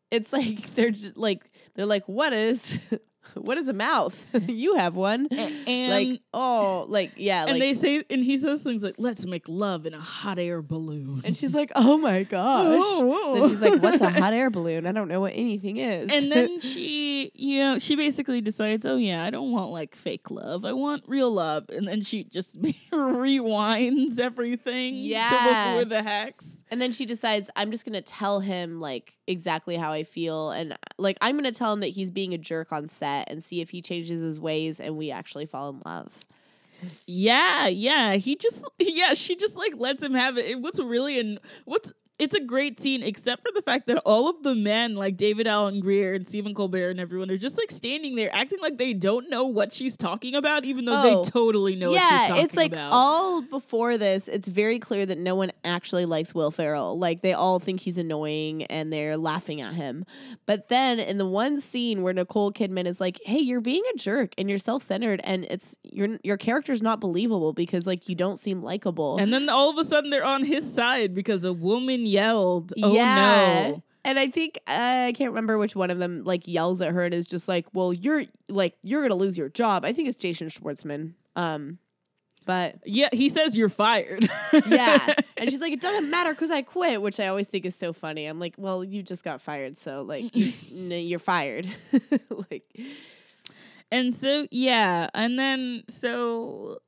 it's 0.10 0.34
like 0.34 0.74
they're 0.74 0.90
just 0.92 1.16
like 1.16 1.52
they're 1.76 1.86
like 1.86 2.08
what 2.08 2.34
is 2.34 2.80
what 3.42 3.58
is 3.58 3.70
a 3.70 3.74
mouth? 3.74 4.28
you 4.48 4.76
have 4.76 4.96
one. 4.96 5.28
and 5.28 5.92
like 5.92 6.22
oh 6.34 6.86
like 6.88 7.12
yeah 7.16 7.44
and 7.44 7.52
like 7.52 7.60
they 7.60 7.74
say 7.74 8.04
and 8.10 8.24
he 8.24 8.38
says 8.38 8.62
things 8.64 8.84
like 8.84 8.96
let's 8.98 9.26
make 9.26 9.48
love 9.48 9.86
in 9.86 9.94
a 9.94 10.00
hot 10.00 10.40
air 10.40 10.62
balloon 10.62 11.22
and 11.24 11.36
she's 11.36 11.54
like 11.54 11.72
oh 11.76 11.98
my 11.98 12.24
gosh. 12.24 12.84
Oh. 13.06 13.36
Then 13.36 13.50
she's 13.50 13.62
like, 13.62 13.82
"What's 13.82 14.02
a 14.02 14.10
hot 14.10 14.34
air 14.34 14.50
balloon? 14.50 14.86
I 14.88 14.92
don't 14.92 15.08
know 15.08 15.20
what 15.20 15.34
anything 15.36 15.78
is." 15.78 16.10
and 16.12 16.32
then 16.32 16.60
she 16.60 17.32
you 17.34 17.60
know 17.60 17.80
she 17.80 17.96
basically 17.96 18.42
decides 18.42 18.86
oh 18.86 18.96
yeah 18.96 19.24
i 19.24 19.30
don't 19.30 19.52
want 19.52 19.72
like 19.72 19.96
fake 19.96 20.30
love 20.30 20.66
i 20.66 20.74
want 20.74 21.04
real 21.08 21.32
love 21.32 21.66
and 21.70 21.88
then 21.88 22.02
she 22.02 22.24
just 22.24 22.62
rewinds 22.92 24.20
everything 24.20 24.96
to 25.04 25.74
before 25.74 25.86
the 25.86 26.04
hex 26.04 26.63
And 26.74 26.82
then 26.82 26.92
she 26.92 27.06
decides, 27.06 27.52
I'm 27.56 27.70
just 27.70 27.86
going 27.86 27.94
to 27.94 28.02
tell 28.02 28.40
him 28.40 28.82
like 28.82 29.16
exactly 29.28 29.76
how 29.76 29.92
I 29.92 30.02
feel. 30.02 30.50
And 30.50 30.76
like, 30.98 31.20
I'm 31.22 31.36
going 31.36 31.44
to 31.44 31.52
tell 31.52 31.72
him 31.72 31.82
that 31.82 31.90
he's 31.90 32.10
being 32.10 32.34
a 32.34 32.38
jerk 32.40 32.74
on 32.74 32.90
set 32.90 33.30
and 33.30 33.44
see 33.44 33.62
if 33.62 33.70
he 33.70 33.84
changes 33.84 34.20
his 34.20 34.40
ways 34.40 34.80
and 34.80 34.98
we 34.98 35.12
actually 35.12 35.46
fall 35.46 35.70
in 35.70 35.84
love. 35.86 36.18
Yeah, 37.06 37.68
yeah. 37.68 38.16
He 38.16 38.36
just 38.36 38.66
yeah, 38.80 39.14
she 39.14 39.36
just 39.36 39.56
like 39.56 39.74
lets 39.78 40.02
him 40.02 40.16
have 40.16 40.40
it. 40.40 40.60
what's 40.62 40.80
really 40.80 41.20
an 41.20 41.38
what's 41.66 41.94
it's 42.24 42.36
a 42.36 42.40
great 42.40 42.80
scene, 42.80 43.04
except 43.04 43.42
for 43.42 43.52
the 43.54 43.62
fact 43.62 43.88
that 43.88 43.98
all 44.06 44.30
of 44.30 44.42
the 44.44 44.56
men, 44.56 44.96
like 44.96 45.18
David 45.18 45.46
Alan 45.48 45.80
Grier 45.80 46.14
and 46.14 46.26
Stephen 46.28 46.54
Colbert 46.54 46.90
and 46.92 47.00
everyone, 47.00 47.30
are 47.30 47.38
just 47.38 47.58
like 47.58 47.72
standing 47.72 48.16
there 48.16 48.34
acting 48.34 48.60
like 48.62 48.78
they 48.78 48.94
don't 48.94 49.30
know 49.30 49.44
what 49.46 49.74
she's 49.74 49.98
talking 49.98 50.36
about, 50.36 50.66
even 50.66 50.86
though 50.86 50.94
Oh. 50.94 51.24
they 51.24 51.30
totally 51.30 51.76
know 51.76 51.92
what 51.92 52.00
she's 52.02 52.10
yeah, 52.30 52.36
it's 52.38 52.56
like 52.56 52.72
about. 52.72 52.92
all 52.94 53.42
before 53.42 53.98
this, 53.98 54.28
it's 54.28 54.48
very 54.48 54.80
clear 54.80 55.06
that 55.06 55.18
no 55.18 55.36
one 55.36 55.52
actually 55.66 56.06
likes 56.06 56.34
Will 56.34 56.52
Ferrell. 56.52 56.98
Like 56.98 57.22
they 57.22 57.34
all 57.34 57.60
think 57.60 57.82
he's 57.82 57.98
annoying 57.98 58.64
and 58.66 58.92
they're 58.94 59.18
laughing 59.18 59.60
at 59.62 59.74
him. 59.74 60.06
But 60.46 60.70
then 60.70 61.00
in 61.00 61.18
the 61.18 61.26
one 61.26 61.60
scene 61.60 62.02
where 62.04 62.14
Nicole 62.14 62.52
Kidman 62.54 62.86
is 62.88 63.02
like, 63.02 63.20
"Hey, 63.26 63.40
you're 63.40 63.62
being 63.62 63.84
a 63.94 63.98
jerk 63.98 64.34
and 64.38 64.50
you're 64.50 64.58
self-centered 64.60 65.20
and 65.24 65.46
it's 65.50 65.76
your 65.84 66.20
your 66.24 66.38
character's 66.38 66.82
not 66.82 67.00
believable 67.00 67.54
because 67.54 67.86
like 67.86 68.08
you 68.08 68.16
don't 68.16 68.38
seem 68.40 68.62
likable." 68.62 69.18
and 69.18 69.34
then 69.34 69.50
all 69.50 69.70
of 69.70 69.78
a 69.78 69.84
sudden 69.86 70.10
they're 70.10 70.24
on 70.24 70.44
his 70.44 70.72
side 70.74 71.14
because 71.14 71.44
a 71.44 71.52
woman 71.54 72.06
yelled, 72.14 72.74
"Oh 72.82 72.94
yeah. 72.94 73.16
no!" 73.70 73.84
And 74.06 74.20
I 74.20 74.28
think 74.28 74.60
uh, 74.68 75.06
I 75.08 75.14
can't 75.16 75.32
remember 75.32 75.58
which 75.58 75.76
one 75.76 75.90
of 75.90 75.98
them 76.00 76.24
like 76.26 76.48
yells 76.48 76.82
at 76.82 76.92
her 76.94 77.04
and 77.04 77.14
is 77.14 77.26
just 77.26 77.48
like, 77.48 77.68
"Well, 77.74 77.94
you're 77.94 78.24
like 78.50 78.76
you're 78.84 79.02
gonna 79.02 79.16
lose 79.16 79.38
your 79.38 79.50
job." 79.50 79.86
I 79.86 79.94
think 79.94 80.08
it's 80.08 80.18
Jason 80.18 80.48
Schwartzman. 80.50 81.14
Um, 81.36 81.78
but 82.46 82.76
Yeah, 82.86 83.08
he 83.14 83.30
says 83.30 83.56
you're 83.56 83.70
fired. 83.70 84.30
yeah, 84.68 85.14
and 85.38 85.50
she's 85.50 85.62
like, 85.62 85.72
"It 85.72 85.80
doesn't 85.80 86.10
matter 86.10 86.34
because 86.34 86.52
I 86.52 86.62
quit," 86.62 87.02
which 87.02 87.20
I 87.20 87.28
always 87.28 87.48
think 87.48 87.66
is 87.66 87.76
so 87.76 87.94
funny. 87.94 88.26
I'm 88.26 88.40
like, 88.40 88.56
"Well, 88.58 88.84
you 88.84 89.02
just 89.04 89.24
got 89.24 89.42
fired, 89.42 89.78
so 89.78 90.02
like 90.02 90.36
you, 90.36 90.52
no, 90.72 90.98
you're 90.98 91.20
fired." 91.20 91.68
like, 92.50 92.66
And 93.92 94.14
so 94.14 94.48
yeah, 94.52 95.10
and 95.14 95.40
then 95.40 95.84
so 95.90 96.80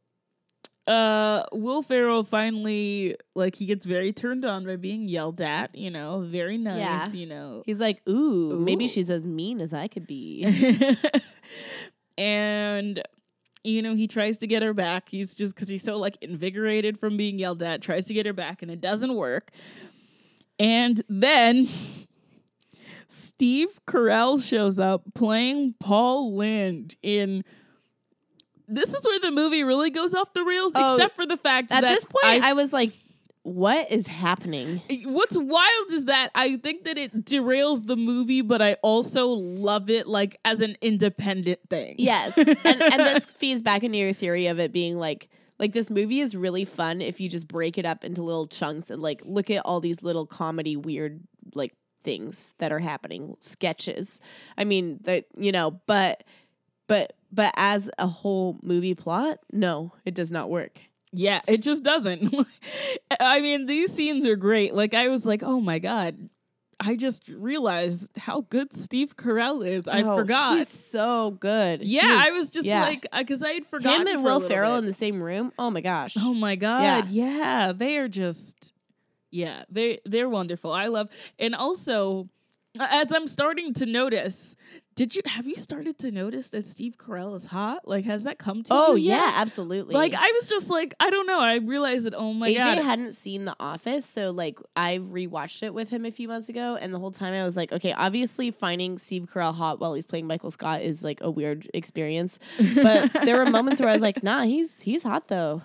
uh 0.87 1.43
Will 1.51 1.81
Ferrell 1.81 2.23
finally 2.23 3.15
like 3.33 3.55
he 3.55 3.65
gets 3.65 3.85
very 3.85 4.13
turned 4.13 4.45
on 4.45 4.65
by 4.65 4.75
being 4.75 5.07
yelled 5.07 5.41
at, 5.41 5.73
you 5.75 5.89
know, 5.89 6.21
very 6.21 6.57
nice, 6.57 6.77
Yeah. 6.77 7.11
you 7.11 7.25
know. 7.25 7.63
he's 7.65 7.79
like, 7.81 8.01
"Ooh, 8.07 8.59
maybe 8.59 8.87
she's 8.87 9.09
as 9.09 9.25
mean 9.25 9.61
as 9.61 9.73
I 9.73 9.87
could 9.87 10.05
be." 10.05 10.45
and 12.17 13.01
you 13.63 13.81
know, 13.81 13.95
he 13.95 14.07
tries 14.07 14.37
to 14.39 14.47
get 14.47 14.61
her 14.61 14.73
back. 14.75 15.09
He's 15.09 15.33
just 15.33 15.55
cuz 15.55 15.67
he's 15.67 15.81
so 15.81 15.97
like 15.97 16.17
invigorated 16.21 16.99
from 16.99 17.17
being 17.17 17.39
yelled 17.39 17.63
at, 17.63 17.81
tries 17.81 18.05
to 18.05 18.13
get 18.13 18.27
her 18.27 18.33
back 18.33 18.61
and 18.61 18.69
it 18.69 18.79
doesn't 18.79 19.15
work. 19.15 19.49
And 20.59 21.01
then 21.09 21.67
Steve 23.07 23.79
Carell 23.87 24.41
shows 24.41 24.77
up 24.79 25.03
playing 25.15 25.73
Paul 25.79 26.35
Lynde 26.35 26.95
in 27.01 27.43
this 28.67 28.93
is 28.93 29.05
where 29.05 29.19
the 29.19 29.31
movie 29.31 29.63
really 29.63 29.89
goes 29.89 30.13
off 30.13 30.33
the 30.33 30.43
rails, 30.43 30.71
Oh, 30.75 30.95
except 30.95 31.15
for 31.15 31.25
the 31.25 31.37
fact 31.37 31.71
At 31.71 31.81
that 31.81 31.89
this 31.89 32.05
point, 32.05 32.43
I 32.43 32.49
I 32.49 32.53
was 32.53 32.73
like, 32.73 32.91
"What 33.43 33.91
is 33.91 34.07
happening?" 34.07 34.81
What's 35.05 35.37
wild 35.37 35.91
is 35.91 36.05
that 36.05 36.31
I 36.35 36.57
think 36.57 36.83
that 36.85 36.97
it 36.97 37.25
derails 37.25 37.85
the 37.85 37.95
movie, 37.95 38.41
but 38.41 38.61
I 38.61 38.73
also 38.81 39.27
love 39.27 39.89
it 39.89 40.07
like 40.07 40.39
as 40.45 40.61
an 40.61 40.77
independent 40.81 41.59
thing. 41.69 41.95
Yes, 41.97 42.37
and 42.37 42.57
and 42.65 42.99
this 43.01 43.25
feeds 43.31 43.61
back 43.61 43.83
into 43.83 43.97
your 43.97 44.13
theory 44.13 44.47
of 44.47 44.59
it 44.59 44.71
being 44.71 44.97
like 44.97 45.29
like 45.59 45.71
this 45.73 45.89
movie 45.89 46.19
is 46.19 46.35
really 46.35 46.65
fun 46.65 47.01
if 47.01 47.21
you 47.21 47.29
just 47.29 47.47
break 47.47 47.77
it 47.77 47.85
up 47.85 48.03
into 48.03 48.21
little 48.21 48.47
chunks 48.47 48.89
and 48.89 49.01
like 49.01 49.21
look 49.23 49.49
at 49.49 49.65
all 49.65 49.79
these 49.79 50.03
little 50.03 50.25
comedy 50.25 50.75
weird 50.75 51.21
like 51.53 51.73
things 52.03 52.53
that 52.57 52.71
are 52.71 52.79
happening 52.79 53.35
sketches. 53.41 54.19
I 54.57 54.63
mean 54.63 54.99
that 55.03 55.25
you 55.37 55.51
know, 55.51 55.79
but 55.87 56.23
but 56.87 57.13
but 57.35 57.53
as 57.57 57.89
a 57.99 58.07
whole 58.07 58.57
movie 58.63 58.95
plot, 58.95 59.39
no, 59.51 59.93
it 60.05 60.15
does 60.15 60.31
not 60.31 60.49
work. 60.49 60.79
Yeah, 61.11 61.41
it 61.47 61.61
just 61.61 61.83
doesn't. 61.83 62.33
I 63.19 63.41
mean, 63.41 63.65
these 63.67 63.93
scenes 63.93 64.25
are 64.25 64.35
great. 64.35 64.73
Like 64.73 64.93
I 64.93 65.07
was 65.09 65.25
like, 65.25 65.43
"Oh 65.43 65.59
my 65.59 65.79
god." 65.79 66.29
I 66.77 66.97
just 66.97 67.29
realized 67.29 68.09
how 68.17 68.41
good 68.41 68.73
Steve 68.73 69.15
Carell 69.15 69.65
is. 69.65 69.87
I 69.87 70.01
Oh, 70.01 70.17
forgot. 70.17 70.57
he's 70.57 70.67
so 70.67 71.31
good. 71.31 71.81
yeah, 71.83 72.21
I 72.21 72.31
was 72.31 72.51
just 72.51 72.65
yeah. 72.65 72.81
like 72.81 73.07
uh, 73.13 73.19
because 73.19 73.41
I 73.41 73.53
had 73.53 73.65
forgotten 73.65 74.01
him 74.07 74.15
and 74.15 74.23
Will 74.25 74.41
Ferrell 74.41 74.75
in 74.75 74.83
the 74.83 74.91
same 74.91 75.21
room. 75.21 75.53
Oh 75.57 75.69
my 75.69 75.79
gosh. 75.79 76.15
Oh 76.19 76.33
my 76.33 76.55
god. 76.57 77.07
Yeah. 77.09 77.71
they 77.73 77.97
are 77.97 78.09
just 78.09 78.73
yeah, 79.31 79.63
they 79.69 79.99
they're 80.05 80.27
wonderful. 80.29 80.71
I 80.73 80.87
love 80.87 81.07
and 81.39 81.55
also 81.55 82.29
as 82.77 83.11
I'm 83.13 83.27
starting 83.27 83.73
to 83.75 83.85
notice, 83.85 84.55
did 84.95 85.13
you 85.13 85.21
have 85.25 85.45
you 85.45 85.57
started 85.57 85.99
to 85.99 86.09
notice 86.11 86.51
that 86.51 86.65
Steve 86.65 86.95
Carell 86.97 87.35
is 87.35 87.45
hot? 87.45 87.85
Like 87.87 88.05
has 88.05 88.23
that 88.23 88.37
come 88.39 88.63
to 88.63 88.69
Oh 88.73 88.95
you? 88.95 89.09
yet? 89.09 89.17
yeah, 89.17 89.33
absolutely. 89.41 89.93
Like 89.93 90.13
I 90.13 90.31
was 90.39 90.47
just 90.47 90.69
like, 90.69 90.93
I 91.01 91.09
don't 91.09 91.27
know. 91.27 91.39
I 91.41 91.55
realized 91.57 92.05
that 92.05 92.13
oh 92.15 92.33
my 92.33 92.53
god. 92.53 92.77
AJ 92.77 92.83
hadn't 92.83 93.13
seen 93.13 93.43
The 93.45 93.55
Office, 93.59 94.05
so 94.05 94.31
like 94.31 94.57
I 94.75 94.99
rewatched 94.99 95.63
it 95.63 95.73
with 95.73 95.89
him 95.89 96.05
a 96.05 96.11
few 96.11 96.27
months 96.29 96.47
ago, 96.47 96.77
and 96.79 96.93
the 96.93 96.99
whole 96.99 97.11
time 97.11 97.33
I 97.33 97.43
was 97.43 97.57
like, 97.57 97.73
okay, 97.73 97.91
obviously 97.91 98.51
finding 98.51 98.97
Steve 98.97 99.27
Carell 99.31 99.53
hot 99.53 99.79
while 99.81 99.93
he's 99.93 100.05
playing 100.05 100.27
Michael 100.27 100.51
Scott 100.51 100.81
is 100.81 101.03
like 101.03 101.19
a 101.21 101.29
weird 101.29 101.69
experience. 101.73 102.39
But 102.75 103.11
there 103.25 103.37
were 103.43 103.49
moments 103.51 103.81
where 103.81 103.89
I 103.89 103.93
was 103.93 104.01
like, 104.01 104.23
nah, 104.23 104.43
he's 104.43 104.81
he's 104.81 105.03
hot 105.03 105.27
though. 105.27 105.61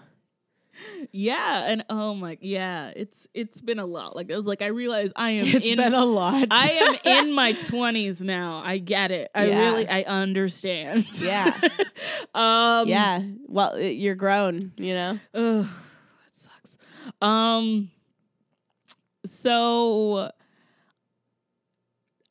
Yeah, 1.12 1.64
and 1.70 1.84
oh 1.90 2.14
my 2.14 2.38
yeah, 2.40 2.92
it's 2.94 3.26
it's 3.34 3.60
been 3.60 3.78
a 3.78 3.86
lot. 3.86 4.14
Like 4.16 4.30
I 4.30 4.36
was 4.36 4.46
like, 4.46 4.62
I 4.62 4.66
realize 4.66 5.12
I 5.16 5.30
am 5.30 5.46
It's 5.46 5.66
in 5.66 5.76
been 5.76 5.94
a 5.94 6.04
lot. 6.04 6.48
I 6.50 6.70
am 7.04 7.26
in 7.26 7.32
my 7.34 7.52
twenties 7.52 8.22
now. 8.22 8.62
I 8.64 8.78
get 8.78 9.10
it. 9.10 9.30
I 9.34 9.46
Yeah. 9.48 9.60
really 9.60 9.88
I 9.88 10.02
understand. 10.02 11.06
Yeah. 11.22 11.58
um 12.34 12.88
yeah. 12.88 13.22
Well, 13.46 13.74
it- 13.74 13.96
you're 13.96 14.14
grown, 14.14 14.72
you 14.76 14.94
know. 14.94 15.18
Ugh, 15.34 15.66
it 16.26 16.36
sucks. 16.36 16.78
Um, 17.20 17.90
so 19.26 20.30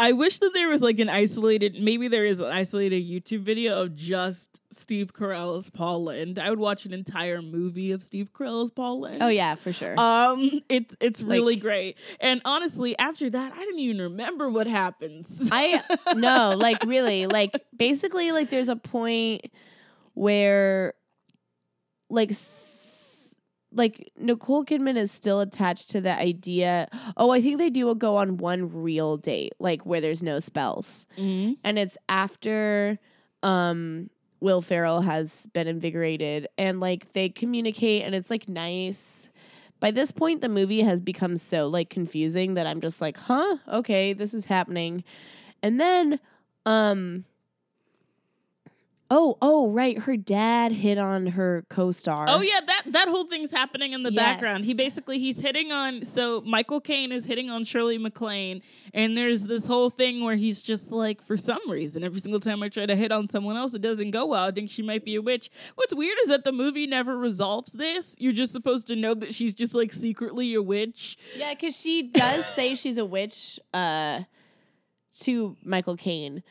I 0.01 0.13
wish 0.13 0.37
that 0.39 0.51
there 0.53 0.69
was 0.69 0.81
like 0.81 0.99
an 0.99 1.09
isolated, 1.09 1.75
maybe 1.77 2.07
there 2.07 2.25
is 2.25 2.39
an 2.39 2.47
isolated 2.47 3.03
YouTube 3.05 3.41
video 3.41 3.81
of 3.81 3.97
just 3.97 4.61
Steve 4.71 5.11
Carell 5.13 5.57
as 5.57 5.69
Paul 5.69 6.05
Lynde. 6.05 6.39
I 6.39 6.49
would 6.49 6.57
watch 6.59 6.85
an 6.85 6.93
entire 6.93 7.41
movie 7.41 7.91
of 7.91 8.01
Steve 8.01 8.31
Carell 8.31 8.63
as 8.63 8.71
Paul 8.71 9.01
Lynde. 9.01 9.21
Oh 9.21 9.27
yeah, 9.27 9.55
for 9.55 9.73
sure. 9.73 9.99
Um, 9.99 10.61
it's 10.69 10.95
it's 11.01 11.21
really 11.21 11.55
Like- 11.55 11.61
great. 11.61 11.97
And 12.21 12.41
honestly, 12.45 12.97
after 12.97 13.29
that, 13.29 13.51
I 13.51 13.59
didn't 13.59 13.79
even 13.79 14.01
remember 14.01 14.49
what 14.49 14.67
happens. 14.67 15.47
I 15.51 15.81
no, 16.15 16.55
like 16.57 16.81
really, 16.85 17.27
like 17.27 17.51
basically, 17.75 18.31
like 18.31 18.49
there's 18.49 18.69
a 18.69 18.77
point 18.77 19.41
where, 20.13 20.93
like, 22.09 22.31
like 23.71 24.11
Nicole 24.17 24.65
Kidman 24.65 24.97
is 24.97 25.11
still 25.11 25.39
attached 25.41 25.89
to 25.91 26.01
the 26.01 26.17
idea. 26.17 26.87
Oh, 27.17 27.31
I 27.31 27.39
think 27.41 27.57
they 27.59 27.69
do 27.69 27.93
go 27.95 28.17
on 28.17 28.37
one 28.37 28.71
real 28.73 29.17
date, 29.17 29.53
like 29.59 29.85
where 29.85 30.01
there's 30.01 30.23
no 30.23 30.39
spells, 30.39 31.05
Mhm. 31.17 31.57
and 31.63 31.77
it's 31.79 31.97
after, 32.07 32.99
um. 33.43 34.09
Will 34.41 34.61
Ferrell 34.61 35.01
has 35.01 35.47
been 35.51 35.67
invigorated 35.67 36.47
and 36.57 36.79
like 36.79 37.11
they 37.11 37.27
communicate 37.27 38.03
and 38.03 38.15
it's 38.15 38.29
like 38.29 38.47
nice. 38.47 39.29
By 39.81 39.91
this 39.91 40.13
point 40.13 40.39
the 40.39 40.47
movie 40.47 40.79
has 40.81 41.01
become 41.01 41.35
so 41.35 41.67
like 41.67 41.89
confusing 41.89 42.53
that 42.53 42.65
I'm 42.65 42.79
just 42.79 43.01
like, 43.01 43.17
"Huh? 43.17 43.57
Okay, 43.67 44.13
this 44.13 44.33
is 44.33 44.45
happening." 44.45 45.03
And 45.61 45.77
then 45.77 46.21
um 46.65 47.25
Oh, 49.11 49.39
oh, 49.41 49.71
right. 49.71 49.97
Her 49.97 50.15
dad 50.15 50.71
hit 50.71 50.99
on 50.99 51.25
her 51.27 51.65
co-star. 51.67 52.25
Oh 52.29 52.41
yeah, 52.41 52.59
that 52.67 52.83
that 52.87 53.07
whole 53.07 53.25
thing's 53.25 53.49
happening 53.49 53.93
in 53.93 54.03
the 54.03 54.11
Yes. 54.11 54.15
background. 54.23 54.65
He 54.65 54.75
basically 54.75 55.17
he's 55.17 55.39
hitting 55.41 55.71
on 55.71 56.03
so 56.03 56.41
Michael 56.41 56.79
Caine 56.79 57.11
is 57.11 57.25
hitting 57.25 57.49
on 57.49 57.63
Shirley 57.65 57.97
MacLaine, 57.97 58.61
and 58.93 59.17
there's 59.17 59.45
this 59.45 59.65
whole 59.65 59.89
thing 59.89 60.23
where 60.23 60.35
he's 60.35 60.61
just 60.61 60.91
like, 60.91 61.25
for 61.25 61.37
some 61.37 61.59
reason, 61.71 62.03
every 62.03 62.19
single 62.21 62.39
time 62.39 62.61
I 62.61 62.69
try 62.69 62.85
to 62.85 62.95
hit 62.95 63.11
on 63.11 63.27
someone 63.27 63.57
else, 63.57 63.73
it 63.73 63.81
doesn't 63.81 64.11
go 64.11 64.27
well. 64.27 64.45
I 64.45 64.51
think 64.51 64.69
she 64.69 64.83
might 64.83 65.03
be 65.03 65.15
a 65.15 65.21
witch. 65.23 65.49
What's 65.73 65.95
weird 65.95 66.17
is 66.21 66.27
that 66.27 66.43
the 66.43 66.51
movie 66.51 66.85
never 66.85 67.17
resolves 67.17 67.73
this. 67.73 68.15
You're 68.19 68.31
just 68.33 68.53
supposed 68.53 68.85
to 68.87 68.95
know 68.95 69.15
that 69.15 69.33
she's 69.33 69.55
just 69.55 69.73
like 69.73 69.91
secretly 69.91 70.53
a 70.53 70.61
witch. 70.61 71.17
Yeah, 71.35 71.53
cuz 71.55 71.75
she 71.81 72.03
does 72.03 72.45
say 72.45 72.75
she's 72.75 72.99
a 72.99 73.05
witch 73.05 73.59
uh 73.73 74.21
to 75.21 75.57
Michael 75.63 75.97
Caine 75.97 76.43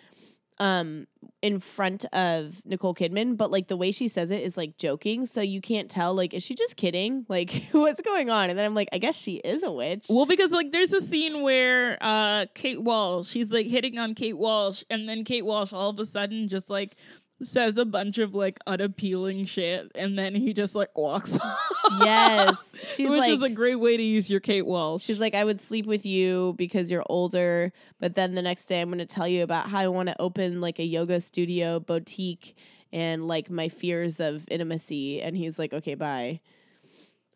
um 0.60 1.06
in 1.40 1.60
front 1.60 2.04
of 2.06 2.60
Nicole 2.64 2.94
Kidman, 2.94 3.36
but 3.36 3.50
like 3.50 3.68
the 3.68 3.76
way 3.76 3.92
she 3.92 4.08
says 4.08 4.30
it 4.32 4.42
is 4.42 4.56
like 4.56 4.76
joking, 4.76 5.24
so 5.24 5.40
you 5.40 5.60
can't 5.60 5.88
tell 5.88 6.14
like 6.14 6.34
is 6.34 6.42
she 6.44 6.54
just 6.54 6.76
kidding? 6.76 7.26
Like 7.38 7.68
what's 7.72 8.00
going 8.00 8.30
on? 8.30 8.50
And 8.50 8.58
then 8.58 8.64
I'm 8.66 8.74
like 8.74 8.88
I 8.92 8.98
guess 8.98 9.16
she 9.16 9.36
is 9.36 9.62
a 9.62 9.70
witch. 9.70 10.06
Well, 10.08 10.26
because 10.26 10.50
like 10.50 10.72
there's 10.72 10.92
a 10.92 11.00
scene 11.00 11.42
where 11.42 11.98
uh 12.00 12.46
Kate 12.54 12.82
Walsh, 12.82 13.28
she's 13.28 13.52
like 13.52 13.66
hitting 13.66 13.98
on 13.98 14.14
Kate 14.14 14.36
Walsh, 14.36 14.82
and 14.90 15.08
then 15.08 15.24
Kate 15.24 15.44
Walsh 15.44 15.72
all 15.72 15.90
of 15.90 15.98
a 16.00 16.04
sudden 16.04 16.48
just 16.48 16.70
like 16.70 16.96
says 17.42 17.78
a 17.78 17.84
bunch 17.84 18.18
of 18.18 18.34
like 18.34 18.58
unappealing 18.66 19.44
shit, 19.44 19.90
and 19.94 20.18
then 20.18 20.34
he 20.34 20.52
just 20.52 20.74
like 20.74 20.96
walks 20.96 21.38
off. 21.40 21.58
Yes. 22.00 22.76
She's 22.82 23.08
which 23.08 23.20
like 23.20 23.30
is 23.30 23.42
a 23.42 23.50
great 23.50 23.76
way 23.76 23.96
to 23.96 24.02
use 24.02 24.28
your 24.28 24.40
Kate 24.40 24.66
Walsh. 24.66 25.04
She's 25.04 25.20
like, 25.20 25.34
I 25.34 25.44
would 25.44 25.60
sleep 25.60 25.86
with 25.86 26.04
you 26.04 26.54
because 26.56 26.90
you're 26.90 27.04
older, 27.08 27.72
but 28.00 28.14
then 28.14 28.34
the 28.34 28.42
next 28.42 28.66
day 28.66 28.80
I'm 28.80 28.88
going 28.88 28.98
to 28.98 29.06
tell 29.06 29.28
you 29.28 29.42
about 29.42 29.68
how 29.68 29.78
I 29.78 29.88
want 29.88 30.08
to 30.08 30.20
open 30.20 30.60
like 30.60 30.78
a 30.78 30.84
yoga 30.84 31.20
studio 31.20 31.80
boutique 31.80 32.56
and 32.92 33.26
like 33.26 33.50
my 33.50 33.68
fears 33.68 34.20
of 34.20 34.44
intimacy. 34.50 35.22
And 35.22 35.36
he's 35.36 35.58
like, 35.58 35.72
okay, 35.72 35.94
bye. 35.94 36.40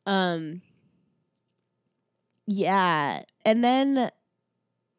Um, 0.07 0.63
yeah. 2.47 3.23
And 3.45 3.63
then 3.63 4.11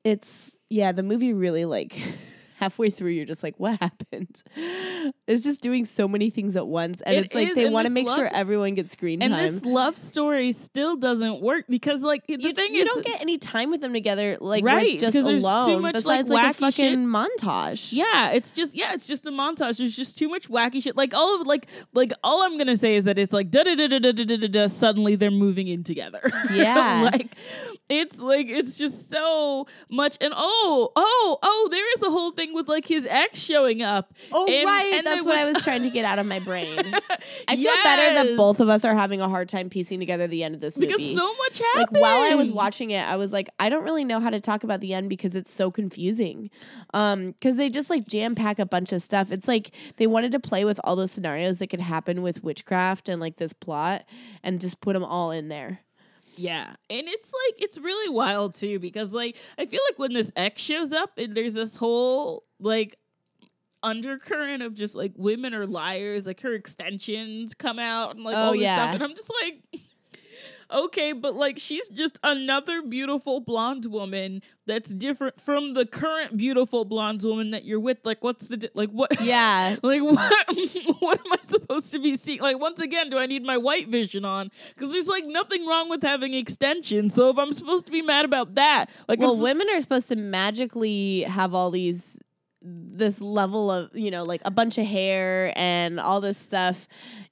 it's, 0.04 0.58
yeah, 0.70 0.92
the 0.92 1.04
movie 1.04 1.34
really 1.34 1.66
like 1.66 2.00
halfway 2.64 2.90
through 2.90 3.12
you're 3.12 3.26
just 3.26 3.44
like 3.44 3.56
what 3.58 3.80
happened? 3.82 4.42
It's 5.28 5.44
just 5.44 5.62
doing 5.62 5.86
so 5.86 6.08
many 6.08 6.30
things 6.30 6.56
at 6.56 6.66
once 6.68 7.02
and 7.02 7.16
it 7.16 7.26
it's 7.26 7.36
like 7.36 7.50
is, 7.50 7.56
they 7.56 7.70
want 7.70 7.88
to 7.88 7.94
make 7.94 8.08
love, 8.08 8.16
sure 8.16 8.30
everyone 8.34 8.76
gets 8.76 8.94
screen 8.94 9.20
time. 9.20 9.34
and 9.34 9.56
this 9.56 9.66
love 9.66 9.98
story 9.98 10.52
still 10.52 10.96
doesn't 10.96 11.42
work 11.42 11.66
because 11.68 12.04
like 12.04 12.26
the 12.28 12.38
you, 12.40 12.54
thing 12.54 12.74
you 12.74 12.82
is, 12.82 12.88
don't 12.88 13.06
get 13.06 13.22
any 13.22 13.38
time 13.38 13.70
with 13.70 13.82
them 13.82 13.94
together 13.94 14.38
like 14.40 14.64
right 14.64 15.00
just 15.00 15.16
alone 15.16 15.68
too 15.68 15.80
much, 15.80 15.94
besides 15.94 16.30
like, 16.30 16.44
like 16.44 16.56
a 16.56 16.60
fucking 16.60 16.74
shit. 16.74 16.98
montage. 17.00 17.94
Yeah 17.94 18.32
it's 18.32 18.52
just 18.52 18.76
yeah 18.76 18.94
it's 18.94 19.08
just 19.08 19.26
a 19.26 19.32
montage. 19.32 19.78
There's 19.78 19.96
just 19.96 20.18
too 20.18 20.30
much 20.30 20.50
wacky 20.50 20.82
shit. 20.82 20.96
Like 20.96 21.14
all 21.14 21.40
of 21.40 21.48
like 21.48 21.68
like 21.94 22.14
all 22.24 22.44
i'm 22.44 22.58
gonna 22.58 22.78
say 22.78 22.96
is 22.96 23.04
that 23.04 23.18
it's 23.18 23.34
like 23.34 23.52
da 23.52 23.64
da 23.64 23.76
da 23.76 23.88
da 23.88 24.00
da 24.00 24.12
da 24.12 24.48
da 24.48 24.68
suddenly 24.68 25.16
they're 25.16 25.32
moving 25.32 25.68
in 25.68 25.84
together. 25.84 26.22
Yeah. 26.54 27.10
Like 27.12 27.36
it's 27.90 28.20
like 28.20 28.48
it's 28.48 28.78
just 28.78 29.10
so 29.10 29.68
much. 29.90 30.18
And 30.22 30.34
oh 30.36 30.92
oh 30.96 31.38
oh, 31.42 31.68
there 31.72 31.94
is 31.96 32.04
a 32.04 32.10
whole 32.10 32.32
thing 32.32 32.54
with 32.54 32.68
like 32.68 32.86
his 32.88 33.06
ex 33.06 33.40
showing 33.40 33.82
up. 33.82 34.14
Oh 34.32 34.48
And- 34.48 34.66
right, 34.66 34.94
and 34.96 35.06
that's 35.06 35.24
what 35.24 35.36
I 35.36 35.46
was 35.46 35.58
trying 35.64 35.84
to 35.84 35.90
get 35.90 36.06
out 36.06 36.20
of 36.20 36.26
my 36.26 36.40
brain. 36.40 36.80
I 37.48 37.56
feel 37.56 37.74
better 37.84 38.16
that 38.16 38.38
both 38.38 38.60
of 38.60 38.70
us 38.70 38.86
are 38.86 38.96
having 38.96 39.22
a 39.22 39.30
hard 39.30 39.50
time 39.50 39.70
piecing 39.70 40.00
together 40.00 40.28
the 40.28 40.44
end 40.44 40.56
of 40.56 40.62
this 40.62 40.78
movie 40.78 40.88
because 40.88 41.02
movie. 41.02 41.16
so 41.16 41.34
much 41.38 41.62
like 41.76 41.92
while 41.92 42.22
I 42.32 42.36
was 42.36 42.52
watching 42.52 42.92
it, 42.92 43.06
I 43.06 43.16
was 43.16 43.34
like, 43.34 43.50
I 43.60 43.70
don't 43.70 43.84
really 43.84 44.06
know 44.06 44.20
how 44.20 44.30
to 44.30 44.40
talk 44.40 44.64
about 44.64 44.80
the 44.80 44.94
end 44.94 45.10
because 45.10 45.36
it's 45.36 45.54
so 45.54 45.70
confusing. 45.72 46.50
Um, 46.94 47.32
because 47.32 47.58
they 47.58 47.70
just 47.70 47.90
like 47.90 48.08
jam 48.08 48.36
pack 48.36 48.60
a 48.60 48.66
bunch 48.66 48.94
of 48.94 49.02
stuff. 49.02 49.32
It's 49.32 49.48
like 49.48 49.72
they 49.98 50.08
wanted 50.08 50.32
to 50.34 50.40
play 50.40 50.66
with 50.66 50.80
all 50.84 50.96
those 50.96 51.12
scenarios 51.12 51.60
that 51.60 51.68
could 51.68 51.82
happen 51.82 52.22
with 52.22 52.44
witchcraft 52.44 53.10
and 53.10 53.20
like 53.20 53.38
this 53.38 53.54
plot, 53.54 54.06
and 54.44 54.62
just 54.62 54.80
put 54.82 54.94
them 54.94 55.04
all 55.04 55.32
in 55.32 55.48
there. 55.50 55.80
Yeah. 56.36 56.76
And 56.90 57.08
it's 57.08 57.34
like 57.48 57.62
it's 57.62 57.78
really 57.78 58.10
wild 58.10 58.54
too 58.56 58.80
because 58.80 59.14
like 59.14 59.38
I 59.58 59.66
feel 59.66 59.82
like 59.90 60.00
when 60.00 60.14
this 60.14 60.32
X 60.36 60.62
shows 60.62 60.92
up 60.94 61.12
and 61.18 61.36
there's 61.36 61.54
this 61.54 61.76
whole 61.76 62.44
like 62.60 62.98
undercurrent 63.82 64.64
of 64.64 64.74
just 64.74 64.96
like 64.96 65.12
women 65.18 65.54
are 65.54 65.68
liars, 65.68 66.26
like 66.26 66.42
her 66.42 66.54
extensions 66.54 67.54
come 67.54 67.80
out 67.80 68.16
and 68.16 68.24
like 68.24 68.36
Oh, 68.36 68.40
all 68.40 68.52
this 68.54 68.62
yeah. 68.62 68.76
stuff. 68.78 68.96
And 68.96 69.04
I'm 69.04 69.16
just 69.16 69.32
like 69.42 69.82
Okay, 70.72 71.14
but 71.14 71.36
like 71.36 71.58
she's 71.60 71.90
just 71.90 72.20
another 72.24 72.82
beautiful 72.82 73.40
blonde 73.40 73.86
woman 73.86 74.42
that's 74.66 74.90
different 74.90 75.40
from 75.42 75.74
the 75.74 75.86
current 75.86 76.38
beautiful 76.38 76.86
blonde 76.86 77.22
woman 77.24 77.52
that 77.52 77.66
you're 77.66 77.80
with. 77.80 78.00
Like, 78.04 78.24
what's 78.24 78.48
the 78.48 78.58
di- 78.58 78.70
like? 78.74 78.90
What? 78.90 79.12
Yeah. 79.24 79.78
Like 79.82 80.02
what? 80.04 80.46
what 81.00 81.20
am 81.26 81.34
I 81.34 81.40
supposed 81.44 81.92
to 81.92 82.00
be 82.00 82.16
seeing? 82.16 82.40
Like 82.42 82.60
once 82.60 82.80
again, 82.80 83.10
do 83.10 83.18
I 83.18 83.26
need 83.26 83.44
my 83.44 83.58
white 83.58 83.88
vision 83.88 84.26
on? 84.26 84.52
Because 84.76 84.92
there's 84.92 85.08
like 85.08 85.26
nothing 85.26 85.66
wrong 85.68 85.90
with 85.90 86.02
having 86.02 86.34
extensions. 86.34 87.16
So 87.16 87.30
if 87.30 87.38
I'm 87.38 87.54
supposed 87.54 87.86
to 87.86 87.92
be 87.92 88.02
mad 88.02 88.26
about 88.26 88.56
that, 88.56 88.90
like 89.08 89.20
well, 89.20 89.40
women 89.40 89.68
are 89.70 89.82
supposed 89.82 90.10
to 90.10 90.16
magically 90.16 91.22
have 91.24 91.54
all 91.54 91.72
these 91.72 92.20
this 92.64 93.22
level 93.22 93.70
of 93.70 93.94
you 93.94 94.10
know 94.10 94.24
like 94.24 94.42
a 94.46 94.52
bunch 94.52 94.78
of 94.78 94.86
hair 94.86 95.52
and 95.58 96.00
all 96.00 96.22
this 96.22 96.38
stuff 96.38 96.88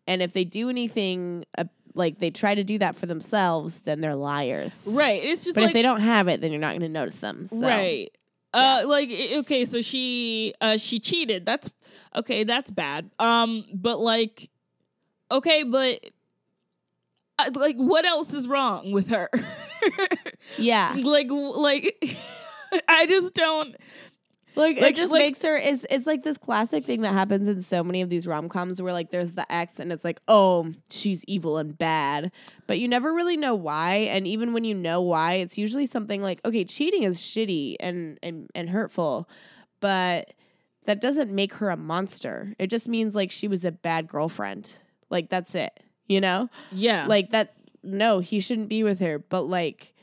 and 0.07 0.21
if 0.21 0.33
they 0.33 0.43
do 0.43 0.69
anything 0.69 1.45
uh, 1.57 1.63
like 1.93 2.19
they 2.19 2.29
try 2.31 2.55
to 2.55 2.63
do 2.63 2.77
that 2.77 2.95
for 2.95 3.05
themselves 3.05 3.81
then 3.81 4.01
they're 4.01 4.15
liars 4.15 4.87
right, 4.91 5.23
it's 5.23 5.43
just 5.43 5.55
but 5.55 5.61
like 5.61 5.69
if 5.69 5.73
they 5.73 5.81
don't 5.81 6.01
have 6.01 6.27
it 6.27 6.41
then 6.41 6.51
you're 6.51 6.61
not 6.61 6.71
going 6.71 6.81
to 6.81 6.89
notice 6.89 7.19
them 7.19 7.45
so. 7.45 7.61
right. 7.61 8.09
Uh, 8.53 8.83
like 8.85 9.09
okay, 9.09 9.63
so 9.63 9.81
she 9.81 10.53
uh 10.59 10.75
she 10.75 10.99
cheated. 10.99 11.45
That's 11.45 11.69
okay. 12.13 12.43
That's 12.43 12.69
bad. 12.69 13.09
Um, 13.17 13.63
but 13.73 13.97
like, 13.97 14.49
okay, 15.31 15.63
but. 15.63 15.99
uh, 17.39 17.49
Like 17.53 17.77
what 17.77 18.05
else 18.05 18.33
is 18.33 18.49
wrong 18.49 18.91
with 18.91 19.07
her? 19.07 19.29
yeah 20.57 20.95
like, 21.01 21.27
like, 21.29 22.17
I 22.89 23.05
just 23.07 23.33
don't. 23.33 23.75
Like, 24.55 24.79
Like, 24.79 24.91
it 24.91 24.95
just 24.95 25.11
like- 25.11 25.19
makes 25.21 25.41
her 25.43 25.55
it's 25.57 25.85
it's 25.89 26.05
like 26.07 26.23
this 26.23 26.37
classic 26.37 26.85
thing 26.85 27.01
that 27.01 27.13
happens 27.13 27.47
in 27.47 27.61
so 27.61 27.83
many 27.83 28.01
of 28.01 28.09
these 28.09 28.27
rom-coms 28.27 28.81
where 28.81 28.93
like 28.93 29.09
there's 29.09 29.31
the 29.33 29.49
ex 29.51 29.79
and 29.79 29.91
it's 29.91 30.03
like 30.03 30.19
oh 30.27 30.71
she's 30.89 31.23
evil 31.25 31.57
and 31.57 31.77
bad. 31.77 32.31
But 32.67 32.79
you 32.79 32.87
never 32.87 33.13
really 33.13 33.37
know 33.37 33.55
why 33.55 33.95
and 34.11 34.27
even 34.27 34.53
when 34.53 34.63
you 34.63 34.73
know 34.75 35.01
why 35.01 35.35
it's 35.35 35.57
usually 35.57 35.85
something 35.85 36.21
like 36.21 36.41
okay 36.45 36.63
cheating 36.65 37.03
is 37.03 37.19
shitty 37.19 37.75
and 37.79 38.19
and, 38.23 38.49
and 38.55 38.69
hurtful 38.69 39.27
but 39.79 40.33
that 40.85 40.99
doesn't 41.01 41.31
make 41.31 41.53
her 41.55 41.69
a 41.69 41.77
monster. 41.77 42.53
It 42.57 42.67
just 42.67 42.87
means 42.87 43.15
like 43.15 43.31
she 43.31 43.47
was 43.47 43.63
a 43.65 43.71
bad 43.71 44.07
girlfriend. 44.07 44.77
Like 45.09 45.29
that's 45.29 45.55
it 45.55 45.71
you 46.07 46.19
know? 46.19 46.49
Yeah, 46.71 47.05
like 47.07 47.31
that 47.31 47.53
no 47.83 48.19
he 48.19 48.39
shouldn't 48.41 48.67
be 48.69 48.83
with 48.83 48.99
her 48.99 49.17
but 49.17 49.43
like 49.43 49.93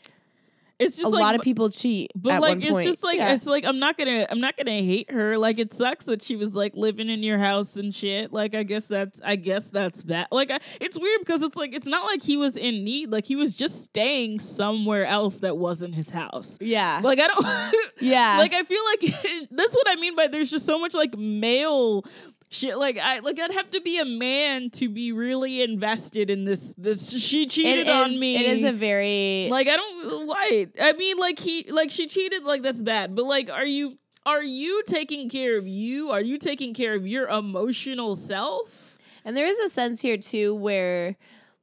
it's 0.79 0.97
just 0.97 1.07
a 1.07 1.09
like, 1.09 1.22
lot 1.22 1.35
of 1.35 1.41
people 1.41 1.70
cheat 1.70 2.11
But 2.14 2.41
like 2.41 2.59
it's 2.59 2.70
point. 2.70 2.87
just 2.87 3.03
like 3.03 3.18
Yeah. 3.18 3.35
it's 3.35 3.47
like 3.47 3.64
I'm 3.64 3.79
not 3.79 3.99
gonna 3.99 4.26
I'm 4.31 4.41
not 4.41 4.57
gonna 4.57 4.70
hate 4.83 5.11
her. 5.11 5.37
Like 5.39 5.59
it 5.59 5.74
sucks 5.74 6.05
that 6.07 6.22
she 6.22 6.37
was 6.37 6.55
like 6.55 6.76
living 6.76 7.09
in 7.09 7.22
your 7.22 7.39
house 7.39 7.76
and 7.76 7.95
shit. 7.95 8.33
Like 8.33 8.55
I 8.55 8.62
guess 8.62 8.87
that's 8.87 9.20
I 9.24 9.37
guess 9.37 9.70
that's 9.70 10.03
bad. 10.03 10.29
Like 10.31 10.51
I, 10.51 10.59
it's 10.81 10.99
weird 10.99 11.20
because 11.20 11.43
it's 11.43 11.57
like 11.57 11.74
it's 11.74 11.87
not 11.87 12.05
like 12.07 12.22
he 12.22 12.37
was 12.37 12.57
in 12.57 12.85
need. 12.85 13.11
Like 13.11 13.26
he 13.26 13.37
was 13.37 13.57
just 13.57 13.83
staying 13.85 14.41
somewhere 14.41 15.05
else 15.07 15.39
that 15.39 15.57
wasn't 15.59 15.95
his 15.95 16.11
house. 16.11 16.59
yeah 16.61 17.01
Like 17.03 17.18
I 17.18 17.26
don't 17.29 17.74
yeah 18.01 18.37
like 18.39 18.55
I 18.55 18.62
feel 18.62 18.83
like 18.85 19.01
that's 19.51 19.74
what 19.74 19.89
I 19.89 19.97
mean 19.97 20.14
by 20.14 20.29
there's 20.29 20.51
just 20.51 20.64
so 20.66 20.79
much 20.79 20.95
like 20.95 21.16
male 21.18 22.05
shit 22.51 22.78
like 22.78 22.99
I 22.99 23.18
like 23.20 23.38
I'd 23.38 23.53
have 23.53 23.70
to 23.72 23.80
be 23.80 23.99
a 23.99 24.05
man 24.05 24.70
to 24.70 24.88
be 24.88 25.12
really 25.12 25.62
invested 25.62 26.30
in 26.30 26.44
this 26.44 26.74
this 26.78 27.11
she 27.11 27.46
cheated 27.46 27.86
is- 27.86 27.92
on 27.92 28.18
me. 28.18 28.36
It 28.36 28.46
is 28.46 28.64
a 28.64 28.72
very 28.72 29.49
Like 29.51 29.68
I 29.68 29.76
don't 29.76 30.26
why. 30.26 30.66
I 30.80 30.92
mean, 30.94 31.16
like 31.18 31.38
he 31.38 31.66
like 31.70 31.90
she 31.90 32.07
cheated. 32.07 32.44
Like 32.44 32.62
that's 32.62 32.82
bad. 32.82 33.14
But 33.14 33.26
like, 33.26 33.51
are 33.51 33.66
you 33.66 33.99
are 34.26 34.42
you 34.42 34.82
taking 34.86 35.28
care 35.28 35.57
of 35.57 35.66
you? 35.66 36.11
Are 36.11 36.20
you 36.20 36.38
taking 36.38 36.74
care 36.74 36.94
of 36.94 37.07
your 37.07 37.28
emotional 37.28 38.16
self? 38.16 38.84
and 39.24 39.36
there 39.36 39.46
is 39.46 39.59
a 39.59 39.68
sense 39.68 40.01
here 40.01 40.16
too 40.16 40.55
where 40.55 41.16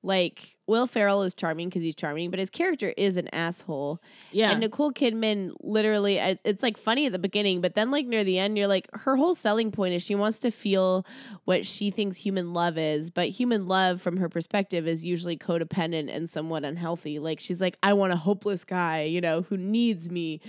like 0.03 0.54
Will 0.67 0.87
Ferrell 0.87 1.21
is 1.21 1.35
charming 1.35 1.69
because 1.69 1.83
he's 1.83 1.95
charming, 1.95 2.31
but 2.31 2.39
his 2.39 2.49
character 2.49 2.93
is 2.97 3.17
an 3.17 3.27
asshole. 3.33 4.01
Yeah. 4.31 4.49
And 4.49 4.61
Nicole 4.61 4.91
Kidman 4.91 5.53
literally, 5.59 6.17
it's 6.17 6.63
like 6.63 6.75
funny 6.75 7.05
at 7.05 7.11
the 7.11 7.19
beginning, 7.19 7.61
but 7.61 7.75
then 7.75 7.91
like 7.91 8.07
near 8.07 8.23
the 8.23 8.39
end, 8.39 8.57
you're 8.57 8.67
like, 8.67 8.89
her 8.93 9.15
whole 9.15 9.35
selling 9.35 9.71
point 9.71 9.93
is 9.93 10.01
she 10.01 10.15
wants 10.15 10.39
to 10.39 10.49
feel 10.49 11.05
what 11.43 11.67
she 11.67 11.91
thinks 11.91 12.17
human 12.17 12.53
love 12.53 12.79
is, 12.79 13.11
but 13.11 13.29
human 13.29 13.67
love 13.67 14.01
from 14.01 14.17
her 14.17 14.27
perspective 14.27 14.87
is 14.87 15.05
usually 15.05 15.37
codependent 15.37 16.09
and 16.11 16.27
somewhat 16.29 16.63
unhealthy. 16.63 17.19
Like 17.19 17.39
she's 17.39 17.61
like, 17.61 17.77
I 17.83 17.93
want 17.93 18.13
a 18.13 18.17
hopeless 18.17 18.65
guy, 18.65 19.03
you 19.03 19.21
know, 19.21 19.43
who 19.43 19.57
needs 19.57 20.09
me. 20.09 20.41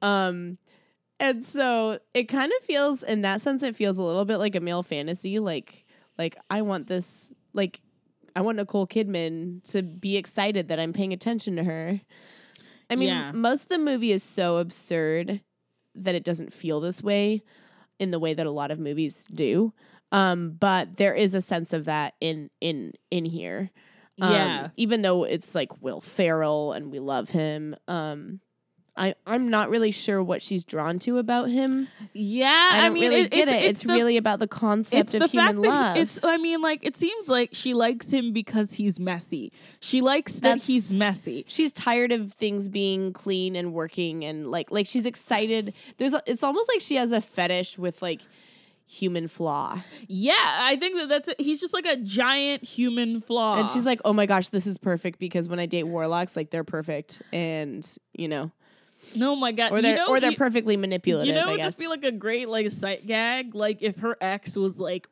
Um, 0.00 0.56
and 1.20 1.44
so 1.44 1.98
it 2.14 2.24
kind 2.24 2.52
of 2.58 2.64
feels, 2.64 3.02
in 3.02 3.20
that 3.22 3.42
sense, 3.42 3.62
it 3.62 3.76
feels 3.76 3.98
a 3.98 4.02
little 4.02 4.24
bit 4.24 4.38
like 4.38 4.54
a 4.54 4.60
male 4.60 4.82
fantasy. 4.82 5.40
Like, 5.40 5.84
like 6.16 6.38
I 6.48 6.62
want 6.62 6.86
this, 6.86 7.34
like, 7.52 7.80
I 8.38 8.40
want 8.40 8.56
Nicole 8.56 8.86
Kidman 8.86 9.64
to 9.72 9.82
be 9.82 10.16
excited 10.16 10.68
that 10.68 10.78
I'm 10.78 10.92
paying 10.92 11.12
attention 11.12 11.56
to 11.56 11.64
her. 11.64 12.00
I 12.88 12.94
mean, 12.94 13.08
Yeah. 13.08 13.32
most 13.32 13.64
of 13.64 13.68
the 13.70 13.78
movie 13.78 14.12
is 14.12 14.22
so 14.22 14.58
absurd 14.58 15.40
that 15.96 16.14
it 16.14 16.22
doesn't 16.22 16.52
feel 16.52 16.78
this 16.78 17.02
way 17.02 17.42
in 17.98 18.12
the 18.12 18.20
way 18.20 18.34
that 18.34 18.46
a 18.46 18.52
lot 18.52 18.70
of 18.70 18.78
movies 18.78 19.26
do. 19.34 19.72
Um, 20.12 20.52
but 20.52 20.98
there 20.98 21.14
is 21.14 21.34
a 21.34 21.40
sense 21.40 21.72
of 21.72 21.86
that 21.86 22.14
in 22.20 22.48
in 22.60 22.92
in 23.10 23.24
here. 23.24 23.70
Um, 24.20 24.32
Yeah. 24.32 24.68
Even 24.76 25.02
though 25.02 25.24
it's 25.24 25.56
like 25.56 25.82
Will 25.82 26.00
Ferrell 26.00 26.72
and 26.72 26.92
we 26.92 27.00
love 27.00 27.30
him. 27.30 27.74
Um 27.88 28.38
I, 28.98 29.14
I'm 29.26 29.48
not 29.48 29.70
really 29.70 29.90
sure 29.92 30.22
what 30.22 30.42
she's 30.42 30.64
drawn 30.64 30.98
to 31.00 31.18
about 31.18 31.48
him. 31.50 31.88
yeah. 32.12 32.70
I 32.72 32.78
I, 32.78 32.82
don't 32.82 32.94
mean, 32.94 33.04
really 33.10 33.20
it- 33.22 33.30
get 33.30 33.48
it's, 33.48 33.62
it. 33.62 33.70
It's, 33.70 33.82
the- 33.84 33.92
really 33.94 34.16
about 34.16 34.40
the 34.40 34.48
concept 34.48 35.00
It's 35.00 35.14
of 35.14 35.20
the 35.20 35.26
human 35.28 35.62
love. 35.62 35.96
it's. 35.96 36.18
I 36.24 36.36
mean, 36.36 36.60
like 36.60 36.84
it 36.84 36.96
seems 36.96 37.28
like 37.28 37.50
she 37.52 37.74
likes 37.74 38.10
him 38.10 38.32
because 38.32 38.72
he's 38.74 38.98
messy. 38.98 39.52
She 39.80 40.00
likes 40.00 40.40
that 40.40 40.58
he's 40.58 40.92
messy. 40.92 41.44
she's 41.48 41.70
tired 41.72 42.10
of 42.12 42.32
things 42.32 42.68
being 42.68 43.12
clean 43.12 43.54
and 43.56 43.72
working 43.72 44.24
and 44.24 44.48
like 44.50 44.70
like 44.72 44.86
she's 44.86 45.06
excited 45.06 45.72
there's 45.98 46.14
it's 46.26 46.42
almost 46.42 46.68
like 46.74 46.80
she 46.80 46.96
has 46.96 47.12
a 47.12 47.20
fetish 47.20 47.78
with 47.78 48.02
like 48.02 48.22
human 48.84 49.28
flaw 49.28 49.78
Yeah, 50.08 50.32
I 50.34 50.76
think 50.76 50.96
that 50.96 51.08
that's 51.10 51.28
it. 51.28 51.40
He's 51.40 51.60
just 51.60 51.74
like 51.74 51.84
a 51.86 51.96
giant 51.96 52.64
human 52.64 53.20
flaw. 53.20 53.58
and 53.60 53.68
she's 53.68 53.84
like 53.86 54.00
oh 54.04 54.12
my 54.12 54.24
gosh 54.26 54.48
this 54.48 54.66
is 54.66 54.78
perfect 54.78 55.18
because 55.18 55.46
when 55.48 55.60
i 55.60 55.66
date 55.66 55.84
warlocks 55.84 56.34
like 56.36 56.50
they're 56.50 56.64
perfect 56.64 57.20
and 57.32 57.86
you 58.14 58.28
know 58.28 58.50
No, 59.16 59.36
my 59.36 59.52
God. 59.52 59.72
or 59.72 59.80
they're 59.80 59.92
you 59.92 59.96
know, 59.98 60.08
or 60.08 60.20
they're 60.20 60.32
you, 60.32 60.36
perfectly 60.36 60.76
manipulative. 60.76 61.28
You 61.28 61.34
know, 61.34 61.56
just 61.56 61.78
be 61.78 61.86
like 61.86 62.04
a 62.04 62.12
great 62.12 62.48
like 62.48 62.70
sight 62.70 63.06
gag. 63.06 63.54
Like 63.54 63.82
if 63.82 63.98
her 63.98 64.16
ex 64.20 64.56
was 64.56 64.78
like, 64.78 65.08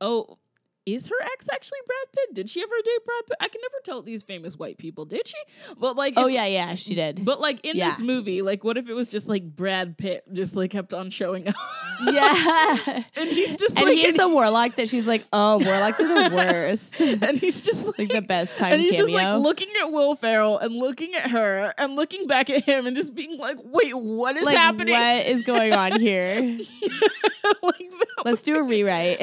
oh. 0.00 0.38
Is 0.86 1.08
her 1.08 1.14
ex 1.34 1.46
actually 1.52 1.78
Brad 1.86 2.12
Pitt? 2.12 2.34
Did 2.34 2.50
she 2.50 2.62
ever 2.62 2.72
date 2.84 3.04
Brad 3.04 3.26
Pitt? 3.26 3.36
I 3.40 3.48
can 3.48 3.60
never 3.60 3.80
tell 3.84 4.02
these 4.02 4.22
famous 4.22 4.58
white 4.58 4.78
people. 4.78 5.04
Did 5.04 5.28
she? 5.28 5.36
But 5.78 5.94
like, 5.96 6.14
oh 6.16 6.26
if- 6.26 6.32
yeah, 6.34 6.46
yeah, 6.46 6.74
she 6.74 6.94
did. 6.94 7.24
But 7.24 7.38
like 7.40 7.64
in 7.64 7.76
Yeah. 7.76 7.90
this 7.90 8.00
movie, 8.00 8.42
like 8.42 8.64
what 8.64 8.76
if 8.78 8.88
it 8.88 8.94
was 8.94 9.06
just 9.08 9.28
like 9.28 9.44
Brad 9.56 9.98
Pitt 9.98 10.24
just 10.32 10.56
like 10.56 10.70
kept 10.70 10.94
on 10.94 11.10
showing 11.10 11.48
up? 11.48 11.54
yeah. 12.04 13.02
and 13.16 13.28
he's 13.28 13.56
just 13.58 13.76
and 13.76 13.86
like 13.86 13.98
he's 13.98 14.16
the 14.16 14.28
warlock 14.28 14.76
that 14.76 14.88
she's 14.88 15.06
like, 15.06 15.24
oh, 15.32 15.58
warlocks 15.62 16.00
are 16.00 16.28
the 16.30 16.34
worst. 16.34 16.98
and 17.00 17.38
he's 17.38 17.60
just 17.60 17.86
like, 17.86 17.98
like 17.98 18.08
the 18.12 18.22
best 18.22 18.56
time 18.56 18.72
and 18.72 18.80
he's 18.82 18.92
cameo. 18.96 19.06
just 19.06 19.24
like 19.24 19.42
looking 19.42 19.68
at 19.82 19.92
Will 19.92 20.14
Ferrell 20.16 20.58
and 20.58 20.74
looking 20.74 21.14
at 21.14 21.30
her 21.30 21.74
and 21.76 21.94
looking 21.94 22.26
back 22.26 22.48
at 22.50 22.64
him 22.64 22.86
and 22.86 22.96
just 22.96 23.14
being 23.14 23.36
like, 23.38 23.58
"Wait, 23.64 23.92
what 23.96 24.36
is 24.36 24.44
Like, 24.44 24.56
happening? 24.56 24.94
what 24.94 25.26
is 25.26 25.42
going 25.42 25.72
on 25.74 26.00
here? 26.00 26.58
like 27.62 27.92
Let's 28.24 28.42
do 28.42 28.56
a 28.56 28.62
rewrite. 28.62 29.18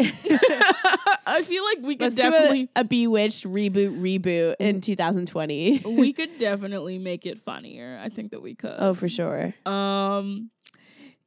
I 1.48 1.50
feel 1.50 1.64
like 1.64 1.78
we 1.82 1.96
could 1.96 2.02
Let's 2.02 2.16
do 2.16 2.22
definitely 2.24 2.70
a, 2.76 2.82
a 2.82 2.84
Bewitched 2.84 3.46
reboot 3.46 4.00
reboot 4.00 4.56
in 4.60 4.82
2020. 4.82 5.82
we 5.86 6.14
could 6.14 6.38
definitely 6.40 7.00
make 7.00 7.26
it 7.26 7.40
funnier. 7.40 7.98
I 8.02 8.10
think 8.10 8.32
that 8.32 8.42
we 8.42 8.56
could. 8.56 8.76
Oh, 8.78 8.94
for 8.94 9.08
sure. 9.08 9.54
Um, 9.66 10.52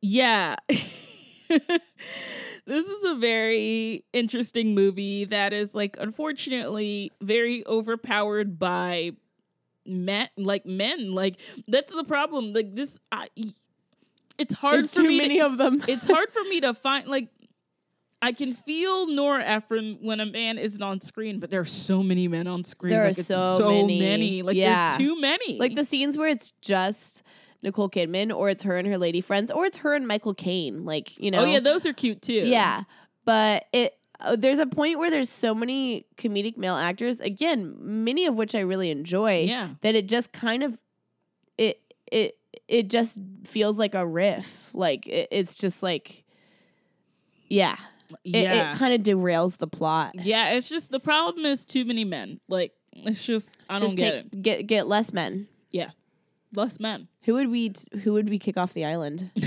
yeah. 0.02 0.56
this 0.68 1.66
is 2.86 3.04
a 3.04 3.14
very 3.16 4.04
interesting 4.12 4.74
movie 4.74 5.24
that 5.24 5.52
is 5.52 5.74
like 5.74 5.96
unfortunately 5.98 7.12
very 7.20 7.66
overpowered 7.66 8.58
by 8.58 9.12
men 9.86 10.28
like 10.36 10.66
men 10.66 11.12
like 11.12 11.40
that's 11.66 11.92
the 11.92 12.04
problem 12.04 12.52
like 12.52 12.76
this 12.76 13.00
I, 13.10 13.28
it's 14.38 14.54
hard 14.54 14.74
There's 14.74 14.90
for 14.90 15.02
too 15.02 15.08
me 15.08 15.18
many 15.18 15.38
to, 15.38 15.46
of 15.46 15.58
them. 15.58 15.82
it's 15.88 16.06
hard 16.10 16.30
for 16.30 16.44
me 16.44 16.60
to 16.60 16.74
find 16.74 17.08
like 17.08 17.28
I 18.22 18.32
can 18.32 18.52
feel 18.52 19.06
Nora 19.06 19.42
Ephron 19.44 19.98
when 20.02 20.20
a 20.20 20.26
man 20.26 20.58
isn't 20.58 20.82
on 20.82 21.00
screen, 21.00 21.40
but 21.40 21.50
there 21.50 21.60
are 21.60 21.64
so 21.64 22.02
many 22.02 22.28
men 22.28 22.46
on 22.46 22.64
screen. 22.64 22.90
There 22.92 23.02
are 23.02 23.06
like, 23.08 23.18
it's 23.18 23.26
so 23.26 23.58
many. 23.68 23.98
many. 23.98 24.42
Like 24.42 24.56
Yeah. 24.56 24.94
too 24.98 25.18
many. 25.20 25.58
like 25.58 25.74
the 25.74 25.84
scenes 25.84 26.18
where 26.18 26.28
it's 26.28 26.50
just 26.60 27.22
Nicole 27.62 27.88
Kidman, 27.90 28.34
or 28.34 28.50
it's 28.50 28.62
her 28.64 28.76
and 28.78 28.86
her 28.88 28.98
lady 28.98 29.20
friends, 29.20 29.50
or 29.50 29.64
it's 29.66 29.78
her 29.78 29.94
and 29.94 30.06
Michael 30.06 30.34
Caine. 30.34 30.84
Like 30.84 31.18
you 31.18 31.30
know, 31.30 31.40
Oh 31.40 31.44
yeah, 31.44 31.60
those 31.60 31.86
are 31.86 31.92
cute 31.92 32.20
too. 32.22 32.32
yeah. 32.46 32.82
But 33.24 33.66
it 33.72 33.96
uh, 34.20 34.36
there's 34.36 34.58
a 34.58 34.66
point 34.66 34.98
where 34.98 35.10
there's 35.10 35.30
so 35.30 35.54
many 35.54 36.04
comedic 36.18 36.58
male 36.58 36.74
actors. 36.76 37.20
Again, 37.22 37.74
many 37.80 38.26
of 38.26 38.34
which 38.36 38.54
I 38.54 38.60
really 38.60 38.90
enjoy. 38.90 39.44
Yeah. 39.48 39.70
that 39.80 39.94
it 39.94 40.08
just 40.08 40.32
kind 40.32 40.62
of 40.62 40.78
it 41.56 41.80
it 42.12 42.36
it 42.68 42.90
just 42.90 43.18
feels 43.44 43.78
like 43.78 43.94
a 43.94 44.06
riff. 44.06 44.70
Like 44.74 45.06
it, 45.06 45.28
it's 45.30 45.54
just 45.56 45.82
like 45.82 46.24
yeah, 47.48 47.76
Yeah. 48.24 48.72
it 48.74 48.78
kind 48.78 48.94
of 48.94 49.00
derails 49.02 49.58
the 49.58 49.66
plot. 49.66 50.14
yeah, 50.22 50.50
it's 50.50 50.68
just 50.68 50.90
the 50.90 51.00
problem 51.00 51.44
is 51.46 51.64
too 51.64 51.84
many 51.84 52.04
men. 52.04 52.40
Like 52.48 52.72
it's 52.92 53.24
just 53.24 53.56
I 53.68 53.78
just 53.78 53.96
don't 53.96 54.04
get 54.04 54.10
take, 54.12 54.32
it. 54.34 54.42
get 54.42 54.66
get 54.66 54.86
less 54.86 55.12
men. 55.12 55.48
Yeah. 55.70 55.90
Less 56.54 56.80
men. 56.80 57.06
Who 57.22 57.34
would 57.34 57.48
we 57.48 57.72
who 58.02 58.12
would 58.14 58.28
we 58.28 58.38
kick 58.38 58.56
off 58.56 58.72
the 58.74 58.84
island? 58.84 59.30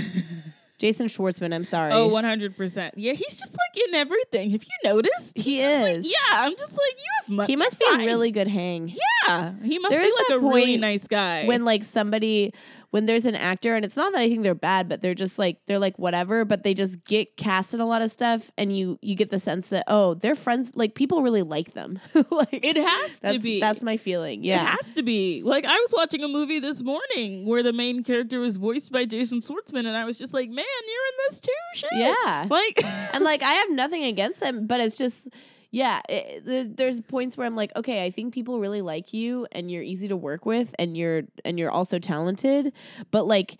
Jason 0.78 1.06
Schwartzman. 1.06 1.54
I'm 1.54 1.62
sorry. 1.64 1.92
Oh, 1.92 2.10
100%. 2.10 2.90
Yeah, 2.96 3.12
he's 3.12 3.36
just 3.36 3.52
like 3.52 3.88
in 3.88 3.94
everything. 3.94 4.50
Have 4.50 4.64
you 4.64 4.90
noticed? 4.90 5.38
He 5.38 5.54
He's 5.54 5.64
like- 5.64 5.96
is. 5.96 6.06
yeah, 6.06 6.40
I'm 6.42 6.54
just 6.56 6.72
like 6.72 6.96
you 6.96 7.04
have 7.20 7.28
money. 7.30 7.46
he 7.52 7.56
must 7.56 7.78
be 7.78 7.84
a 7.88 7.98
really 7.98 8.32
good 8.32 8.48
hang. 8.48 8.88
Yeah, 9.28 9.52
he 9.62 9.78
must 9.78 9.94
There 9.94 10.02
be 10.04 10.12
like 10.18 10.36
a 10.36 10.40
really 10.40 10.76
nice 10.76 11.06
guy. 11.06 11.46
when 11.46 11.64
like 11.64 11.84
somebody 11.84 12.52
when 12.94 13.06
there's 13.06 13.26
an 13.26 13.34
actor 13.34 13.74
and 13.74 13.84
it's 13.84 13.96
not 13.96 14.12
that 14.12 14.20
I 14.20 14.28
think 14.28 14.44
they're 14.44 14.54
bad, 14.54 14.88
but 14.88 15.02
they're 15.02 15.16
just 15.16 15.36
like 15.36 15.58
they're 15.66 15.80
like 15.80 15.98
whatever, 15.98 16.44
but 16.44 16.62
they 16.62 16.74
just 16.74 17.04
get 17.04 17.36
cast 17.36 17.74
in 17.74 17.80
a 17.80 17.86
lot 17.86 18.02
of 18.02 18.10
stuff 18.12 18.52
and 18.56 18.70
you 18.74 19.00
you 19.02 19.16
get 19.16 19.30
the 19.30 19.40
sense 19.40 19.70
that 19.70 19.82
oh, 19.88 20.14
they're 20.14 20.36
friends 20.36 20.70
like 20.76 20.94
people 20.94 21.20
really 21.20 21.42
like 21.42 21.74
them. 21.74 21.98
like 22.30 22.60
it 22.62 22.76
has 22.76 23.18
to 23.18 23.40
be. 23.40 23.58
that's 23.58 23.82
my 23.82 23.96
feeling. 23.96 24.44
Yeah, 24.44 24.62
it 24.62 24.66
has 24.66 24.92
to 24.92 25.02
be. 25.02 25.42
Like 25.42 25.64
I 25.64 25.74
was 25.76 25.92
watching 25.96 26.22
a 26.22 26.28
movie 26.28 26.60
this 26.60 26.84
morning 26.84 27.46
where 27.46 27.64
the 27.64 27.72
main 27.72 28.04
character 28.04 28.38
was 28.38 28.58
voiced 28.58 28.92
by 28.92 29.06
Jason 29.06 29.40
Schwartzman, 29.40 29.86
and 29.86 29.96
I 29.96 30.04
was 30.04 30.16
just 30.16 30.32
like, 30.32 30.48
"Man, 30.48 30.64
you're 30.64 31.06
in 31.08 31.14
this 31.28 31.40
too, 31.40 31.50
shit." 31.74 31.90
Yeah. 31.94 32.46
Like, 32.48 32.84
and 33.12 33.24
like 33.24 33.42
I 33.42 33.54
have 33.54 33.72
nothing 33.72 34.04
against 34.04 34.40
him, 34.40 34.68
but 34.68 34.78
it's 34.78 34.96
just 34.96 35.30
yeah, 35.74 36.00
it, 36.08 36.44
there's, 36.44 36.68
there's 36.68 37.00
points 37.00 37.36
where 37.36 37.46
I'm 37.46 37.56
like, 37.56 37.72
okay, 37.74 38.04
I 38.04 38.10
think 38.10 38.32
people 38.32 38.60
really 38.60 38.80
like 38.80 39.12
you, 39.12 39.46
and 39.52 39.70
you're 39.70 39.82
easy 39.82 40.06
to 40.08 40.16
work 40.16 40.46
with, 40.46 40.72
and 40.78 40.96
you're 40.96 41.22
and 41.44 41.58
you're 41.58 41.70
also 41.70 41.98
talented, 41.98 42.72
but 43.10 43.26
like. 43.26 43.56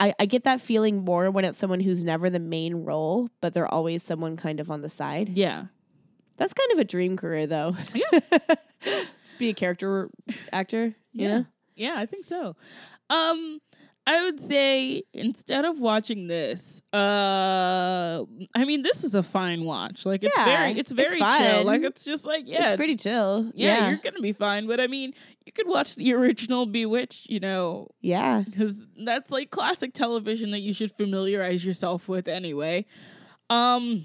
I, 0.00 0.12
I 0.18 0.26
get 0.26 0.42
that 0.44 0.60
feeling 0.60 1.04
more 1.04 1.30
when 1.30 1.44
it's 1.44 1.60
someone 1.60 1.78
who's 1.78 2.04
never 2.04 2.28
the 2.28 2.40
main 2.40 2.74
role, 2.74 3.28
but 3.40 3.54
they're 3.54 3.72
always 3.72 4.02
someone 4.02 4.36
kind 4.36 4.58
of 4.58 4.68
on 4.68 4.80
the 4.80 4.88
side. 4.88 5.28
yeah, 5.28 5.66
That's 6.38 6.52
kind 6.52 6.72
of 6.72 6.80
a 6.80 6.84
dream 6.84 7.16
career, 7.16 7.46
though. 7.46 7.76
Yeah. 7.94 8.18
Just 9.24 9.38
be 9.38 9.48
a 9.50 9.54
character 9.54 10.10
actor. 10.52 10.96
You 11.12 11.22
Yeah. 11.28 11.28
know? 11.38 11.46
yeah, 11.76 11.94
I 11.98 12.06
think 12.06 12.24
so. 12.24 12.56
Um, 13.10 13.60
I 14.04 14.22
would 14.24 14.40
say 14.40 15.04
instead 15.14 15.64
of 15.64 15.78
watching 15.78 16.26
this, 16.26 16.82
uh, 16.92 18.24
I 18.54 18.64
mean, 18.64 18.82
this 18.82 19.04
is 19.04 19.14
a 19.14 19.22
fine 19.22 19.64
watch. 19.64 20.04
Like, 20.04 20.24
it's 20.24 20.36
Yeah, 20.36 20.44
very, 20.44 20.70
it's 20.72 20.90
it's 20.90 20.92
very 20.92 21.18
chill. 21.20 21.64
Like, 21.64 21.82
it's 21.82 22.04
just 22.04 22.26
like, 22.26 22.42
yeah, 22.46 22.68
it's 22.70 22.76
pretty 22.76 22.96
chill. 22.96 23.50
Yeah, 23.54 23.76
Yeah. 23.78 23.88
you're 23.90 23.98
gonna 23.98 24.20
be 24.20 24.32
fine. 24.32 24.66
But 24.66 24.80
I 24.80 24.88
mean, 24.88 25.14
you 25.46 25.52
could 25.52 25.68
watch 25.68 25.94
the 25.94 26.12
original 26.14 26.66
Bewitched, 26.66 27.30
you 27.30 27.38
know, 27.38 27.88
yeah. 28.00 28.42
because 28.44 28.82
that's 29.04 29.30
like 29.30 29.50
classic 29.50 29.92
television 29.94 30.50
that 30.50 30.60
you 30.60 30.72
should 30.74 30.90
familiarize 30.90 31.64
yourself 31.64 32.08
with 32.08 32.26
anyway. 32.26 32.86
Um, 33.50 34.04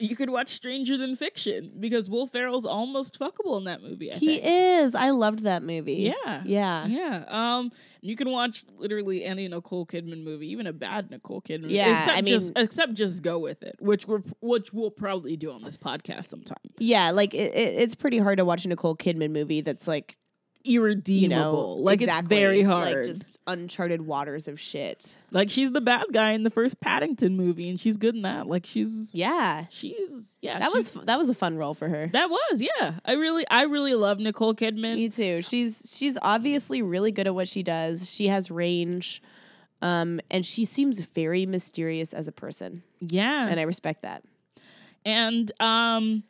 you 0.00 0.16
could 0.16 0.30
watch 0.30 0.48
Stranger 0.48 0.96
Than 0.96 1.14
Fiction 1.14 1.72
because 1.78 2.08
Will 2.08 2.26
Ferrell's 2.26 2.64
almost 2.64 3.18
fuckable 3.18 3.58
in 3.58 3.64
that 3.64 3.82
movie. 3.82 4.12
I 4.12 4.16
He 4.16 4.38
think. 4.38 4.42
is. 4.44 4.94
I 4.94 5.10
loved 5.10 5.40
that 5.44 5.62
movie. 5.62 6.12
Yeah. 6.24 6.42
Yeah. 6.44 6.86
Yeah. 6.86 7.24
Um, 7.28 7.70
you 8.02 8.16
can 8.16 8.30
watch 8.30 8.64
literally 8.78 9.24
any 9.24 9.46
Nicole 9.46 9.84
Kidman 9.86 10.24
movie, 10.24 10.48
even 10.50 10.66
a 10.66 10.72
bad 10.72 11.10
Nicole 11.10 11.42
Kidman. 11.42 11.62
movie, 11.62 11.74
Yeah, 11.74 11.92
except 11.92 12.16
I 12.18 12.20
just 12.22 12.54
mean- 12.54 12.64
except 12.64 12.94
just 12.94 13.22
go 13.22 13.38
with 13.38 13.62
it, 13.62 13.76
which 13.78 14.08
we're 14.08 14.22
which 14.40 14.72
we'll 14.72 14.90
probably 14.90 15.36
do 15.36 15.52
on 15.52 15.62
this 15.62 15.76
podcast 15.76 16.24
sometime. 16.24 16.56
Yeah, 16.78 17.10
like 17.10 17.34
it, 17.34 17.52
it, 17.54 17.74
it's 17.82 17.94
pretty 17.94 18.18
hard 18.18 18.38
to 18.38 18.44
watch 18.44 18.64
a 18.64 18.68
Nicole 18.68 18.96
Kidman 18.96 19.30
movie 19.32 19.60
that's 19.60 19.86
like 19.86 20.16
Irredeemable, 20.64 21.22
you 21.22 21.28
know, 21.28 21.60
like 21.82 22.02
exactly, 22.02 22.20
it's 22.36 22.40
very 22.42 22.62
hard. 22.62 22.94
like 22.96 23.04
just 23.06 23.38
uncharted 23.46 24.02
waters 24.02 24.46
of 24.46 24.60
shit. 24.60 25.16
Like 25.32 25.48
she's 25.50 25.72
the 25.72 25.80
bad 25.80 26.06
guy 26.12 26.32
in 26.32 26.42
the 26.42 26.50
first 26.50 26.80
Paddington 26.80 27.36
movie, 27.36 27.70
and 27.70 27.80
she's 27.80 27.96
good 27.96 28.14
in 28.14 28.22
that. 28.22 28.46
Like 28.46 28.66
she's 28.66 29.14
Yeah, 29.14 29.64
she's 29.70 30.38
yeah. 30.42 30.58
that 30.58 30.72
was 30.72 30.86
she's- 30.88 30.96
f- 30.98 31.04
that 31.06 31.16
was 31.18 31.30
a 31.30 31.34
fun 31.34 31.56
role 31.56 31.72
for 31.74 31.88
her. 31.88 32.08
that 32.12 32.28
was 32.28 32.60
yeah. 32.62 32.98
I 33.04 33.12
really 33.12 33.44
I 33.50 33.62
really 33.62 33.94
love 33.94 34.18
Nicole 34.18 34.54
Kidman. 34.54 34.96
Me 34.96 35.08
too. 35.08 35.40
She's 35.42 35.94
she's 35.96 36.18
obviously 36.20 36.82
really 36.82 37.10
good 37.10 37.26
at 37.26 37.34
what 37.34 37.48
she 37.48 37.62
does. 37.62 38.10
She 38.10 38.28
has 38.28 38.50
range, 38.50 39.22
um, 39.80 40.20
and 40.30 40.44
she 40.44 40.64
seems 40.66 41.00
very 41.00 41.46
mysterious 41.46 42.12
as 42.12 42.28
a 42.28 42.32
person, 42.32 42.82
Yeah, 43.00 43.48
and 43.48 43.58
I 43.58 43.62
respect 43.62 44.02
that. 44.02 44.24
and 45.06 45.50
um, 45.60 46.22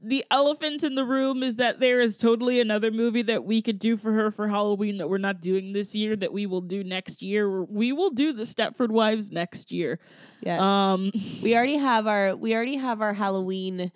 the 0.00 0.24
elephant 0.30 0.84
in 0.84 0.94
the 0.94 1.04
room 1.04 1.42
is 1.42 1.56
that 1.56 1.80
there 1.80 2.00
is 2.00 2.18
totally 2.18 2.60
another 2.60 2.90
movie 2.90 3.22
that 3.22 3.44
we 3.44 3.62
could 3.62 3.78
do 3.78 3.96
for 3.96 4.12
her 4.12 4.30
for 4.30 4.48
Halloween 4.48 4.98
that 4.98 5.08
we're 5.08 5.18
not 5.18 5.40
doing 5.40 5.72
this 5.72 5.94
year 5.94 6.16
that 6.16 6.32
we 6.32 6.46
will 6.46 6.60
do 6.60 6.82
next 6.84 7.22
year. 7.22 7.62
We 7.62 7.92
will 7.92 8.10
do 8.10 8.32
the 8.32 8.44
Stepford 8.44 8.90
Wives 8.90 9.30
next 9.30 9.72
year. 9.72 9.98
Yeah, 10.40 10.58
Um, 10.92 11.12
we 11.42 11.56
already 11.56 11.76
have 11.76 12.06
our 12.06 12.36
we 12.36 12.54
already 12.54 12.76
have 12.76 13.00
our 13.00 13.14
Halloween 13.14 13.90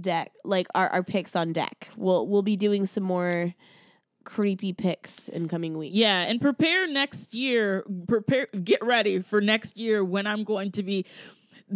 deck, 0.00 0.32
like 0.44 0.66
our 0.74 0.88
our 0.88 1.02
picks 1.02 1.36
on 1.36 1.52
deck. 1.52 1.88
We'll 1.96 2.26
we'll 2.26 2.42
be 2.42 2.56
doing 2.56 2.84
some 2.84 3.04
more 3.04 3.54
creepy 4.24 4.72
picks 4.72 5.28
in 5.28 5.48
coming 5.48 5.76
weeks. 5.76 5.94
Yeah, 5.94 6.22
and 6.22 6.40
prepare 6.40 6.86
next 6.88 7.34
year. 7.34 7.84
Prepare, 8.08 8.46
get 8.62 8.82
ready 8.82 9.20
for 9.20 9.40
next 9.40 9.76
year 9.78 10.02
when 10.02 10.26
I'm 10.26 10.44
going 10.44 10.72
to 10.72 10.82
be 10.82 11.04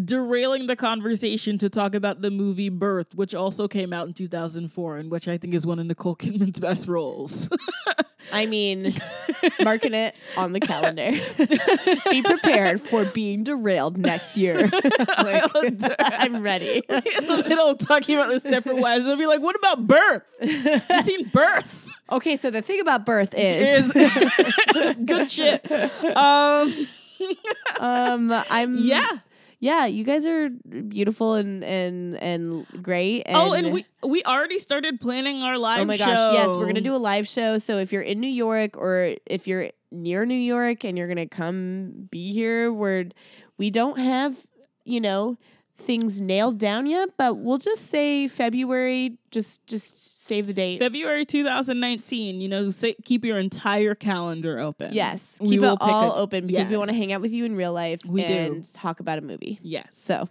derailing 0.05 0.67
the 0.67 0.77
conversation 0.77 1.59
to 1.59 1.69
talk 1.69 1.95
about 1.95 2.21
the 2.21 2.31
movie 2.31 2.69
Birth, 2.69 3.15
which 3.15 3.35
also 3.35 3.69
came 3.69 3.93
out 3.93 4.07
in 4.07 4.15
2004, 4.15 4.97
and 4.97 5.11
which 5.11 5.29
I 5.29 5.39
think 5.39 5.55
is 5.55 5.67
one 5.67 5.79
of 5.79 5.87
Nicole 5.87 6.17
Kidman's 6.17 6.61
best 6.61 6.87
roles. 6.87 7.49
I 8.33 8.47
mean, 8.47 8.93
marking 9.63 9.95
it 9.95 10.15
on 10.37 10.53
the 10.53 10.61
calendar. 10.61 11.13
Be 12.11 12.23
prepared 12.23 12.81
for 12.81 13.05
being 13.07 13.43
derailed 13.45 13.97
next 13.97 14.37
year. 14.37 14.69
Like, 15.19 15.45
I'm 15.99 16.43
ready. 16.43 16.83
in 16.89 17.27
the 17.27 17.45
middle 17.49 17.69
of 17.69 17.79
talking 17.79 18.17
about 18.17 18.29
this 18.29 18.45
Stepford 18.45 18.81
Wives, 18.81 19.07
I'll 19.07 19.17
be 19.17 19.27
like, 19.27 19.41
"What 19.41 19.57
about 19.57 19.87
Birth? 19.87 20.23
You 20.43 21.03
seen 21.03 21.29
Birth? 21.29 21.89
Okay, 22.11 22.37
so 22.37 22.51
the 22.51 22.63
thing 22.63 22.81
about 22.81 23.05
birth 23.07 23.35
is, 23.37 23.93
Is 23.95 25.03
good 25.03 25.31
shit." 25.31 25.71
Um, 25.71 26.89
um, 27.81 28.45
I'm 28.51 28.77
yeah, 28.79 29.09
yeah, 29.61 29.87
you 29.87 30.05
guys 30.05 30.25
are 30.25 30.51
beautiful 30.51 31.35
and 31.35 31.65
and 31.65 32.17
and 32.23 32.67
great. 32.83 33.25
Oh, 33.27 33.31
and 33.31 33.39
oh, 33.39 33.53
and 33.53 33.73
we 33.73 33.87
we 34.07 34.23
already 34.25 34.59
started 34.59 35.01
planning 35.01 35.43
our 35.43 35.55
oh 35.55 35.61
live. 35.61 35.81
Oh 35.81 35.85
my 35.85 35.97
gosh, 35.97 36.33
yes, 36.33 36.55
we're 36.55 36.67
gonna 36.67 36.81
do 36.81 36.95
a 36.95 36.97
live 36.97 37.27
show. 37.27 37.59
So 37.59 37.79
if 37.79 37.93
you're 37.93 38.03
in 38.03 38.21
New 38.21 38.31
York 38.31 38.77
or 38.77 39.17
if 39.27 39.49
you're 39.49 39.71
near 39.91 40.25
New 40.25 40.35
York 40.35 40.85
and 40.85 40.97
you're 40.97 41.09
gonna 41.09 41.27
come 41.27 42.09
be 42.11 42.33
here, 42.33 42.73
where 42.73 43.07
we 43.57 43.71
don't 43.71 43.99
have, 43.99 44.37
you 44.85 45.01
know, 45.01 45.39
things 45.79 46.21
nailed 46.21 46.59
down 46.59 46.87
yet, 46.87 47.11
but 47.17 47.35
we'll 47.39 47.59
just 47.59 47.87
say 47.87 48.29
February. 48.29 49.17
Just 49.31 49.67
just 49.67 50.27
save 50.27 50.47
the 50.47 50.53
date. 50.53 50.79
February 50.81 51.25
2019. 51.25 52.41
You 52.41 52.49
know, 52.49 52.71
say, 52.71 52.95
keep 53.05 53.25
your 53.25 53.39
entire 53.39 53.95
calendar 53.95 54.59
open. 54.59 54.93
yes, 54.93 55.39
keep 55.41 55.61
will 55.61 55.75
it 55.75 55.79
all 55.81 56.13
a- 56.13 56.17
open 56.23 56.47
because 56.47 56.69
we 56.69 56.77
want 56.77 56.91
to 56.91 56.97
hang 56.97 57.13
out 57.13 57.21
with 57.21 57.33
you 57.33 57.45
in 57.45 57.55
real 57.57 57.73
life 57.73 58.01
We 58.07 58.25
do. 58.27 58.33
and 58.33 58.75
talk 58.75 59.01
about 59.01 59.19
a 59.19 59.23
movie. 59.23 59.59
Yes. 59.63 59.95
So 59.97 60.29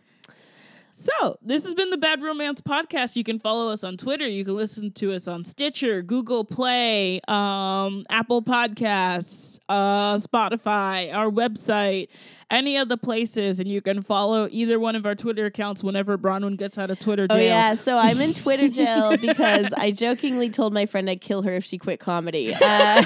So, 1.00 1.38
this 1.44 1.64
has 1.64 1.76
been 1.76 1.92
the 1.92 1.98
Bad 1.98 2.24
Romance 2.24 2.60
Podcast. 2.60 3.16
You 3.16 3.24
can 3.24 3.38
follow 3.38 3.72
us 3.72 3.84
on 3.84 3.98
Twitter. 3.98 4.28
You 4.28 4.44
can 4.44 4.56
listen 4.56 4.92
to 4.94 5.14
us 5.14 5.28
on 5.28 5.46
Stitcher, 5.46 6.02
Google 6.02 6.44
Play, 6.44 7.22
um, 7.28 8.04
Apple 8.10 8.42
Podcasts, 8.42 9.60
uh, 9.70 10.16
Spotify, 10.16 11.14
our 11.14 11.30
website, 11.30 12.08
any 12.50 12.78
of 12.78 12.90
the 12.90 12.98
places. 12.98 13.60
And 13.60 13.70
you 13.70 13.80
can 13.80 14.02
follow 14.02 14.48
either 14.50 14.80
one 14.80 14.96
of 14.96 15.06
our 15.06 15.14
Twitter 15.14 15.46
accounts 15.46 15.84
whenever 15.84 16.18
Bronwyn 16.18 16.58
gets 16.58 16.80
out 16.80 16.90
of 16.90 16.98
Twitter 16.98 17.28
jail. 17.28 17.38
Oh 17.38 17.42
yeah, 17.42 17.76
so 17.76 17.96
I'm 17.96 18.20
in 18.20 18.34
Twitter 18.34 18.68
jail 18.84 19.16
because 19.18 19.72
I 19.74 19.92
jokingly 19.92 20.50
told 20.50 20.74
my 20.74 20.88
friend 20.88 21.08
I'd 21.12 21.22
kill 21.22 21.44
her 21.44 21.54
if 21.54 21.64
she 21.64 21.78
quit 21.78 22.00
comedy. 22.00 22.56
Uh, 22.56 23.04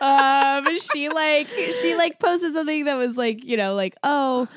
um, 0.00 0.80
she 0.80 1.10
like 1.10 1.48
she 1.82 1.94
like 1.96 2.18
posted 2.18 2.54
something 2.54 2.86
that 2.86 2.96
was 2.96 3.18
like 3.18 3.44
you 3.44 3.58
know 3.58 3.74
like 3.74 3.94
oh 4.02 4.48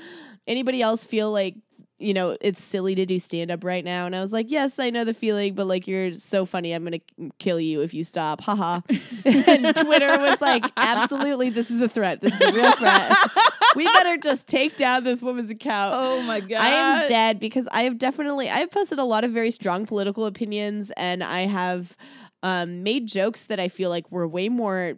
anybody 0.47 0.81
else 0.81 1.05
feel 1.05 1.31
like 1.31 1.55
you 1.99 2.13
know 2.13 2.37
it's 2.41 2.63
silly 2.63 2.93
to 2.93 3.05
do 3.05 3.19
stand 3.19 3.51
up 3.51 3.63
right 3.63 3.83
now? 3.83 4.05
And 4.05 4.15
I 4.15 4.21
was 4.21 4.31
like 4.31 4.49
yes 4.49 4.79
I 4.79 4.89
know 4.89 5.03
the 5.03 5.13
feeling 5.13 5.55
but 5.55 5.67
like 5.67 5.87
you're 5.87 6.13
so 6.13 6.45
funny 6.45 6.73
I'm 6.73 6.83
gonna 6.83 6.99
kill 7.39 7.59
you 7.59 7.81
if 7.81 7.93
you 7.93 8.03
stop. 8.03 8.41
Haha 8.41 8.81
and 9.25 9.75
Twitter 9.75 10.17
was 10.19 10.41
like 10.41 10.63
absolutely 10.77 11.49
this 11.49 11.71
is 11.71 11.81
a 11.81 11.89
threat. 11.89 12.21
This 12.21 12.33
is 12.33 12.41
a 12.41 12.53
real 12.53 12.71
threat. 12.73 13.15
We 13.75 13.85
better 13.85 14.17
just 14.17 14.47
take 14.47 14.75
down 14.77 15.03
this 15.03 15.21
woman's 15.21 15.51
account. 15.51 15.93
Oh 15.95 16.21
my 16.23 16.39
God. 16.39 16.61
I 16.61 16.69
am 16.69 17.07
dead 17.07 17.39
because 17.39 17.67
I 17.71 17.83
have 17.83 17.97
definitely 17.97 18.49
I 18.49 18.59
have 18.59 18.71
posted 18.71 18.99
a 18.99 19.03
lot 19.03 19.23
of 19.23 19.31
very 19.31 19.51
strong 19.51 19.85
political 19.85 20.25
opinions 20.25 20.91
and 20.97 21.23
I 21.23 21.41
have 21.41 21.95
um, 22.43 22.83
made 22.83 23.07
jokes 23.07 23.45
that 23.47 23.59
I 23.59 23.67
feel 23.67 23.89
like 23.89 24.11
were 24.11 24.27
way 24.27 24.49
more 24.49 24.97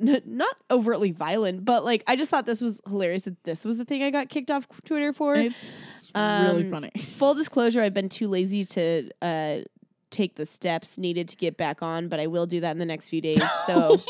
n- 0.00 0.22
not 0.26 0.54
overtly 0.70 1.10
violent, 1.12 1.64
but 1.64 1.84
like 1.84 2.02
I 2.06 2.16
just 2.16 2.30
thought 2.30 2.46
this 2.46 2.60
was 2.60 2.80
hilarious 2.86 3.24
that 3.24 3.42
this 3.44 3.64
was 3.64 3.78
the 3.78 3.84
thing 3.84 4.02
I 4.02 4.10
got 4.10 4.28
kicked 4.28 4.50
off 4.50 4.66
Twitter 4.84 5.12
for. 5.12 5.36
It's 5.36 6.10
really 6.14 6.64
Um, 6.64 6.70
funny. 6.70 6.90
Full 6.98 7.34
disclosure, 7.34 7.82
I've 7.82 7.94
been 7.94 8.08
too 8.08 8.28
lazy 8.28 8.64
to 8.64 9.10
uh, 9.22 9.58
take 10.10 10.36
the 10.36 10.46
steps 10.46 10.96
needed 10.98 11.28
to 11.28 11.36
get 11.36 11.56
back 11.58 11.82
on, 11.82 12.08
but 12.08 12.18
I 12.18 12.26
will 12.28 12.46
do 12.46 12.60
that 12.60 12.70
in 12.72 12.78
the 12.78 12.86
next 12.86 13.08
few 13.08 13.20
days. 13.20 13.42
So 13.66 14.00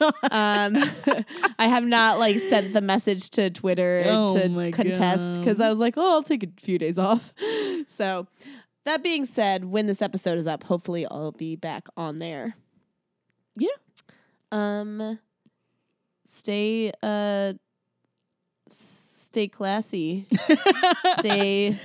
oh 0.00 0.12
um, 0.32 0.76
I 1.58 1.68
have 1.68 1.84
not 1.84 2.18
like 2.18 2.38
sent 2.38 2.72
the 2.72 2.80
message 2.80 3.30
to 3.30 3.50
Twitter 3.50 4.02
Oh 4.06 4.34
to 4.34 4.70
contest 4.72 5.38
because 5.38 5.60
I 5.60 5.68
was 5.68 5.78
like, 5.78 5.94
oh, 5.98 6.14
I'll 6.14 6.22
take 6.22 6.42
a 6.44 6.48
few 6.60 6.78
days 6.78 6.98
off. 6.98 7.32
So 7.86 8.26
that 8.86 9.02
being 9.02 9.24
said, 9.26 9.66
when 9.66 9.86
this 9.86 10.00
episode 10.02 10.38
is 10.38 10.46
up, 10.46 10.64
hopefully 10.64 11.06
I'll 11.06 11.32
be 11.32 11.54
back 11.56 11.86
on 11.96 12.18
there. 12.18 12.56
Yeah. 13.56 13.68
Um. 14.54 15.18
Stay. 16.24 16.92
Uh. 17.02 17.54
Stay 18.68 19.48
classy. 19.48 20.26
Stay. 21.18 21.76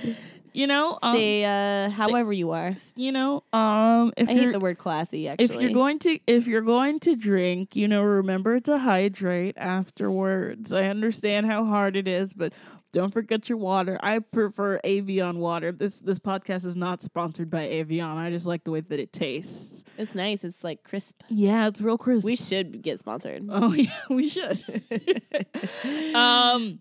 you 0.52 0.66
know, 0.66 0.96
um, 1.02 1.12
Stay. 1.12 1.44
Uh. 1.44 1.90
stay- 1.90 1.96
however 1.96 2.32
you 2.32 2.52
are. 2.52 2.76
you 2.96 3.10
know, 3.12 3.42
um, 3.52 4.12
if 4.16 4.28
I 4.28 4.32
hate 4.32 4.52
the 4.52 4.60
word 4.60 4.78
classy. 4.78 5.28
Actually, 5.28 5.44
if 5.46 5.60
you're 5.60 5.72
going 5.72 5.98
to 6.00 6.18
if 6.26 6.46
you're 6.46 6.60
going 6.62 7.00
to 7.00 7.16
drink, 7.16 7.74
you 7.74 7.88
know, 7.88 8.02
remember 8.02 8.60
to 8.60 8.78
hydrate 8.78 9.56
afterwards. 9.58 10.72
I 10.72 10.84
understand 10.84 11.46
how 11.46 11.64
hard 11.64 11.96
it 11.96 12.06
is, 12.06 12.32
but 12.32 12.52
don't 12.92 13.12
forget 13.12 13.48
your 13.48 13.58
water. 13.58 13.98
I 14.02 14.18
prefer 14.18 14.80
Evian 14.82 15.38
water. 15.38 15.72
This 15.72 16.00
this 16.00 16.18
podcast 16.18 16.66
is 16.66 16.76
not 16.76 17.00
sponsored 17.00 17.50
by 17.50 17.66
Evian. 17.66 18.06
I 18.06 18.30
just 18.30 18.46
like 18.46 18.64
the 18.64 18.70
way 18.70 18.80
that 18.80 19.00
it 19.00 19.12
tastes. 19.12 19.84
it's 19.96 20.14
nice. 20.14 20.44
It's 20.44 20.64
like 20.64 20.82
crisp. 20.82 21.22
Yeah, 21.28 21.68
it's 21.68 21.80
real 21.80 21.98
crisp. 21.98 22.26
We 22.26 22.36
should 22.36 22.82
get 22.82 22.98
sponsored. 22.98 23.46
Oh 23.48 23.72
yeah, 23.74 23.94
we 24.08 24.28
should. 24.28 24.64
um 26.14 26.80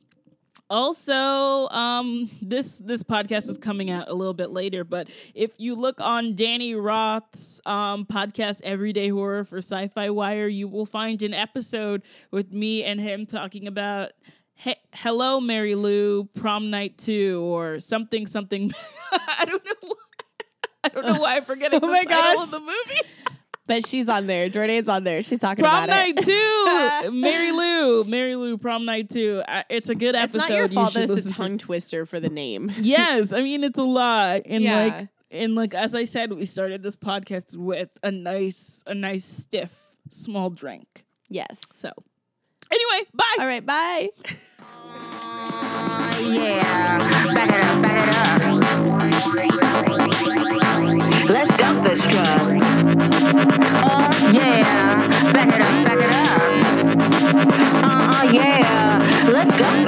also, 0.69 1.67
um, 1.69 2.29
this 2.43 2.77
this 2.77 3.01
podcast 3.01 3.49
is 3.49 3.57
coming 3.57 3.89
out 3.89 4.07
a 4.07 4.13
little 4.13 4.35
bit 4.35 4.51
later, 4.51 4.83
but 4.83 5.09
if 5.33 5.51
you 5.57 5.73
look 5.73 5.99
on 5.99 6.35
Danny 6.35 6.75
Roth's 6.75 7.59
um, 7.65 8.05
podcast, 8.05 8.61
Everyday 8.63 9.07
Horror 9.07 9.45
for 9.45 9.57
Sci-Fi 9.57 10.11
Wire, 10.11 10.47
you 10.47 10.67
will 10.67 10.85
find 10.85 11.23
an 11.23 11.33
episode 11.33 12.03
with 12.29 12.53
me 12.53 12.83
and 12.83 12.99
him 12.99 13.25
talking 13.25 13.67
about 13.67 14.11
he- 14.59 14.75
"Hello, 14.93 15.39
Mary 15.41 15.75
Lou," 15.75 16.25
Prom 16.35 16.69
Night 16.69 16.97
Two, 16.97 17.41
or 17.43 17.79
something 17.79 18.27
something. 18.27 18.71
I 19.11 19.45
don't 19.45 19.63
know. 19.65 19.73
Why. 19.81 19.95
I 20.83 20.87
don't 20.89 21.05
know 21.05 21.19
why 21.19 21.35
I'm 21.37 21.43
forgetting 21.43 21.77
Oh 21.83 21.87
the 21.87 21.91
my 21.91 22.03
title 22.03 22.21
gosh. 22.35 22.43
of 22.45 22.51
the 22.51 22.59
movie. 22.61 23.01
But 23.67 23.85
she's 23.85 24.09
on 24.09 24.25
there. 24.25 24.49
Jordan's 24.49 24.89
on 24.89 25.03
there. 25.03 25.21
She's 25.21 25.37
talking 25.37 25.63
about 25.63 25.83
it. 25.87 25.89
Prom 25.91 25.99
about 25.99 26.15
night 26.17 26.27
it. 26.27 27.03
two, 27.05 27.11
Mary 27.11 27.51
Lou, 27.51 28.03
Mary 28.05 28.35
Lou, 28.35 28.57
prom 28.57 28.83
night 28.83 29.11
two. 29.11 29.43
It's 29.69 29.89
a 29.89 29.93
good 29.95 30.15
It's 30.15 30.33
episode. 30.33 30.49
not 30.49 30.57
your 30.57 30.67
fault 30.69 30.93
should 30.93 31.01
that 31.01 31.03
it's 31.03 31.11
a 31.11 31.15
listen 31.15 31.31
to- 31.33 31.37
tongue 31.37 31.57
twister 31.59 32.07
for 32.07 32.19
the 32.19 32.29
name. 32.29 32.71
Yes, 32.79 33.31
I 33.31 33.41
mean 33.41 33.63
it's 33.63 33.77
a 33.77 33.83
lot, 33.83 34.41
and 34.47 34.63
Yeah. 34.63 34.83
like, 34.85 35.07
and 35.29 35.53
like 35.53 35.75
as 35.75 35.93
I 35.93 36.05
said, 36.05 36.33
we 36.33 36.45
started 36.45 36.81
this 36.81 36.95
podcast 36.95 37.55
with 37.55 37.89
a 38.01 38.09
nice, 38.09 38.81
a 38.87 38.95
nice 38.95 39.25
stiff 39.25 39.79
small 40.09 40.49
drink. 40.49 41.05
Yes. 41.29 41.61
So, 41.71 41.91
Anyway, 42.71 43.07
bye. 43.13 43.35
All 43.39 43.47
right, 43.47 43.65
bye. 43.65 44.09
Yeah, 46.21 46.97
back 47.33 47.49
it 47.49 47.63
up, 47.63 47.81
back 47.81 48.07
it 48.07 48.15
up. 48.15 48.29
Let's 51.29 51.57
dump 51.57 51.83
this 51.83 52.07
truck. 52.07 52.41
Oh 53.81 53.87
uh, 53.87 54.31
yeah, 54.31 55.07
back 55.33 55.49
it 55.55 55.61
up, 55.61 55.75
back 55.85 55.99
it 55.99 56.11
up. 56.11 56.41
Uh 57.83 57.87
uh 58.13 58.23
yeah, 58.31 58.99
let's 59.31 59.51
dump. 59.57 59.78